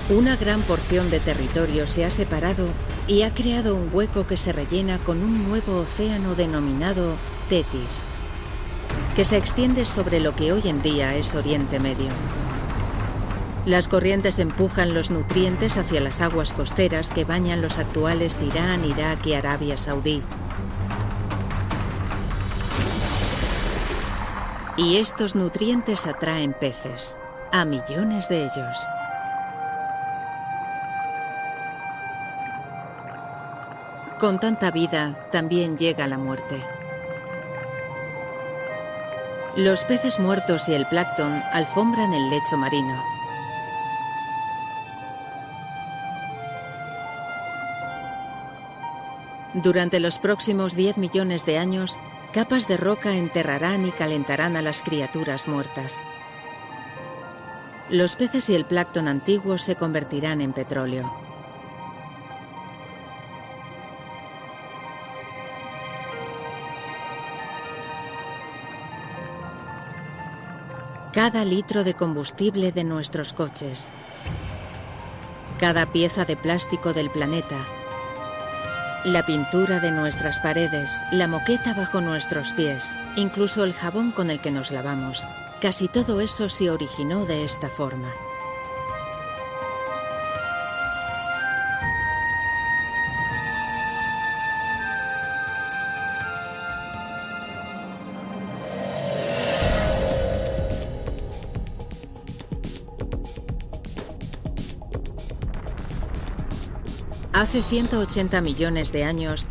Una 0.09 0.37
gran 0.37 0.63
porción 0.63 1.11
de 1.11 1.19
territorio 1.19 1.89
se 1.89 2.05
ha 2.05 2.11
separado 2.11 2.69
y 3.09 3.23
ha 3.23 3.35
creado 3.35 3.75
un 3.75 3.91
hueco 3.93 4.29
que 4.29 4.37
se 4.37 4.53
rellena 4.53 5.03
con 5.03 5.25
un 5.25 5.49
nuevo 5.49 5.81
océano 5.81 6.37
denominado 6.37 7.17
Tetis, 7.49 8.09
que 9.17 9.25
se 9.25 9.37
extiende 9.37 9.85
sobre 9.85 10.21
lo 10.21 10.37
que 10.37 10.53
hoy 10.53 10.63
en 10.67 10.81
día 10.81 11.17
es 11.17 11.35
Oriente 11.35 11.81
Medio. 11.81 12.44
Las 13.67 13.89
corrientes 13.89 14.39
empujan 14.39 14.93
los 14.93 15.11
nutrientes 15.11 15.79
hacia 15.79 16.03
las 16.03 16.21
aguas 16.21 16.53
costeras 16.53 17.11
que 17.11 17.25
bañan 17.25 17.63
los 17.63 17.79
actuales 17.79 18.43
Irán, 18.43 18.85
Irak 18.85 19.25
y 19.27 19.33
Arabia 19.33 19.79
Saudí. 19.79 20.23
Y 24.77 24.99
estos 24.99 25.35
nutrientes 25.35 26.07
atraen 26.07 26.53
peces, 26.53 27.19
a 27.53 27.65
millones 27.65 28.29
de 28.29 28.43
ellos. 28.43 28.87
Con 34.19 34.41
tanta 34.41 34.71
vida 34.71 35.29
también 35.33 35.79
llega 35.79 36.07
la 36.07 36.19
muerte. 36.19 36.63
Los 39.57 39.85
peces 39.85 40.19
muertos 40.19 40.69
y 40.69 40.75
el 40.75 40.87
plancton 40.87 41.43
alfombran 41.53 42.13
el 42.13 42.29
lecho 42.29 42.59
marino. 42.59 43.14
Durante 49.55 50.01
los 50.01 50.19
próximos 50.19 50.75
10 50.75 50.99
millones 50.99 51.47
de 51.47 51.59
años, 51.59 52.01
capas 52.33 52.67
de 52.67 52.77
roca 52.77 53.15
enterrarán 53.15 53.87
y 53.87 53.93
calentarán 53.93 54.57
a 54.57 54.63
las 54.63 54.83
criaturas 54.83 55.47
muertas. 55.47 56.03
Los 57.89 58.17
peces 58.17 58.51
y 58.51 58.57
el 58.57 58.65
plancton 58.65 59.07
antiguos 59.07 59.63
se 59.63 59.77
convertirán 59.77 60.41
en 60.41 60.53
petróleo. 60.53 61.15
Cada 71.13 71.45
litro 71.45 71.85
de 71.85 71.95
combustible 71.95 72.73
de 72.73 72.83
nuestros 72.83 73.33
coches, 73.33 73.93
cada 75.61 75.93
pieza 75.93 76.25
de 76.25 76.37
plástico 76.37 76.93
del 76.93 77.09
planeta, 77.09 77.65
la 79.05 79.27
pintura 79.27 79.81
de 79.81 79.91
nuestras 79.91 80.41
paredes, 80.41 81.05
la 81.13 81.29
moqueta 81.29 81.75
bajo 81.75 82.01
nuestros 82.01 82.55
pies, 82.55 82.99
incluso 83.17 83.63
el 83.63 83.75
jabón 83.75 84.13
con 84.13 84.31
el 84.31 84.41
que 84.41 84.51
nos 84.51 84.71
lavamos, 84.71 85.27
casi 85.61 85.89
todo 85.89 86.23
eso 86.23 86.49
se 86.49 86.71
originó 86.71 87.27
de 87.27 87.45
esta 87.45 87.69
forma. 87.69 88.09
Hace 107.35 107.65
180 107.65 108.41
millones 108.43 108.93
de 108.93 109.03
años, 109.03 109.49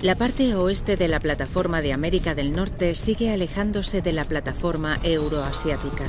la 0.00 0.16
parte 0.16 0.54
oeste 0.54 0.96
de 0.96 1.06
la 1.06 1.20
plataforma 1.20 1.82
de 1.82 1.92
América 1.92 2.34
del 2.34 2.56
Norte 2.56 2.94
sigue 2.94 3.30
alejándose 3.30 4.00
de 4.00 4.14
la 4.14 4.24
plataforma 4.24 4.98
euroasiática. 5.02 6.04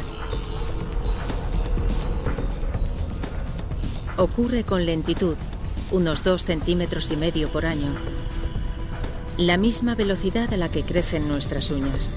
Ocurre 4.15 4.63
con 4.63 4.85
lentitud, 4.85 5.35
unos 5.91 6.23
2 6.23 6.45
centímetros 6.45 7.11
y 7.11 7.17
medio 7.17 7.49
por 7.49 7.65
año, 7.65 7.93
la 9.37 9.57
misma 9.57 9.95
velocidad 9.95 10.53
a 10.53 10.57
la 10.57 10.71
que 10.71 10.83
crecen 10.83 11.27
nuestras 11.27 11.71
uñas. 11.71 12.13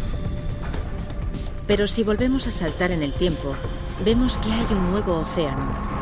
Pero 1.66 1.88
si 1.88 2.04
volvemos 2.04 2.46
a 2.46 2.52
saltar 2.52 2.92
en 2.92 3.02
el 3.02 3.12
tiempo, 3.12 3.56
vemos 4.04 4.38
que 4.38 4.52
hay 4.52 4.66
un 4.70 4.92
nuevo 4.92 5.18
océano, 5.18 5.93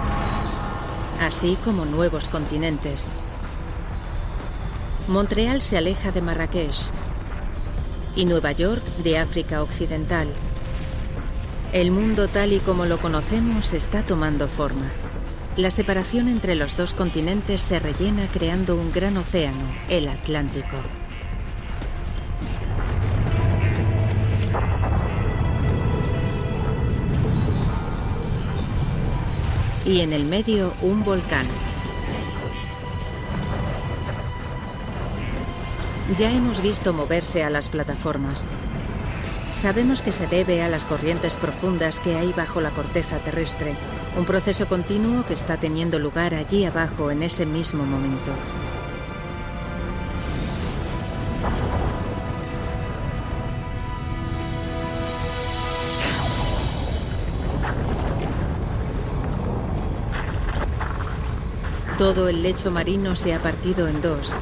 así 1.26 1.56
como 1.64 1.84
nuevos 1.84 2.28
continentes. 2.28 3.10
Montreal 5.08 5.62
se 5.62 5.78
aleja 5.78 6.10
de 6.10 6.22
Marrakech 6.22 6.92
y 8.16 8.24
Nueva 8.24 8.52
York 8.52 8.84
de 9.02 9.18
África 9.18 9.62
Occidental. 9.62 10.28
El 11.72 11.90
mundo 11.90 12.28
tal 12.28 12.52
y 12.52 12.60
como 12.60 12.84
lo 12.84 12.98
conocemos 12.98 13.72
está 13.72 14.02
tomando 14.02 14.48
forma. 14.48 14.90
La 15.56 15.70
separación 15.70 16.28
entre 16.28 16.54
los 16.54 16.76
dos 16.76 16.94
continentes 16.94 17.62
se 17.62 17.78
rellena 17.78 18.28
creando 18.30 18.76
un 18.76 18.92
gran 18.92 19.16
océano, 19.16 19.64
el 19.88 20.08
Atlántico. 20.08 20.76
Y 29.84 30.00
en 30.00 30.12
el 30.12 30.24
medio 30.24 30.74
un 30.82 31.04
volcán. 31.04 31.46
Ya 36.16 36.30
hemos 36.30 36.60
visto 36.60 36.92
moverse 36.92 37.42
a 37.42 37.50
las 37.50 37.70
plataformas. 37.70 38.46
Sabemos 39.54 40.02
que 40.02 40.12
se 40.12 40.26
debe 40.26 40.62
a 40.62 40.68
las 40.68 40.84
corrientes 40.84 41.36
profundas 41.36 42.00
que 42.00 42.16
hay 42.16 42.32
bajo 42.32 42.60
la 42.60 42.70
corteza 42.70 43.18
terrestre, 43.18 43.74
un 44.16 44.24
proceso 44.24 44.66
continuo 44.66 45.24
que 45.26 45.34
está 45.34 45.58
teniendo 45.58 45.98
lugar 45.98 46.34
allí 46.34 46.64
abajo 46.64 47.10
en 47.10 47.22
ese 47.22 47.46
mismo 47.46 47.84
momento. 47.84 48.32
Todo 62.02 62.26
el 62.28 62.42
lecho 62.42 62.72
marino 62.72 63.14
se 63.14 63.32
ha 63.32 63.40
partido 63.40 63.86
en 63.86 64.00
dos 64.00 64.36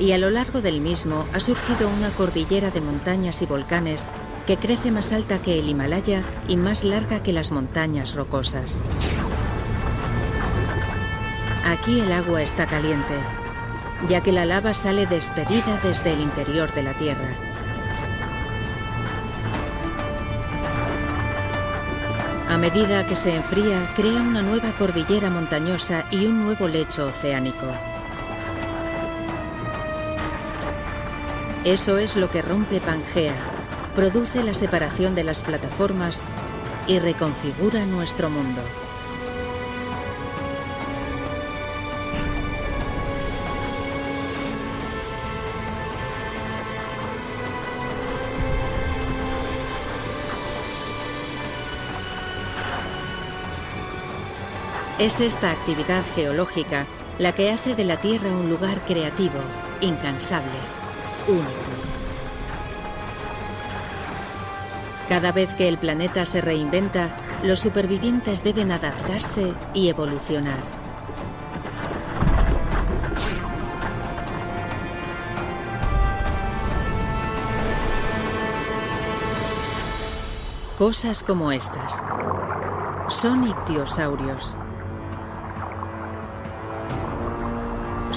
y 0.00 0.10
a 0.10 0.18
lo 0.18 0.30
largo 0.30 0.60
del 0.60 0.80
mismo 0.80 1.28
ha 1.32 1.38
surgido 1.38 1.88
una 1.88 2.10
cordillera 2.10 2.72
de 2.72 2.80
montañas 2.80 3.40
y 3.40 3.46
volcanes 3.46 4.10
que 4.48 4.56
crece 4.56 4.90
más 4.90 5.12
alta 5.12 5.40
que 5.40 5.60
el 5.60 5.68
Himalaya 5.68 6.24
y 6.48 6.56
más 6.56 6.82
larga 6.82 7.22
que 7.22 7.32
las 7.32 7.52
montañas 7.52 8.16
rocosas. 8.16 8.80
Aquí 11.64 12.00
el 12.00 12.10
agua 12.10 12.42
está 12.42 12.66
caliente, 12.66 13.14
ya 14.08 14.20
que 14.20 14.32
la 14.32 14.44
lava 14.44 14.74
sale 14.74 15.06
despedida 15.06 15.78
desde 15.84 16.14
el 16.14 16.20
interior 16.20 16.74
de 16.74 16.82
la 16.82 16.94
Tierra. 16.94 17.47
A 22.58 22.60
medida 22.60 23.06
que 23.06 23.14
se 23.14 23.36
enfría, 23.36 23.88
crea 23.94 24.20
una 24.20 24.42
nueva 24.42 24.72
cordillera 24.72 25.30
montañosa 25.30 26.06
y 26.10 26.26
un 26.26 26.42
nuevo 26.42 26.66
lecho 26.66 27.06
oceánico. 27.06 27.66
Eso 31.64 31.98
es 31.98 32.16
lo 32.16 32.32
que 32.32 32.42
rompe 32.42 32.80
Pangea, 32.80 33.36
produce 33.94 34.42
la 34.42 34.54
separación 34.54 35.14
de 35.14 35.22
las 35.22 35.44
plataformas 35.44 36.24
y 36.88 36.98
reconfigura 36.98 37.86
nuestro 37.86 38.28
mundo. 38.28 38.62
Es 54.98 55.20
esta 55.20 55.52
actividad 55.52 56.02
geológica 56.16 56.84
la 57.20 57.32
que 57.32 57.52
hace 57.52 57.76
de 57.76 57.84
la 57.84 58.00
Tierra 58.00 58.30
un 58.30 58.50
lugar 58.50 58.84
creativo, 58.84 59.38
incansable, 59.80 60.58
único. 61.28 61.48
Cada 65.08 65.30
vez 65.30 65.54
que 65.54 65.68
el 65.68 65.78
planeta 65.78 66.26
se 66.26 66.40
reinventa, 66.40 67.16
los 67.44 67.60
supervivientes 67.60 68.42
deben 68.42 68.72
adaptarse 68.72 69.54
y 69.72 69.88
evolucionar. 69.88 70.58
Cosas 80.76 81.22
como 81.22 81.52
estas. 81.52 82.04
Son 83.08 83.46
ictiosaurios. 83.48 84.56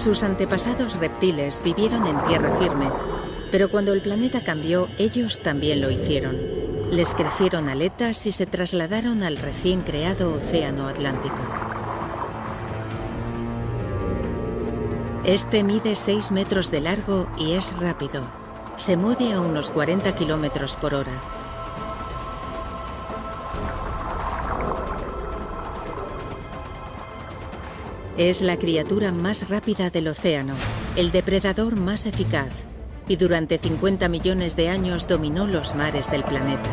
Sus 0.02 0.24
antepasados 0.24 0.98
reptiles 0.98 1.62
vivieron 1.64 2.08
en 2.08 2.24
tierra 2.24 2.52
firme, 2.58 2.90
pero 3.52 3.70
cuando 3.70 3.94
el 3.94 4.02
planeta 4.02 4.44
cambió, 4.44 4.88
ellos 4.98 5.40
también 5.44 5.80
lo 5.80 5.92
hicieron. 5.92 6.40
Les 6.90 7.14
crecieron 7.14 7.70
aletas 7.70 8.26
y 8.26 8.32
se 8.32 8.48
trasladaron 8.48 9.22
al 9.22 9.38
recién 9.38 9.82
creado 9.82 10.34
Océano 10.34 10.88
Atlántico. 10.88 11.38
Este 15.24 15.64
mide 15.64 15.96
6 15.96 16.32
metros 16.32 16.72
de 16.72 16.82
largo 16.82 17.28
y 17.38 17.52
es 17.52 17.80
rápido. 17.80 18.26
Se 18.78 18.98
mueve 18.98 19.34
a 19.34 19.40
unos 19.40 19.70
40 19.70 20.16
kilómetros 20.16 20.78
por 20.78 20.96
hora. 20.96 21.41
Es 28.22 28.44
la 28.44 28.60
criatura 28.60 29.12
más 29.12 29.50
rápida 29.50 29.90
del 29.90 30.08
océano, 30.08 30.54
el 30.96 31.12
depredador 31.12 31.76
más 31.76 32.06
eficaz, 32.06 32.66
y 33.08 33.16
durante 33.16 33.58
50 33.58 34.08
millones 34.10 34.56
de 34.56 34.70
años 34.70 35.08
dominó 35.08 35.48
los 35.48 35.74
mares 35.74 36.12
del 36.12 36.24
planeta. 36.24 36.70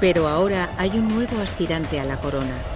Pero 0.00 0.28
ahora 0.28 0.68
hay 0.76 0.90
un 0.90 1.08
nuevo 1.08 1.40
aspirante 1.40 1.98
a 1.98 2.04
la 2.04 2.18
corona. 2.20 2.75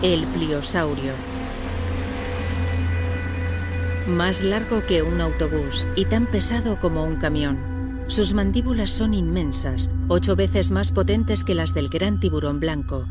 El 0.00 0.24
pliosaurio. 0.28 1.12
Más 4.06 4.44
largo 4.44 4.86
que 4.86 5.02
un 5.02 5.20
autobús 5.20 5.88
y 5.96 6.04
tan 6.04 6.26
pesado 6.26 6.78
como 6.78 7.02
un 7.02 7.16
camión. 7.16 8.04
Sus 8.06 8.32
mandíbulas 8.32 8.90
son 8.90 9.12
inmensas, 9.12 9.90
ocho 10.06 10.36
veces 10.36 10.70
más 10.70 10.92
potentes 10.92 11.42
que 11.42 11.56
las 11.56 11.74
del 11.74 11.88
gran 11.88 12.20
tiburón 12.20 12.60
blanco. 12.60 13.08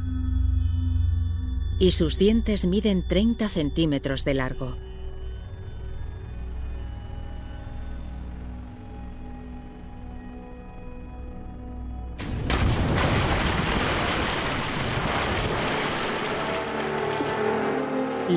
Y 1.77 1.91
sus 1.91 2.17
dientes 2.17 2.65
miden 2.65 3.05
30 3.05 3.49
centímetros 3.49 4.23
de 4.23 4.33
largo. 4.35 4.77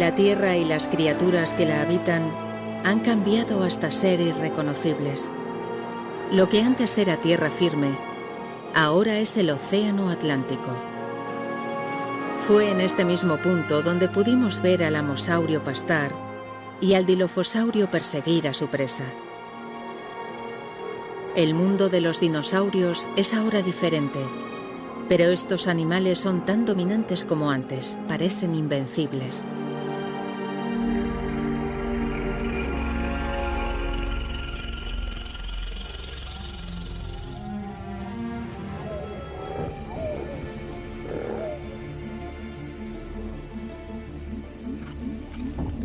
La 0.00 0.14
Tierra 0.14 0.56
y 0.56 0.64
las 0.64 0.88
criaturas 0.88 1.52
que 1.52 1.66
la 1.66 1.82
habitan 1.82 2.32
han 2.84 3.00
cambiado 3.00 3.62
hasta 3.62 3.90
ser 3.90 4.18
irreconocibles. 4.22 5.30
Lo 6.32 6.48
que 6.48 6.62
antes 6.62 6.96
era 6.96 7.20
tierra 7.20 7.50
firme, 7.50 7.90
ahora 8.74 9.18
es 9.18 9.36
el 9.36 9.50
Océano 9.50 10.08
Atlántico. 10.08 10.74
Fue 12.38 12.70
en 12.70 12.80
este 12.80 13.04
mismo 13.04 13.42
punto 13.42 13.82
donde 13.82 14.08
pudimos 14.08 14.62
ver 14.62 14.84
al 14.84 14.96
amosaurio 14.96 15.62
pastar 15.62 16.12
y 16.80 16.94
al 16.94 17.04
dilofosaurio 17.04 17.90
perseguir 17.90 18.48
a 18.48 18.54
su 18.54 18.68
presa. 18.68 19.04
El 21.36 21.52
mundo 21.52 21.90
de 21.90 22.00
los 22.00 22.20
dinosaurios 22.20 23.06
es 23.16 23.34
ahora 23.34 23.60
diferente, 23.60 24.20
pero 25.10 25.24
estos 25.24 25.68
animales 25.68 26.18
son 26.18 26.42
tan 26.46 26.64
dominantes 26.64 27.26
como 27.26 27.50
antes, 27.50 27.98
parecen 28.08 28.54
invencibles. 28.54 29.46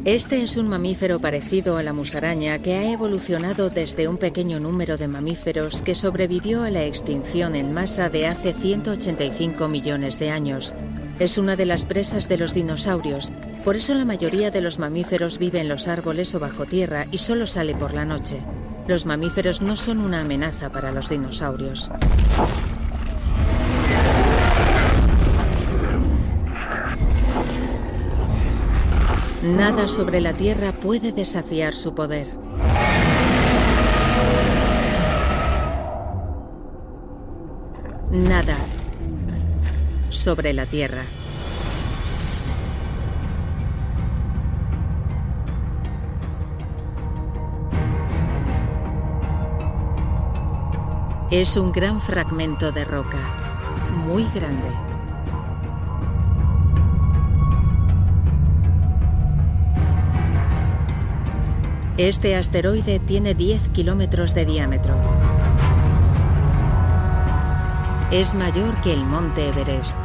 Este 0.06 0.44
es 0.44 0.56
un 0.56 0.68
mamífero 0.68 1.20
parecido 1.20 1.78
a 1.78 1.84
la 1.84 1.92
musaraña 1.92 2.60
que 2.60 2.76
ha 2.76 2.92
evolucionado 2.92 3.72
desde 3.72 4.08
un 4.08 4.18
pequeño 4.18 4.60
número 4.60 4.98
de 4.98 5.08
mamíferos 5.08 5.82
que 5.82 5.96
sobrevivió 5.96 6.62
a 6.62 6.70
la 6.70 6.84
extinción 6.84 7.56
en 7.56 7.74
masa 7.74 8.08
de 8.10 8.28
hace 8.28 8.54
185 8.54 9.68
millones 9.68 10.20
de 10.20 10.30
años. 10.30 10.76
Es 11.18 11.40
una 11.40 11.56
de 11.56 11.66
las 11.66 11.86
presas 11.86 12.30
de 12.30 12.38
los 12.38 12.54
dinosaurios, 12.54 13.34
por 13.64 13.78
eso 13.78 13.96
la 13.96 14.06
mayoría 14.06 14.52
de 14.52 14.62
los 14.62 14.78
mamíferos 14.78 15.40
vive 15.40 15.60
en 15.60 15.70
los 15.70 15.88
árboles 15.88 16.36
o 16.36 16.40
bajo 16.40 16.68
tierra 16.68 17.08
y 17.12 17.18
solo 17.18 17.48
sale 17.48 17.74
por 17.74 17.96
la 17.96 18.06
noche. 18.06 18.38
Los 18.88 19.08
mamíferos 19.08 19.64
no 19.64 19.76
son 19.76 20.02
una 20.02 20.22
amenaza 20.22 20.72
para 20.72 20.92
los 20.92 21.10
dinosaurios. 21.10 21.90
Nada 29.46 29.88
sobre 29.88 30.22
la 30.22 30.34
Tierra 30.34 30.72
puede 30.72 31.12
desafiar 31.12 31.76
su 31.76 31.94
poder. 31.94 32.26
Nada 38.10 38.58
sobre 40.10 40.52
la 40.52 40.66
Tierra. 40.66 41.04
Es 51.30 51.56
un 51.56 51.72
gran 51.72 52.02
fragmento 52.02 52.72
de 52.72 52.84
roca, 52.84 53.20
muy 53.94 54.26
grande. 54.34 54.95
Este 61.98 62.36
asteroide 62.36 63.00
tiene 63.00 63.36
10 63.36 63.70
kilómetros 63.70 64.36
de 64.36 64.46
diámetro. 64.46 65.00
Es 68.12 68.36
mayor 68.36 68.82
que 68.82 68.92
el 68.92 69.06
monte 69.06 69.48
Everest. 69.48 69.98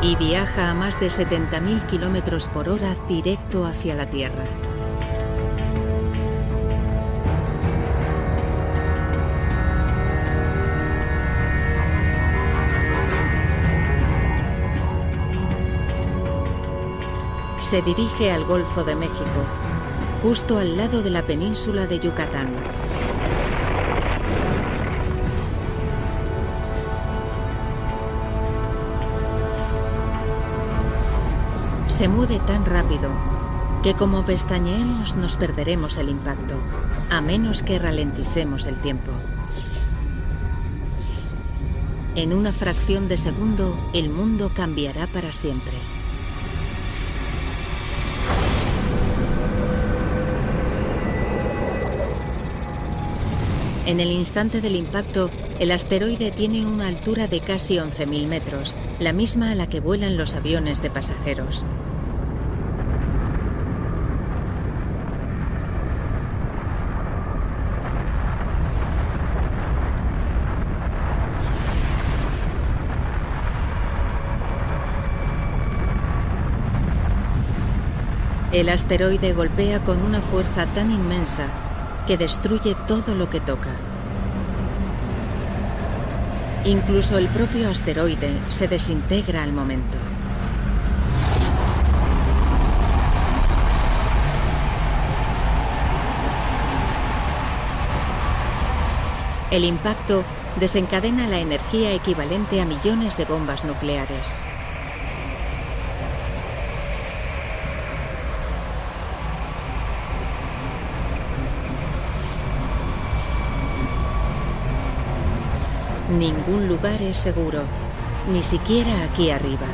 Y 0.00 0.16
viaja 0.16 0.70
a 0.70 0.74
más 0.74 0.98
de 0.98 1.08
70.000 1.08 1.84
kilómetros 1.88 2.48
por 2.48 2.70
hora 2.70 2.96
directo 3.06 3.66
hacia 3.66 3.94
la 3.94 4.08
Tierra. 4.08 4.44
Se 17.64 17.80
dirige 17.80 18.30
al 18.30 18.44
Golfo 18.44 18.84
de 18.84 18.94
México, 18.94 19.46
justo 20.22 20.58
al 20.58 20.76
lado 20.76 21.02
de 21.02 21.08
la 21.08 21.22
península 21.22 21.86
de 21.86 21.98
Yucatán. 21.98 22.54
Se 31.88 32.06
mueve 32.06 32.38
tan 32.40 32.66
rápido 32.66 33.10
que 33.82 33.94
como 33.94 34.26
pestañeemos 34.26 35.16
nos 35.16 35.38
perderemos 35.38 35.96
el 35.96 36.10
impacto, 36.10 36.56
a 37.10 37.22
menos 37.22 37.62
que 37.62 37.78
ralenticemos 37.78 38.66
el 38.66 38.78
tiempo. 38.80 39.10
En 42.14 42.34
una 42.34 42.52
fracción 42.52 43.08
de 43.08 43.16
segundo, 43.16 43.74
el 43.94 44.10
mundo 44.10 44.50
cambiará 44.54 45.06
para 45.06 45.32
siempre. 45.32 45.78
En 53.86 54.00
el 54.00 54.10
instante 54.10 54.62
del 54.62 54.76
impacto, 54.76 55.30
el 55.60 55.70
asteroide 55.70 56.30
tiene 56.30 56.64
una 56.64 56.88
altura 56.88 57.26
de 57.28 57.40
casi 57.40 57.76
11.000 57.76 58.26
metros, 58.26 58.76
la 58.98 59.12
misma 59.12 59.50
a 59.50 59.54
la 59.54 59.68
que 59.68 59.80
vuelan 59.80 60.16
los 60.16 60.34
aviones 60.34 60.80
de 60.80 60.88
pasajeros. 60.88 61.66
El 78.50 78.70
asteroide 78.70 79.34
golpea 79.34 79.84
con 79.84 80.00
una 80.00 80.22
fuerza 80.22 80.64
tan 80.72 80.90
inmensa 80.90 81.63
que 82.06 82.16
destruye 82.16 82.74
todo 82.86 83.14
lo 83.14 83.30
que 83.30 83.40
toca. 83.40 83.70
Incluso 86.64 87.18
el 87.18 87.28
propio 87.28 87.68
asteroide 87.68 88.38
se 88.48 88.68
desintegra 88.68 89.42
al 89.42 89.52
momento. 89.52 89.98
El 99.50 99.64
impacto 99.64 100.24
desencadena 100.58 101.28
la 101.28 101.38
energía 101.38 101.92
equivalente 101.92 102.60
a 102.60 102.64
millones 102.64 103.16
de 103.16 103.24
bombas 103.24 103.64
nucleares. 103.64 104.38
Ningún 116.18 116.68
lugar 116.68 117.02
es 117.02 117.16
seguro, 117.16 117.62
ni 118.32 118.44
siquiera 118.44 119.02
aquí 119.02 119.30
arriba. 119.30 119.66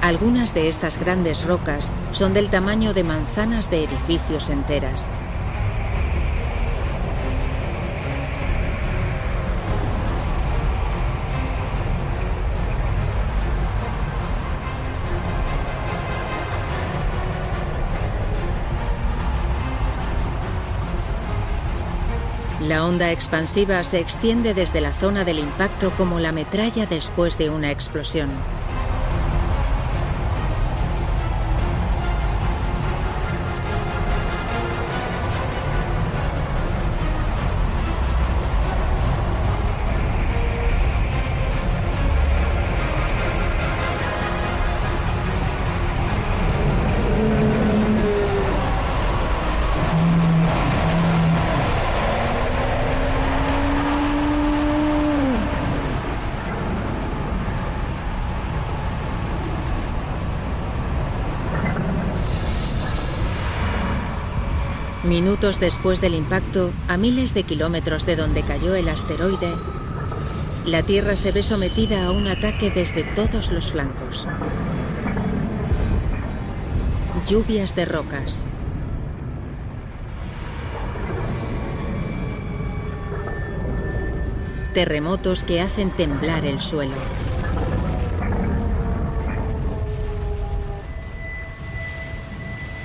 Algunas 0.00 0.54
de 0.54 0.68
estas 0.68 0.98
grandes 1.00 1.44
rocas 1.44 1.92
son 2.12 2.34
del 2.34 2.50
tamaño 2.50 2.94
de 2.94 3.02
manzanas 3.02 3.68
de 3.68 3.82
edificios 3.82 4.48
enteras. 4.48 5.10
La 22.74 22.84
onda 22.84 23.12
expansiva 23.12 23.84
se 23.84 24.00
extiende 24.00 24.52
desde 24.52 24.80
la 24.80 24.92
zona 24.92 25.24
del 25.24 25.38
impacto 25.38 25.92
como 25.92 26.18
la 26.18 26.32
metralla 26.32 26.86
después 26.86 27.38
de 27.38 27.48
una 27.48 27.70
explosión. 27.70 28.28
Minutos 65.14 65.60
después 65.60 66.00
del 66.00 66.12
impacto, 66.12 66.72
a 66.88 66.96
miles 66.96 67.34
de 67.34 67.44
kilómetros 67.44 68.04
de 68.04 68.16
donde 68.16 68.42
cayó 68.42 68.74
el 68.74 68.88
asteroide, 68.88 69.54
la 70.66 70.82
Tierra 70.82 71.14
se 71.14 71.30
ve 71.30 71.44
sometida 71.44 72.04
a 72.04 72.10
un 72.10 72.26
ataque 72.26 72.72
desde 72.72 73.04
todos 73.04 73.52
los 73.52 73.70
flancos. 73.70 74.26
Lluvias 77.28 77.76
de 77.76 77.84
rocas. 77.84 78.44
Terremotos 84.74 85.44
que 85.44 85.60
hacen 85.60 85.90
temblar 85.92 86.44
el 86.44 86.60
suelo. 86.60 86.96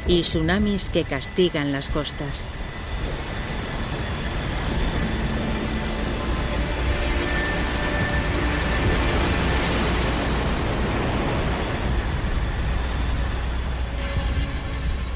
Y 0.10 0.22
tsunamis 0.22 0.90
que 0.90 1.04
castigan 1.04 1.72
las 1.72 1.92
costas. 1.92 2.48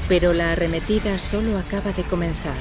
Pero 0.08 0.32
la 0.32 0.52
arremetida 0.52 1.18
solo 1.18 1.58
acaba 1.58 1.90
de 1.90 2.04
comenzar. 2.04 2.54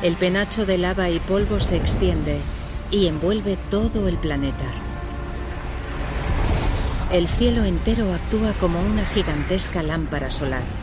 El 0.00 0.16
penacho 0.16 0.64
de 0.64 0.78
lava 0.78 1.10
y 1.10 1.20
polvo 1.20 1.60
se 1.60 1.76
extiende 1.76 2.40
y 2.90 3.08
envuelve 3.08 3.58
todo 3.68 4.08
el 4.08 4.16
planeta. 4.16 4.64
El 7.12 7.28
cielo 7.28 7.64
entero 7.64 8.14
actúa 8.14 8.54
como 8.54 8.80
una 8.80 9.04
gigantesca 9.04 9.82
lámpara 9.82 10.30
solar. 10.30 10.77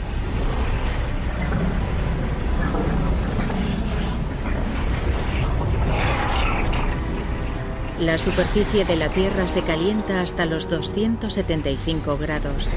La 8.00 8.18
superficie 8.18 8.84
de 8.84 8.98
la 8.98 9.08
Tierra 9.08 9.48
se 9.48 9.62
calienta 9.62 10.20
hasta 10.20 10.46
los 10.46 10.68
275 10.68 12.18
grados. 12.18 12.74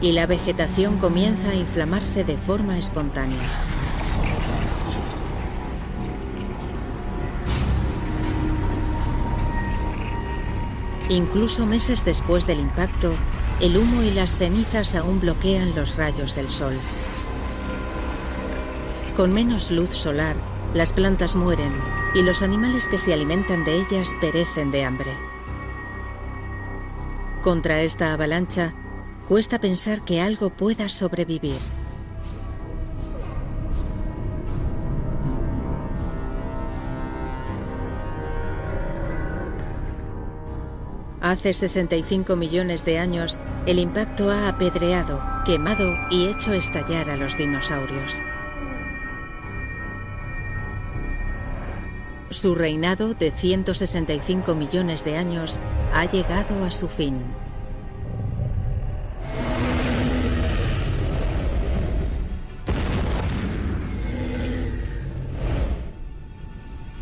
Y 0.00 0.12
la 0.12 0.26
vegetación 0.26 0.96
comienza 0.96 1.50
a 1.50 1.54
inflamarse 1.54 2.24
de 2.24 2.38
forma 2.38 2.78
espontánea. 2.78 3.46
Incluso 11.10 11.66
meses 11.66 12.02
después 12.06 12.46
del 12.46 12.60
impacto, 12.60 13.12
el 13.60 13.76
humo 13.76 14.02
y 14.02 14.10
las 14.10 14.36
cenizas 14.36 14.94
aún 14.94 15.20
bloquean 15.20 15.74
los 15.74 15.98
rayos 15.98 16.34
del 16.34 16.48
sol. 16.48 16.78
Con 19.18 19.34
menos 19.34 19.70
luz 19.70 19.90
solar, 19.90 20.36
las 20.72 20.94
plantas 20.94 21.36
mueren 21.36 22.03
y 22.14 22.22
los 22.22 22.42
animales 22.42 22.88
que 22.88 22.98
se 22.98 23.12
alimentan 23.12 23.64
de 23.64 23.74
ellas 23.74 24.14
perecen 24.20 24.70
de 24.70 24.84
hambre. 24.84 25.10
Contra 27.42 27.82
esta 27.82 28.12
avalancha, 28.12 28.74
cuesta 29.28 29.58
pensar 29.58 30.04
que 30.04 30.20
algo 30.20 30.50
pueda 30.50 30.88
sobrevivir. 30.88 31.58
Hace 41.20 41.54
65 41.54 42.36
millones 42.36 42.84
de 42.84 42.98
años, 42.98 43.38
el 43.66 43.78
impacto 43.78 44.30
ha 44.30 44.46
apedreado, 44.46 45.22
quemado 45.46 45.94
y 46.10 46.28
hecho 46.28 46.52
estallar 46.52 47.08
a 47.08 47.16
los 47.16 47.38
dinosaurios. 47.38 48.22
Su 52.34 52.56
reinado 52.56 53.14
de 53.14 53.30
165 53.30 54.56
millones 54.56 55.04
de 55.04 55.16
años 55.16 55.60
ha 55.92 56.04
llegado 56.04 56.64
a 56.64 56.70
su 56.72 56.88
fin. 56.88 57.22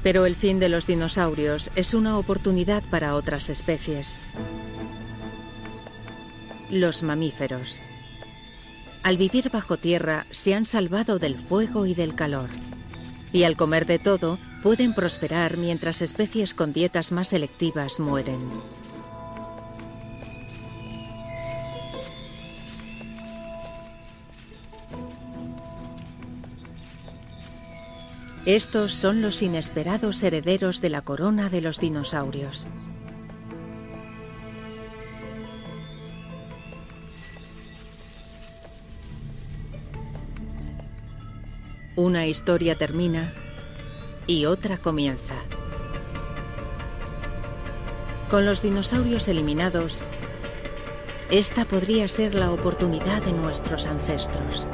Pero 0.02 0.26
el 0.26 0.36
fin 0.36 0.60
de 0.60 0.68
los 0.68 0.86
dinosaurios 0.86 1.70
es 1.76 1.94
una 1.94 2.18
oportunidad 2.18 2.82
para 2.90 3.14
otras 3.14 3.48
especies. 3.48 4.18
Los 6.70 7.02
mamíferos. 7.02 7.80
Al 9.02 9.16
vivir 9.16 9.48
bajo 9.50 9.78
tierra 9.78 10.26
se 10.30 10.54
han 10.54 10.66
salvado 10.66 11.18
del 11.18 11.38
fuego 11.38 11.86
y 11.86 11.94
del 11.94 12.14
calor. 12.14 12.50
Y 13.32 13.44
al 13.44 13.56
comer 13.56 13.86
de 13.86 13.98
todo, 13.98 14.38
pueden 14.62 14.94
prosperar 14.94 15.56
mientras 15.56 16.02
especies 16.02 16.54
con 16.54 16.72
dietas 16.72 17.10
más 17.10 17.28
selectivas 17.28 17.98
mueren. 17.98 18.40
Estos 28.46 28.92
son 28.92 29.20
los 29.20 29.42
inesperados 29.42 30.22
herederos 30.22 30.80
de 30.80 30.90
la 30.90 31.02
corona 31.02 31.48
de 31.48 31.60
los 31.60 31.78
dinosaurios. 31.78 32.68
Una 41.94 42.26
historia 42.26 42.76
termina 42.76 43.32
y 44.26 44.46
otra 44.46 44.78
comienza. 44.78 45.34
Con 48.30 48.46
los 48.46 48.62
dinosaurios 48.62 49.28
eliminados, 49.28 50.04
esta 51.30 51.64
podría 51.64 52.08
ser 52.08 52.34
la 52.34 52.50
oportunidad 52.50 53.22
de 53.22 53.32
nuestros 53.32 53.86
ancestros. 53.86 54.66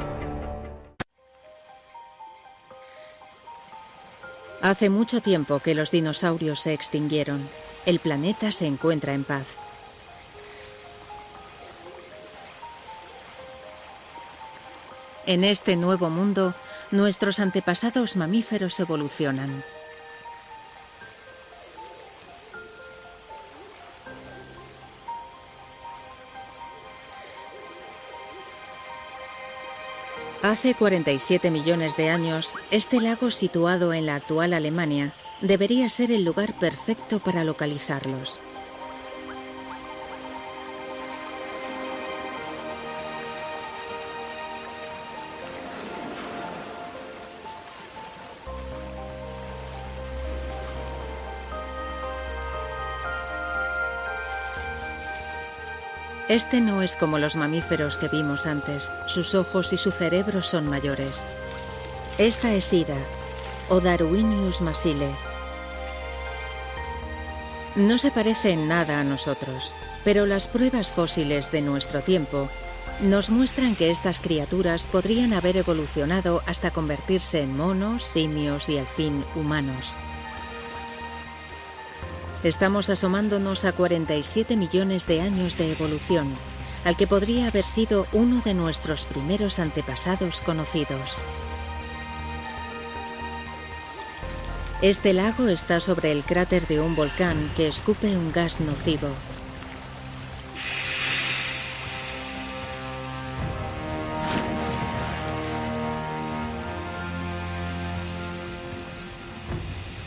Hace 4.61 4.89
mucho 4.89 5.21
tiempo 5.21 5.59
que 5.59 5.73
los 5.73 5.89
dinosaurios 5.89 6.59
se 6.61 6.73
extinguieron. 6.73 7.47
El 7.85 7.99
planeta 7.99 8.51
se 8.51 8.65
encuentra 8.65 9.13
en 9.13 9.23
paz. 9.23 9.57
En 15.25 15.43
este 15.43 15.75
nuevo 15.77 16.09
mundo, 16.09 16.53
nuestros 16.91 17.39
antepasados 17.39 18.15
mamíferos 18.15 18.79
evolucionan. 18.79 19.63
Hace 30.41 30.73
47 30.73 31.51
millones 31.51 31.97
de 31.97 32.09
años, 32.09 32.55
este 32.71 33.01
lago 33.01 33.29
situado 33.29 33.93
en 33.93 34.05
la 34.05 34.15
actual 34.15 34.53
Alemania 34.53 35.11
debería 35.41 35.89
ser 35.89 36.11
el 36.11 36.23
lugar 36.23 36.53
perfecto 36.53 37.19
para 37.19 37.43
localizarlos. 37.43 38.39
Este 56.29 56.61
no 56.61 56.83
es 56.83 56.95
como 56.95 57.17
los 57.17 57.35
mamíferos 57.35 57.97
que 57.97 58.07
vimos 58.07 58.45
antes. 58.45 58.91
Sus 59.07 59.33
ojos 59.33 59.73
y 59.73 59.77
su 59.77 59.89
cerebro 59.89 60.43
son 60.43 60.67
mayores. 60.67 61.25
Esta 62.19 62.53
es 62.53 62.71
Ida, 62.71 62.97
o 63.67 63.81
Darwinius 63.81 64.61
masile. 64.61 65.09
No 67.75 67.97
se 67.97 68.11
parece 68.11 68.51
en 68.51 68.67
nada 68.67 68.99
a 68.99 69.03
nosotros, 69.03 69.73
pero 70.03 70.27
las 70.27 70.47
pruebas 70.47 70.91
fósiles 70.91 71.51
de 71.51 71.63
nuestro 71.63 72.01
tiempo 72.01 72.47
nos 73.01 73.31
muestran 73.31 73.75
que 73.75 73.89
estas 73.89 74.19
criaturas 74.19 74.85
podrían 74.85 75.33
haber 75.33 75.57
evolucionado 75.57 76.43
hasta 76.45 76.69
convertirse 76.69 77.41
en 77.41 77.57
monos, 77.57 78.03
simios 78.03 78.69
y 78.69 78.77
al 78.77 78.85
fin 78.85 79.25
humanos. 79.35 79.97
Estamos 82.43 82.89
asomándonos 82.89 83.65
a 83.65 83.73
47 83.73 84.55
millones 84.55 85.07
de 85.07 85.19
años 85.19 85.57
de 85.57 85.73
evolución, 85.73 86.29
al 86.85 86.95
que 86.95 87.05
podría 87.05 87.49
haber 87.49 87.65
sido 87.65 88.07
uno 88.13 88.41
de 88.45 88.53
nuestros 88.53 89.05
primeros 89.05 89.59
antepasados 89.59 90.41
conocidos. 90.41 91.19
Este 94.81 95.11
lago 95.11 95.49
está 95.49 95.81
sobre 95.81 96.13
el 96.13 96.23
cráter 96.23 96.65
de 96.65 96.79
un 96.79 96.95
volcán 96.95 97.51
que 97.57 97.67
escupe 97.67 98.15
un 98.15 98.31
gas 98.31 98.61
nocivo. 98.61 99.09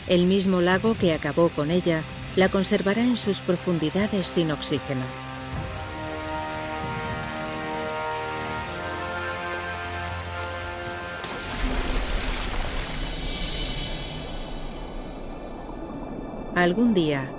El 0.07 0.25
mismo 0.25 0.61
lago 0.61 0.95
que 0.97 1.13
acabó 1.13 1.49
con 1.49 1.69
ella 1.69 2.03
la 2.35 2.49
conservará 2.49 3.01
en 3.01 3.15
sus 3.15 3.41
profundidades 3.41 4.27
sin 4.27 4.51
oxígeno. 4.51 5.03
Algún 16.55 16.93
día, 16.93 17.29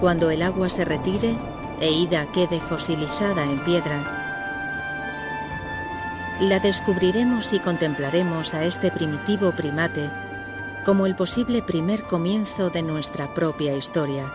cuando 0.00 0.30
el 0.30 0.42
agua 0.42 0.68
se 0.68 0.84
retire 0.84 1.34
e 1.80 1.90
Ida 1.90 2.30
quede 2.32 2.60
fosilizada 2.60 3.44
en 3.44 3.64
piedra, 3.64 4.20
la 6.40 6.60
descubriremos 6.60 7.52
y 7.52 7.58
contemplaremos 7.58 8.54
a 8.54 8.64
este 8.64 8.90
primitivo 8.90 9.52
primate 9.52 10.08
como 10.84 11.06
el 11.06 11.14
posible 11.14 11.62
primer 11.62 12.04
comienzo 12.04 12.70
de 12.70 12.82
nuestra 12.82 13.34
propia 13.34 13.76
historia, 13.76 14.32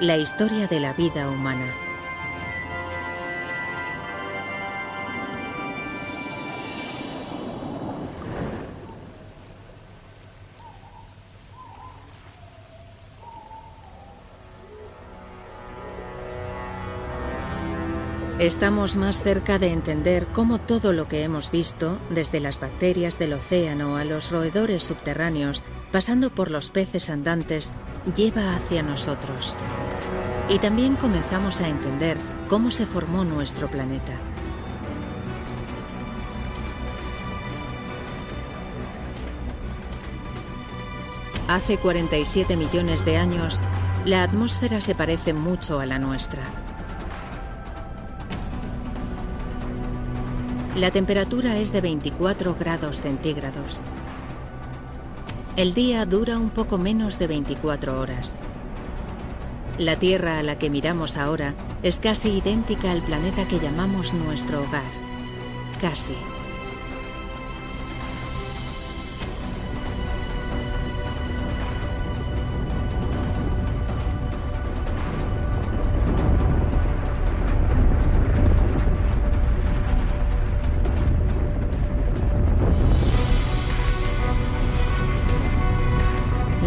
la 0.00 0.16
historia 0.16 0.66
de 0.66 0.80
la 0.80 0.92
vida 0.92 1.28
humana. 1.28 1.85
Estamos 18.38 18.96
más 18.96 19.22
cerca 19.22 19.58
de 19.58 19.72
entender 19.72 20.26
cómo 20.26 20.58
todo 20.58 20.92
lo 20.92 21.08
que 21.08 21.22
hemos 21.22 21.50
visto, 21.50 21.98
desde 22.10 22.38
las 22.38 22.60
bacterias 22.60 23.18
del 23.18 23.32
océano 23.32 23.96
a 23.96 24.04
los 24.04 24.30
roedores 24.30 24.84
subterráneos, 24.84 25.64
pasando 25.90 26.28
por 26.28 26.50
los 26.50 26.70
peces 26.70 27.08
andantes, 27.08 27.72
lleva 28.14 28.54
hacia 28.54 28.82
nosotros. 28.82 29.56
Y 30.50 30.58
también 30.58 30.96
comenzamos 30.96 31.62
a 31.62 31.68
entender 31.68 32.18
cómo 32.46 32.70
se 32.70 32.84
formó 32.84 33.24
nuestro 33.24 33.70
planeta. 33.70 34.12
Hace 41.48 41.78
47 41.78 42.54
millones 42.54 43.06
de 43.06 43.16
años, 43.16 43.62
la 44.04 44.22
atmósfera 44.22 44.82
se 44.82 44.94
parece 44.94 45.32
mucho 45.32 45.80
a 45.80 45.86
la 45.86 45.98
nuestra. 45.98 46.65
La 50.76 50.90
temperatura 50.90 51.56
es 51.56 51.72
de 51.72 51.80
24 51.80 52.54
grados 52.54 53.00
centígrados. 53.00 53.80
El 55.56 55.72
día 55.72 56.04
dura 56.04 56.38
un 56.38 56.50
poco 56.50 56.76
menos 56.76 57.18
de 57.18 57.26
24 57.26 57.98
horas. 57.98 58.36
La 59.78 59.98
Tierra 59.98 60.38
a 60.38 60.42
la 60.42 60.58
que 60.58 60.68
miramos 60.68 61.16
ahora 61.16 61.54
es 61.82 61.98
casi 61.98 62.28
idéntica 62.28 62.92
al 62.92 63.00
planeta 63.00 63.48
que 63.48 63.58
llamamos 63.58 64.12
nuestro 64.12 64.64
hogar. 64.64 64.84
Casi. 65.80 66.14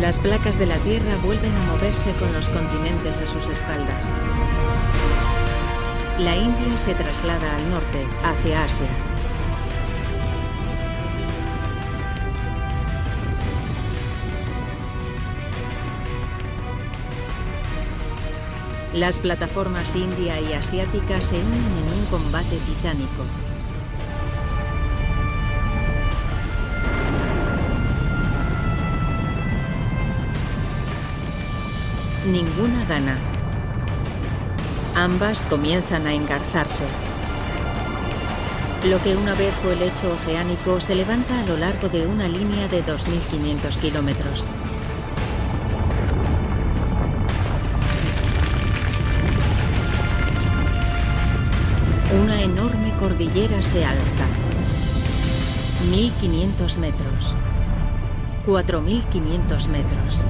Las 0.10 0.19
placas 0.19 0.57
de 0.57 0.65
la 0.65 0.80
Tierra 0.80 1.18
vuelven 1.23 1.56
a 1.56 1.65
moverse 1.72 2.11
con 2.14 2.34
los 2.34 2.49
continentes 2.49 3.22
a 3.22 3.27
sus 3.27 3.48
espaldas. 3.48 4.18
La 6.18 6.36
India 6.36 6.76
se 6.77 6.95
traslada 6.95 7.56
al 7.56 7.69
norte, 7.69 8.07
hacia 8.23 8.64
Asia. 8.64 8.88
Las 18.95 19.19
plataformas 19.19 19.95
india 19.95 20.41
y 20.41 20.53
asiática 20.53 21.22
se 21.22 21.38
unen 21.38 21.53
en 21.53 21.99
un 21.99 22.06
combate 22.10 22.57
titánico. 22.65 23.26
Ninguna 32.31 32.85
gana. 32.85 33.18
Ambas 34.95 35.45
comienzan 35.45 36.07
a 36.07 36.14
engarzarse. 36.14 36.85
Lo 38.85 39.01
que 39.01 39.15
una 39.15 39.34
vez 39.34 39.53
fue 39.56 39.76
lecho 39.76 40.14
oceánico 40.14 40.80
se 40.80 40.95
levanta 40.95 41.39
a 41.39 41.45
lo 41.45 41.57
largo 41.57 41.89
de 41.89 42.07
una 42.07 42.27
línea 42.27 42.68
de 42.68 42.85
2.500 42.85 43.77
kilómetros. 43.77 44.47
Una 52.22 52.41
enorme 52.41 52.93
cordillera 52.93 53.61
se 53.61 53.85
alza. 53.85 54.26
1.500 55.91 56.80
metros. 56.80 57.38
4.500 58.45 59.69
metros. 59.69 60.26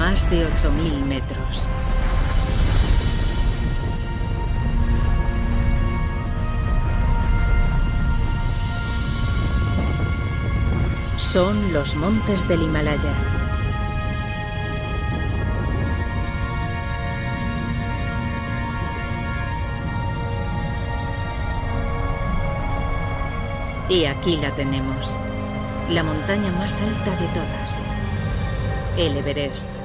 Más 0.00 0.30
de 0.30 0.48
8.000 0.48 1.04
metros. 1.04 1.68
Son 11.16 11.74
los 11.74 11.96
montes 11.96 12.48
del 12.48 12.62
Himalaya. 12.62 13.12
Y 23.90 24.06
aquí 24.06 24.38
la 24.38 24.50
tenemos, 24.52 25.18
la 25.90 26.02
montaña 26.02 26.50
más 26.52 26.80
alta 26.80 27.10
de 27.16 27.26
todas, 27.34 27.84
el 28.96 29.18
Everest. 29.18 29.79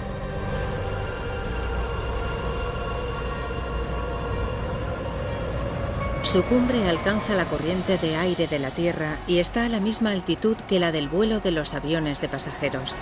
Su 6.35 6.43
cumbre 6.43 6.89
alcanza 6.89 7.33
la 7.33 7.45
corriente 7.45 7.97
de 7.97 8.17
aire 8.17 8.45
de 8.45 8.59
la 8.59 8.69
Tierra 8.69 9.15
y 9.25 9.39
está 9.39 9.63
a 9.63 9.69
la 9.69 9.79
misma 9.79 10.11
altitud 10.11 10.57
que 10.67 10.81
la 10.81 10.91
del 10.91 11.07
vuelo 11.07 11.39
de 11.39 11.51
los 11.51 11.73
aviones 11.73 12.19
de 12.19 12.27
pasajeros. 12.27 12.99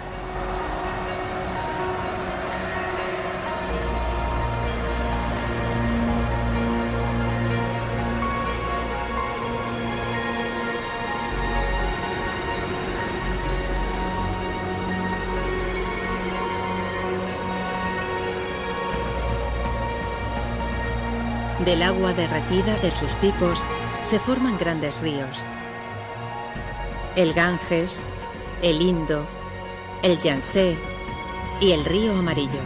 Del 21.65 21.81
agua 21.81 22.11
derretida 22.11 22.77
de 22.79 22.91
sus 22.91 23.13
picos 23.15 23.63
se 24.03 24.19
forman 24.19 24.57
grandes 24.57 24.99
ríos. 24.99 25.45
El 27.15 27.31
Ganges, 27.31 28.09
el 28.61 28.81
Indo, 28.81 29.25
el 30.01 30.19
Yangtze 30.19 30.75
y 31.61 31.71
el 31.71 31.85
río 31.85 32.17
Amarillo. 32.17 32.59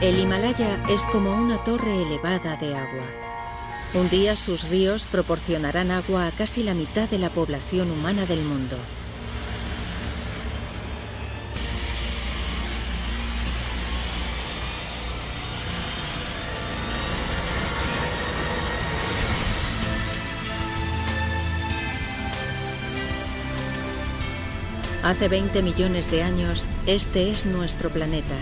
El 0.00 0.18
Himalaya 0.18 0.82
es 0.88 1.06
como 1.06 1.32
una 1.32 1.62
torre 1.62 2.02
elevada 2.02 2.56
de 2.56 2.74
agua. 2.74 3.06
Un 3.94 4.10
día 4.10 4.34
sus 4.34 4.68
ríos 4.68 5.06
proporcionarán 5.06 5.92
agua 5.92 6.26
a 6.26 6.32
casi 6.32 6.64
la 6.64 6.74
mitad 6.74 7.08
de 7.08 7.18
la 7.18 7.30
población 7.30 7.92
humana 7.92 8.26
del 8.26 8.42
mundo. 8.42 8.76
Hace 25.08 25.28
20 25.28 25.62
millones 25.62 26.10
de 26.10 26.22
años, 26.22 26.68
este 26.84 27.30
es 27.30 27.46
nuestro 27.46 27.88
planeta, 27.88 28.34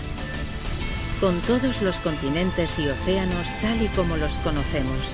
con 1.21 1.39
todos 1.43 1.81
los 1.81 2.01
continentes 2.01 2.77
y 2.77 2.89
océanos 2.89 3.53
tal 3.61 3.81
y 3.81 3.87
como 3.87 4.17
los 4.17 4.37
conocemos. 4.39 5.13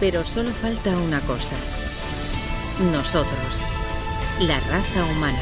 Pero 0.00 0.24
solo 0.24 0.50
falta 0.50 0.98
una 0.98 1.20
cosa. 1.20 1.54
Nosotros, 2.90 3.62
la 4.40 4.58
raza 4.62 5.04
humana. 5.04 5.38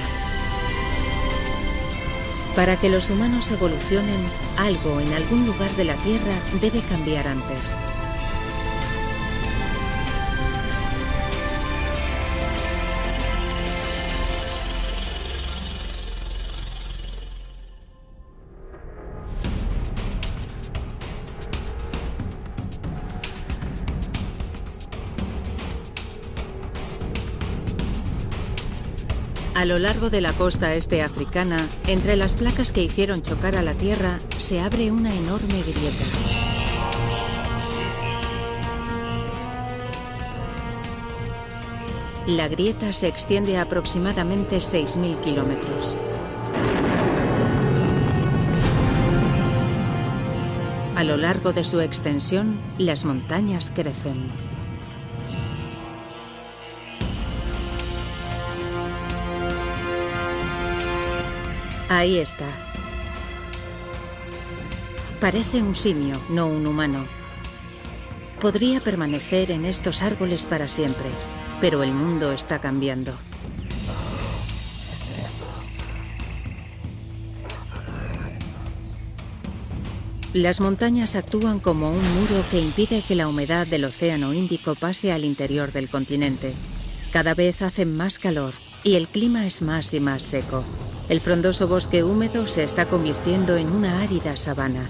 Para 2.55 2.77
que 2.77 2.91
los 2.91 3.09
humanos 3.09 3.51
evolucionen, 3.53 4.21
algo 4.59 5.01
en 5.01 5.15
algún 5.15 5.47
lugar 5.47 5.71
de 5.77 5.85
la 5.85 5.95
Tierra 5.95 6.35
debe 6.61 6.83
cambiar 6.83 7.27
antes. 7.27 7.75
Lo 29.67 29.79
largo 29.79 30.11
de 30.11 30.21
la 30.21 30.33
costa 30.33 30.75
este 30.75 31.03
africana, 31.03 31.69
entre 31.87 32.17
las 32.17 32.37
placas 32.37 32.73
que 32.73 32.83
hicieron 32.83 33.23
chocar 33.23 33.57
a 33.57 33.63
la 33.63 33.75
Tierra, 33.75 34.21
se 34.39 34.61
abre 34.61 34.93
una 34.93 35.15
enorme 35.15 35.63
grieta. 35.63 36.05
La 42.29 42.49
grieta 42.49 42.93
se 42.93 43.09
extiende 43.09 43.57
a 43.57 43.63
aproximadamente 43.63 44.59
6.000 44.59 45.21
kilómetros. 45.21 45.97
A 50.97 51.05
lo 51.05 51.17
largo 51.17 51.53
de 51.53 51.65
su 51.65 51.81
extensión, 51.81 52.59
las 52.79 53.05
montañas 53.05 53.73
crecen. 53.75 54.29
Ahí 61.97 62.19
está. 62.19 62.45
Parece 65.19 65.63
un 65.63 65.75
simio, 65.75 66.21
no 66.29 66.47
un 66.47 66.67
humano. 66.67 67.07
Podría 68.39 68.81
permanecer 68.81 69.51
en 69.51 69.65
estos 69.65 70.03
árboles 70.03 70.45
para 70.45 70.69
siempre, 70.69 71.07
pero 71.59 71.83
el 71.83 71.93
mundo 71.95 72.33
está 72.33 72.59
cambiando. 72.59 73.15
Las 80.35 80.61
montañas 80.61 81.17
actúan 81.17 81.61
como 81.61 81.89
un 81.89 82.15
muro 82.21 82.45
que 82.51 82.61
impide 82.61 83.01
que 83.09 83.15
la 83.15 83.27
humedad 83.27 83.67
del 83.67 83.87
Océano 83.87 84.35
Índico 84.35 84.75
pase 84.75 85.13
al 85.13 85.25
interior 85.25 85.73
del 85.73 85.89
continente. 85.89 86.53
Cada 87.11 87.33
vez 87.33 87.63
hace 87.63 87.87
más 87.87 88.19
calor 88.19 88.53
y 88.85 88.97
el 88.97 89.09
clima 89.09 89.47
es 89.47 89.63
más 89.63 89.95
y 89.95 90.01
más 90.01 90.25
seco. 90.25 90.63
El 91.09 91.21
frondoso 91.21 91.69
bosque 91.69 92.03
húmedo 92.03 92.49
se 92.49 92.65
está 92.65 92.87
convirtiendo 92.87 93.57
en 93.57 93.71
una 93.71 94.03
árida 94.03 94.35
sabana. 94.35 94.89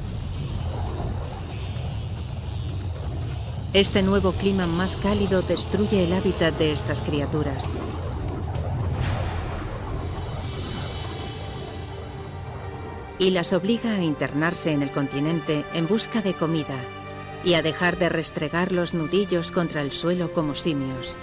Este 3.74 4.02
nuevo 4.02 4.32
clima 4.32 4.66
más 4.66 4.96
cálido 4.96 5.42
destruye 5.42 6.04
el 6.04 6.14
hábitat 6.14 6.56
de 6.56 6.72
estas 6.72 7.02
criaturas. 7.02 7.70
Y 13.18 13.30
las 13.30 13.52
obliga 13.52 13.96
a 13.96 14.02
internarse 14.02 14.70
en 14.72 14.80
el 14.80 14.92
continente 14.92 15.66
en 15.74 15.86
busca 15.86 16.22
de 16.22 16.32
comida 16.32 16.80
y 17.44 17.54
a 17.54 17.62
dejar 17.62 17.98
de 17.98 18.08
restregar 18.08 18.72
los 18.72 18.94
nudillos 18.94 19.52
contra 19.52 19.82
el 19.82 19.92
suelo 19.92 20.32
como 20.32 20.54
simios. 20.54 21.14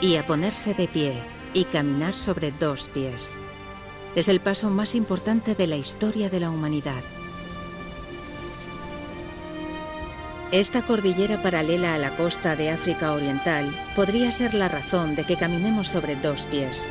Y 0.00 0.16
a 0.16 0.24
ponerse 0.24 0.72
de 0.72 0.88
pie 0.88 1.33
y 1.54 1.64
caminar 1.64 2.12
sobre 2.12 2.52
dos 2.52 2.88
pies. 2.88 3.38
Es 4.14 4.28
el 4.28 4.40
paso 4.40 4.68
más 4.68 4.94
importante 4.94 5.54
de 5.54 5.66
la 5.66 5.76
historia 5.76 6.28
de 6.28 6.40
la 6.40 6.50
humanidad. 6.50 7.02
Esta 10.52 10.82
cordillera 10.82 11.42
paralela 11.42 11.94
a 11.94 11.98
la 11.98 12.14
costa 12.14 12.54
de 12.54 12.70
África 12.70 13.12
Oriental 13.12 13.74
podría 13.96 14.30
ser 14.30 14.54
la 14.54 14.68
razón 14.68 15.16
de 15.16 15.24
que 15.24 15.36
caminemos 15.36 15.88
sobre 15.88 16.14
dos 16.14 16.44
pies. 16.46 16.86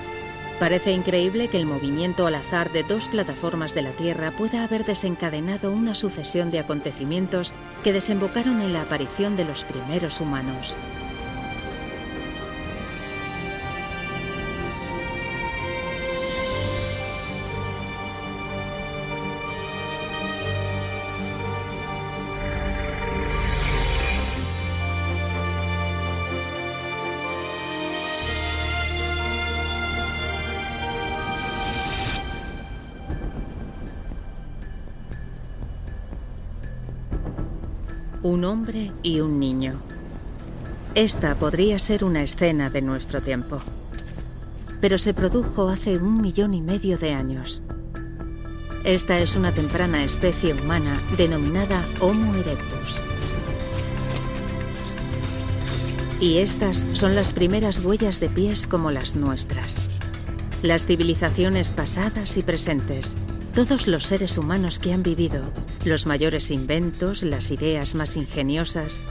Parece 0.60 0.92
increíble 0.92 1.48
que 1.48 1.58
el 1.58 1.66
movimiento 1.66 2.28
al 2.28 2.36
azar 2.36 2.72
de 2.72 2.84
dos 2.84 3.08
plataformas 3.08 3.74
de 3.74 3.84
la 3.84 3.92
Tierra 3.92 4.32
pueda 4.32 4.64
haber 4.64 4.86
desencadenado 4.86 5.72
una 5.72 5.96
sucesión 5.96 6.52
de 6.52 6.60
acontecimientos 6.60 7.54
que 7.84 7.94
desembocaron 7.94 8.62
en 8.62 8.74
la 8.74 8.82
aparición 8.82 9.36
de 9.36 9.46
los 9.46 9.64
primeros 9.64 10.22
humanos. 10.22 10.78
Hombre 38.44 38.92
y 39.04 39.22
un 39.22 39.40
niño. 39.40 39.82
Esta 40.96 41.36
podría 41.36 41.80
ser 41.80 42.04
una 42.04 42.24
escena 42.24 42.70
de 42.70 42.82
nuestro 42.82 43.22
tiempo. 43.22 43.62
Pero 44.82 44.98
se 44.98 45.14
produjo 45.14 45.70
hace 45.70 45.98
un 45.98 46.22
millón 46.22 46.54
y 46.54 46.62
medio 46.62 46.98
de 46.98 47.14
años. 47.14 47.64
Esta 48.84 49.20
es 49.20 49.36
una 49.36 49.54
temprana 49.54 50.04
especie 50.04 50.54
humana 50.54 51.02
denominada 51.16 51.88
Homo 52.02 52.36
erectus. 52.36 53.02
Y 56.20 56.40
estas 56.40 56.86
son 56.94 57.16
las 57.16 57.32
primeras 57.32 57.80
huellas 57.80 58.20
de 58.20 58.30
pies 58.30 58.68
como 58.68 58.92
las 58.92 59.16
nuestras. 59.16 59.84
Las 60.62 60.86
civilizaciones 60.86 61.72
pasadas 61.72 62.38
y 62.38 62.44
presentes, 62.44 63.16
todos 63.56 63.88
los 63.88 64.04
seres 64.04 64.38
humanos 64.38 64.80
que 64.80 64.94
han 64.94 65.04
vivido, 65.04 65.44
los 65.86 66.06
mayores 66.06 66.52
inventos, 66.52 67.24
las 67.24 67.52
ideas 67.52 67.96
más 67.96 68.18
ingeniosas. 68.18 69.02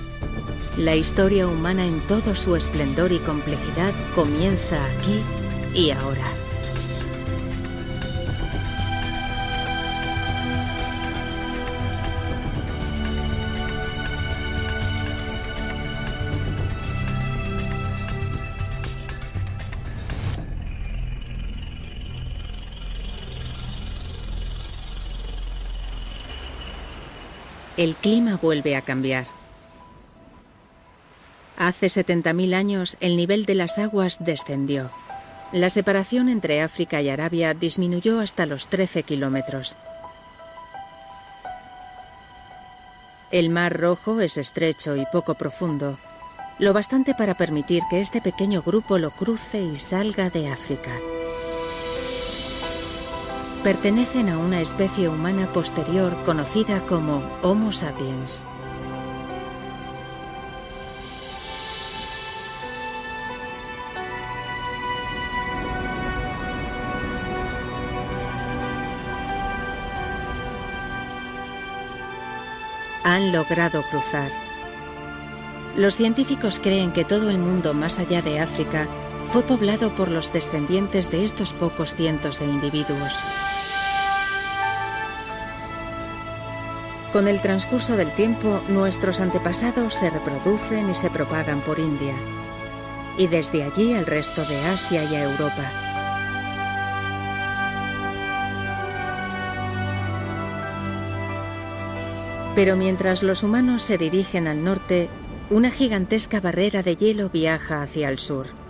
La 0.77 0.97
historia 0.97 1.47
humana 1.47 1.87
en 1.87 2.01
todo 2.07 2.35
su 2.35 2.57
esplendor 2.57 3.13
y 3.13 3.19
complejidad 3.19 3.93
comienza 4.15 4.85
aquí 4.87 5.21
y 5.75 5.91
ahora. 5.91 6.42
El 27.83 27.97
clima 27.97 28.39
vuelve 28.41 28.77
a 28.77 28.81
cambiar. 28.81 29.27
Hace 31.57 31.89
70.000 31.89 32.55
años 32.55 32.97
el 33.01 33.17
nivel 33.17 33.45
de 33.45 33.57
las 33.57 33.77
aguas 33.77 34.19
descendió. 34.21 34.93
La 35.51 35.69
separación 35.69 36.29
entre 36.29 36.63
África 36.63 37.03
y 37.03 37.09
Arabia 37.09 37.55
disminuyó 37.55 38.21
hasta 38.21 38.47
los 38.47 38.69
13 38.69 39.03
kilómetros. 39.03 39.77
El 43.33 43.51
Mar 43.51 43.77
Rojo 43.77 44.21
es 44.21 44.37
estrecho 44.37 44.95
y 44.95 45.05
poco 45.07 45.35
profundo, 45.35 45.99
lo 46.61 46.73
bastante 46.73 47.17
para 47.17 47.37
permitir 47.37 47.83
que 47.91 48.01
este 48.01 48.21
pequeño 48.21 48.63
grupo 48.63 49.01
lo 49.01 49.11
cruce 49.11 49.61
y 49.61 49.77
salga 49.77 50.31
de 50.31 50.47
África. 50.47 50.93
Pertenecen 53.63 54.29
a 54.29 54.39
una 54.39 54.61
especie 54.61 55.09
humana 55.09 55.47
posterior 55.53 56.17
conocida 56.25 56.85
como 56.85 57.23
Homo 57.43 57.71
sapiens. 57.71 58.45
Han 73.05 73.31
logrado 73.31 73.85
cruzar. 73.93 74.33
Los 75.77 75.97
científicos 75.97 76.59
creen 76.59 76.93
que 76.93 77.05
todo 77.05 77.31
el 77.31 77.39
mundo 77.39 77.75
más 77.75 78.01
allá 78.01 78.23
de 78.23 78.41
África 78.41 78.89
fue 79.27 79.43
poblado 79.43 79.95
por 79.95 80.11
los 80.11 80.33
descendientes 80.33 81.11
de 81.11 81.25
estos 81.25 81.53
pocos 81.53 81.95
cientos 81.95 82.39
de 82.39 82.47
individuos. 82.47 83.23
Con 87.13 87.29
el 87.29 87.43
transcurso 87.43 87.97
del 87.97 88.11
tiempo, 88.15 88.63
nuestros 88.69 89.21
antepasados 89.21 89.95
se 89.95 90.09
reproducen 90.09 90.89
y 90.89 90.95
se 90.95 91.11
propagan 91.11 91.61
por 91.61 91.79
India, 91.79 92.15
y 93.19 93.27
desde 93.27 93.65
allí 93.65 93.93
al 93.93 94.07
resto 94.07 94.45
de 94.47 94.59
Asia 94.65 95.05
y 95.05 95.15
a 95.15 95.25
Europa. 95.25 95.71
Pero 102.55 102.77
mientras 102.77 103.23
los 103.23 103.43
humanos 103.43 103.83
se 103.83 103.99
dirigen 103.99 104.47
al 104.47 104.63
norte, 104.65 105.09
una 105.51 105.71
gigantesca 105.71 106.41
barrera 106.41 106.83
de 106.83 106.97
hielo 106.97 107.29
viaja 107.29 107.83
hacia 107.83 108.09
el 108.09 108.19
sur. 108.19 108.62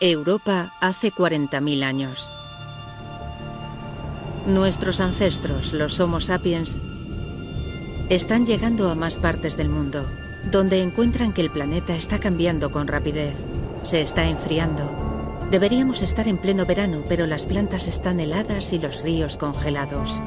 Europa 0.00 0.74
hace 0.80 1.12
40.000 1.12 1.82
años. 1.82 2.30
Nuestros 4.46 5.00
ancestros, 5.00 5.72
los 5.72 5.98
Homo 5.98 6.20
sapiens, 6.20 6.80
están 8.08 8.46
llegando 8.46 8.90
a 8.90 8.94
más 8.94 9.18
partes 9.18 9.56
del 9.56 9.68
mundo, 9.68 10.06
donde 10.50 10.82
encuentran 10.82 11.32
que 11.32 11.40
el 11.40 11.50
planeta 11.50 11.96
está 11.96 12.20
cambiando 12.20 12.70
con 12.70 12.86
rapidez, 12.86 13.34
se 13.82 14.00
está 14.00 14.28
enfriando. 14.28 14.88
Deberíamos 15.50 16.02
estar 16.02 16.28
en 16.28 16.38
pleno 16.38 16.64
verano, 16.64 17.02
pero 17.08 17.26
las 17.26 17.46
plantas 17.46 17.88
están 17.88 18.20
heladas 18.20 18.72
y 18.72 18.78
los 18.78 19.02
ríos 19.02 19.36
congelados. 19.36 20.22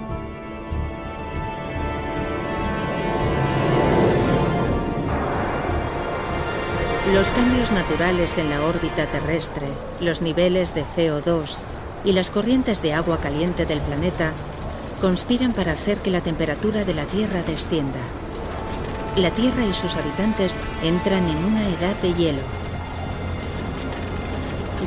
Los 7.13 7.33
cambios 7.33 7.73
naturales 7.73 8.37
en 8.37 8.49
la 8.49 8.63
órbita 8.63 9.05
terrestre, 9.05 9.67
los 9.99 10.21
niveles 10.21 10.73
de 10.73 10.85
CO2 10.85 11.61
y 12.05 12.13
las 12.13 12.31
corrientes 12.31 12.81
de 12.81 12.93
agua 12.93 13.19
caliente 13.19 13.65
del 13.65 13.81
planeta 13.81 14.31
conspiran 15.01 15.51
para 15.51 15.73
hacer 15.73 15.97
que 15.97 16.09
la 16.09 16.21
temperatura 16.21 16.85
de 16.85 16.93
la 16.93 17.03
Tierra 17.03 17.43
descienda. 17.43 17.99
La 19.17 19.29
Tierra 19.31 19.65
y 19.65 19.73
sus 19.73 19.97
habitantes 19.97 20.57
entran 20.83 21.27
en 21.27 21.43
una 21.43 21.67
edad 21.67 21.95
de 22.01 22.13
hielo. 22.13 22.41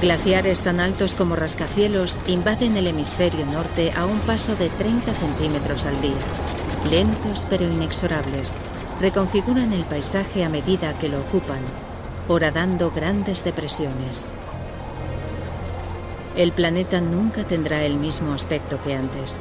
Glaciares 0.01 0.63
tan 0.63 0.81
altos 0.81 1.15
como 1.15 1.37
rascacielos 1.37 2.21
invaden 2.27 2.79
el 2.79 2.87
hemisferio 2.87 3.45
norte 3.45 3.93
a 3.95 4.07
un 4.07 4.19
paso 4.21 4.57
de 4.57 4.71
30 4.71 5.13
centímetros 5.13 5.85
al 5.85 6.01
día. 6.01 6.13
Lentos 6.91 7.47
pero 7.51 7.65
inexorables, 7.65 8.57
reconfiguran 8.99 9.75
el 9.75 9.85
paisaje 9.85 10.43
a 10.43 10.49
medida 10.49 10.99
que 10.99 11.11
lo 11.11 11.21
ocupan 11.21 11.84
horadando 12.29 12.91
grandes 12.91 13.45
depresiones. 13.45 14.27
El 16.37 16.53
planeta 16.53 17.01
nunca 17.01 17.47
tendrá 17.47 17.85
el 17.85 17.97
mismo 17.97 18.33
aspecto 18.33 18.81
que 18.81 18.95
antes. 18.95 19.41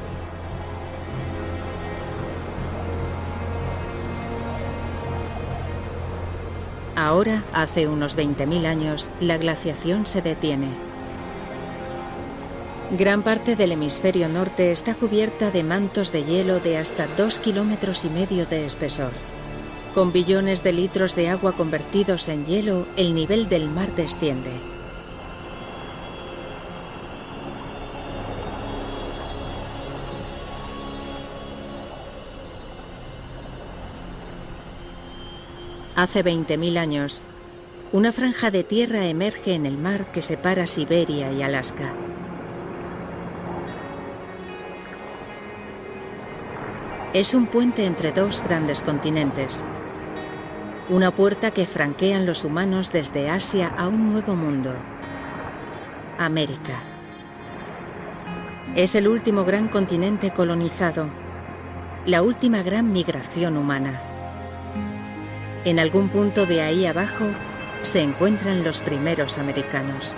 Ahora, 6.95 7.43
hace 7.53 7.87
unos 7.87 8.17
20.000 8.17 8.65
años, 8.65 9.11
la 9.19 9.37
glaciación 9.37 10.05
se 10.05 10.21
detiene. 10.21 10.69
Gran 12.91 13.23
parte 13.23 13.55
del 13.55 13.71
hemisferio 13.71 14.29
norte 14.29 14.71
está 14.71 14.93
cubierta 14.93 15.49
de 15.49 15.63
mantos 15.63 16.11
de 16.11 16.23
hielo 16.23 16.59
de 16.59 16.77
hasta 16.77 17.07
dos 17.07 17.39
kilómetros 17.39 18.05
y 18.05 18.09
medio 18.09 18.45
de 18.45 18.65
espesor. 18.65 19.11
Con 19.93 20.11
billones 20.11 20.63
de 20.63 20.73
litros 20.73 21.15
de 21.15 21.29
agua 21.29 21.55
convertidos 21.55 22.27
en 22.27 22.45
hielo, 22.47 22.87
el 22.97 23.13
nivel 23.13 23.47
del 23.47 23.69
mar 23.69 23.93
desciende. 23.93 24.49
Hace 35.95 36.25
20.000 36.25 36.77
años, 36.77 37.21
una 37.91 38.11
franja 38.11 38.49
de 38.49 38.63
tierra 38.63 39.05
emerge 39.05 39.53
en 39.53 39.67
el 39.67 39.77
mar 39.77 40.11
que 40.11 40.23
separa 40.23 40.65
Siberia 40.65 41.31
y 41.31 41.43
Alaska. 41.43 41.93
Es 47.13 47.35
un 47.35 47.45
puente 47.45 47.85
entre 47.85 48.11
dos 48.11 48.41
grandes 48.41 48.81
continentes. 48.81 49.63
Una 50.89 51.15
puerta 51.15 51.51
que 51.51 51.65
franquean 51.65 52.25
los 52.25 52.43
humanos 52.43 52.91
desde 52.91 53.29
Asia 53.29 53.73
a 53.77 53.87
un 53.87 54.11
nuevo 54.11 54.35
mundo. 54.35 54.75
América. 56.19 56.73
Es 58.75 58.93
el 58.95 59.07
último 59.07 59.45
gran 59.45 59.69
continente 59.69 60.31
colonizado, 60.31 61.09
la 62.05 62.21
última 62.21 62.63
gran 62.63 62.91
migración 62.91 63.55
humana. 63.55 64.01
En 65.63 65.79
algún 65.79 66.09
punto 66.09 66.45
de 66.45 66.61
ahí 66.61 66.85
abajo 66.85 67.27
se 67.83 68.01
encuentran 68.01 68.65
los 68.65 68.81
primeros 68.81 69.37
americanos. 69.37 70.17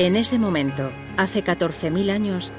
En 0.00 0.16
ese 0.16 0.38
momento, 0.38 0.90
hace 1.18 1.44
14.000 1.44 2.10
años, 2.10 2.54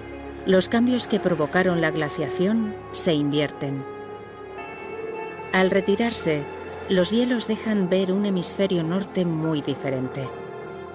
los 0.45 0.69
cambios 0.69 1.07
que 1.07 1.19
provocaron 1.19 1.81
la 1.81 1.89
glaciación 1.89 2.75
se 2.91 3.15
invierten. 3.15 3.83
Al 5.51 5.71
retirarse, 5.71 6.43
los 6.87 7.09
hielos 7.09 7.47
dejan 7.47 7.89
ver 7.89 8.11
un 8.11 8.27
hemisferio 8.27 8.83
norte 8.83 9.25
muy 9.25 9.63
diferente. 9.63 10.29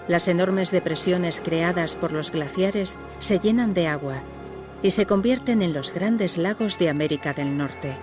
Las 0.07 0.29
enormes 0.29 0.71
depresiones 0.71 1.41
creadas 1.41 1.97
por 1.97 2.13
los 2.13 2.31
glaciares 2.31 2.97
se 3.19 3.41
llenan 3.41 3.75
de 3.75 3.89
agua 3.89 4.23
y 4.85 4.93
se 4.93 5.05
convierten 5.05 5.63
en 5.63 5.73
los 5.73 5.93
grandes 5.93 6.39
lagos 6.39 6.79
de 6.79 6.91
América 6.91 7.33
del 7.33 7.57
Norte. 7.57 7.97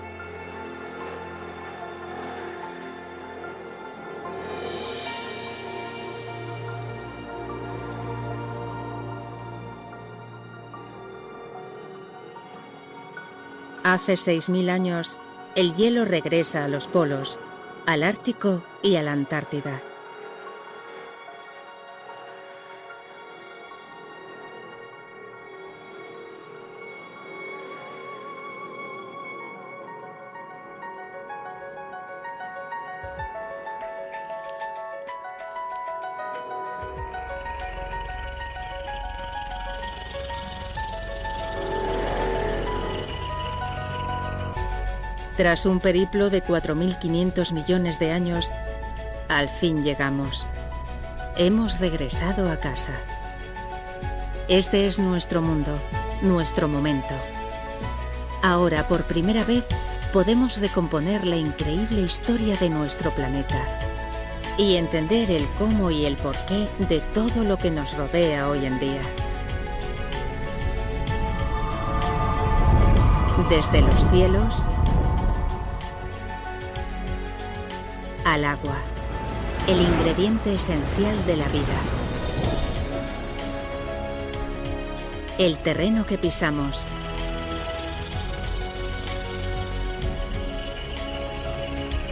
Hace 13.84 14.14
6.000 14.14 14.69
años, 14.69 15.18
el 15.55 15.76
hielo 15.76 16.05
regresa 16.05 16.64
a 16.64 16.68
los 16.69 16.88
polos, 16.88 17.38
al 17.85 18.03
Ártico 18.03 18.64
y 18.81 18.95
a 18.95 19.03
la 19.03 19.11
Antártida. 19.11 19.81
Tras 45.35 45.65
un 45.65 45.80
periplo 45.80 46.30
de 46.30 46.43
4.500 46.43 47.53
millones 47.53 47.97
de 47.97 48.11
años, 48.11 48.53
al 49.30 49.49
fin 49.49 49.81
llegamos. 49.81 50.45
Hemos 51.35 51.80
regresado 51.80 52.51
a 52.51 52.57
casa. 52.57 52.93
Este 54.47 54.85
es 54.85 54.99
nuestro 54.99 55.41
mundo, 55.41 55.80
nuestro 56.22 56.68
momento. 56.68 57.15
Ahora, 58.43 58.88
por 58.88 59.05
primera 59.05 59.43
vez, 59.43 59.65
podemos 60.11 60.60
recomponer 60.60 61.26
la 61.26 61.38
increíble 61.38 62.01
historia 62.01 62.55
de 62.57 62.69
nuestro 62.69 63.10
planeta 63.15 63.80
y 64.60 64.76
entender 64.76 65.31
el 65.31 65.49
cómo 65.57 65.89
y 65.89 66.05
el 66.05 66.15
porqué 66.15 66.69
de 66.77 66.99
todo 66.99 67.43
lo 67.43 67.57
que 67.57 67.72
nos 67.72 67.97
rodea 67.97 68.49
hoy 68.49 68.68
en 68.68 68.80
día. 68.80 69.01
Desde 73.49 73.81
los 73.81 74.07
cielos 74.10 74.69
al 78.34 78.45
agua, 78.45 78.77
el 79.68 79.80
ingrediente 79.80 80.55
esencial 80.55 81.23
de 81.27 81.38
la 81.38 81.47
vida. 81.49 81.80
El 85.38 85.60
terreno 85.60 86.07
que 86.07 86.18
pisamos. 86.18 86.88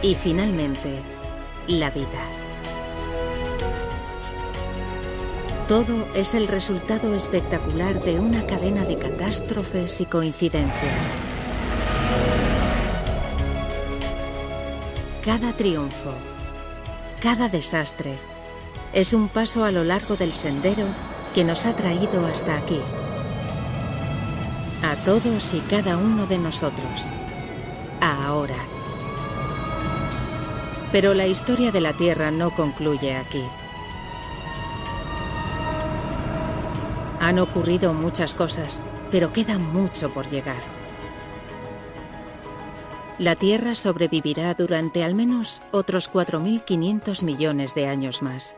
Y 0.00 0.14
finalmente, 0.14 1.00
la 1.66 1.90
vida. 1.90 2.06
Todo 5.66 6.06
es 6.14 6.34
el 6.34 6.46
resultado 6.46 7.16
espectacular 7.16 8.00
de 8.00 8.20
una 8.20 8.46
cadena 8.46 8.84
de 8.84 8.96
catástrofes 8.96 10.00
y 10.00 10.06
coincidencias. 10.06 11.18
Cada 15.32 15.54
triunfo, 15.54 16.12
cada 17.22 17.48
desastre, 17.48 18.18
es 18.92 19.14
un 19.14 19.28
paso 19.28 19.64
a 19.64 19.70
lo 19.70 19.82
largo 19.82 20.14
del 20.14 20.34
sendero 20.34 20.84
que 21.34 21.42
nos 21.42 21.64
ha 21.64 21.74
traído 21.74 22.26
hasta 22.26 22.54
aquí. 22.54 22.78
A 24.82 24.94
todos 25.04 25.54
y 25.54 25.60
cada 25.60 25.96
uno 25.96 26.26
de 26.26 26.36
nosotros. 26.36 27.14
Ahora. 28.02 28.58
Pero 30.92 31.14
la 31.14 31.26
historia 31.26 31.72
de 31.72 31.80
la 31.80 31.96
Tierra 31.96 32.30
no 32.30 32.54
concluye 32.54 33.16
aquí. 33.16 33.42
Han 37.20 37.38
ocurrido 37.38 37.94
muchas 37.94 38.34
cosas, 38.34 38.84
pero 39.10 39.32
queda 39.32 39.56
mucho 39.56 40.12
por 40.12 40.28
llegar 40.28 40.81
la 43.18 43.36
Tierra 43.36 43.74
sobrevivirá 43.74 44.54
durante 44.54 45.04
al 45.04 45.14
menos 45.14 45.62
otros 45.70 46.10
4.500 46.10 47.22
millones 47.22 47.74
de 47.74 47.86
años 47.86 48.22
más. 48.22 48.56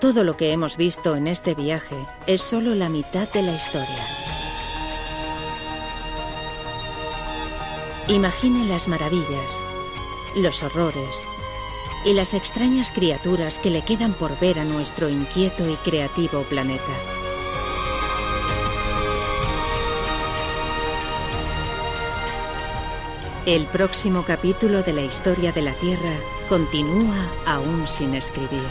Todo 0.00 0.24
lo 0.24 0.36
que 0.36 0.52
hemos 0.52 0.76
visto 0.76 1.16
en 1.16 1.28
este 1.28 1.54
viaje 1.54 1.96
es 2.26 2.42
solo 2.42 2.74
la 2.74 2.88
mitad 2.88 3.30
de 3.32 3.42
la 3.42 3.54
historia. 3.54 4.04
Imagine 8.08 8.66
las 8.66 8.86
maravillas, 8.86 9.64
los 10.36 10.62
horrores 10.62 11.26
y 12.04 12.12
las 12.12 12.34
extrañas 12.34 12.92
criaturas 12.92 13.58
que 13.58 13.70
le 13.70 13.82
quedan 13.82 14.12
por 14.12 14.38
ver 14.38 14.58
a 14.58 14.64
nuestro 14.64 15.08
inquieto 15.08 15.66
y 15.70 15.76
creativo 15.76 16.42
planeta. 16.42 17.13
El 23.46 23.66
próximo 23.66 24.24
capítulo 24.24 24.82
de 24.82 24.94
la 24.94 25.02
historia 25.02 25.52
de 25.52 25.60
la 25.60 25.74
Tierra 25.74 26.16
continúa 26.48 27.30
aún 27.44 27.86
sin 27.86 28.14
escribir. 28.14 28.62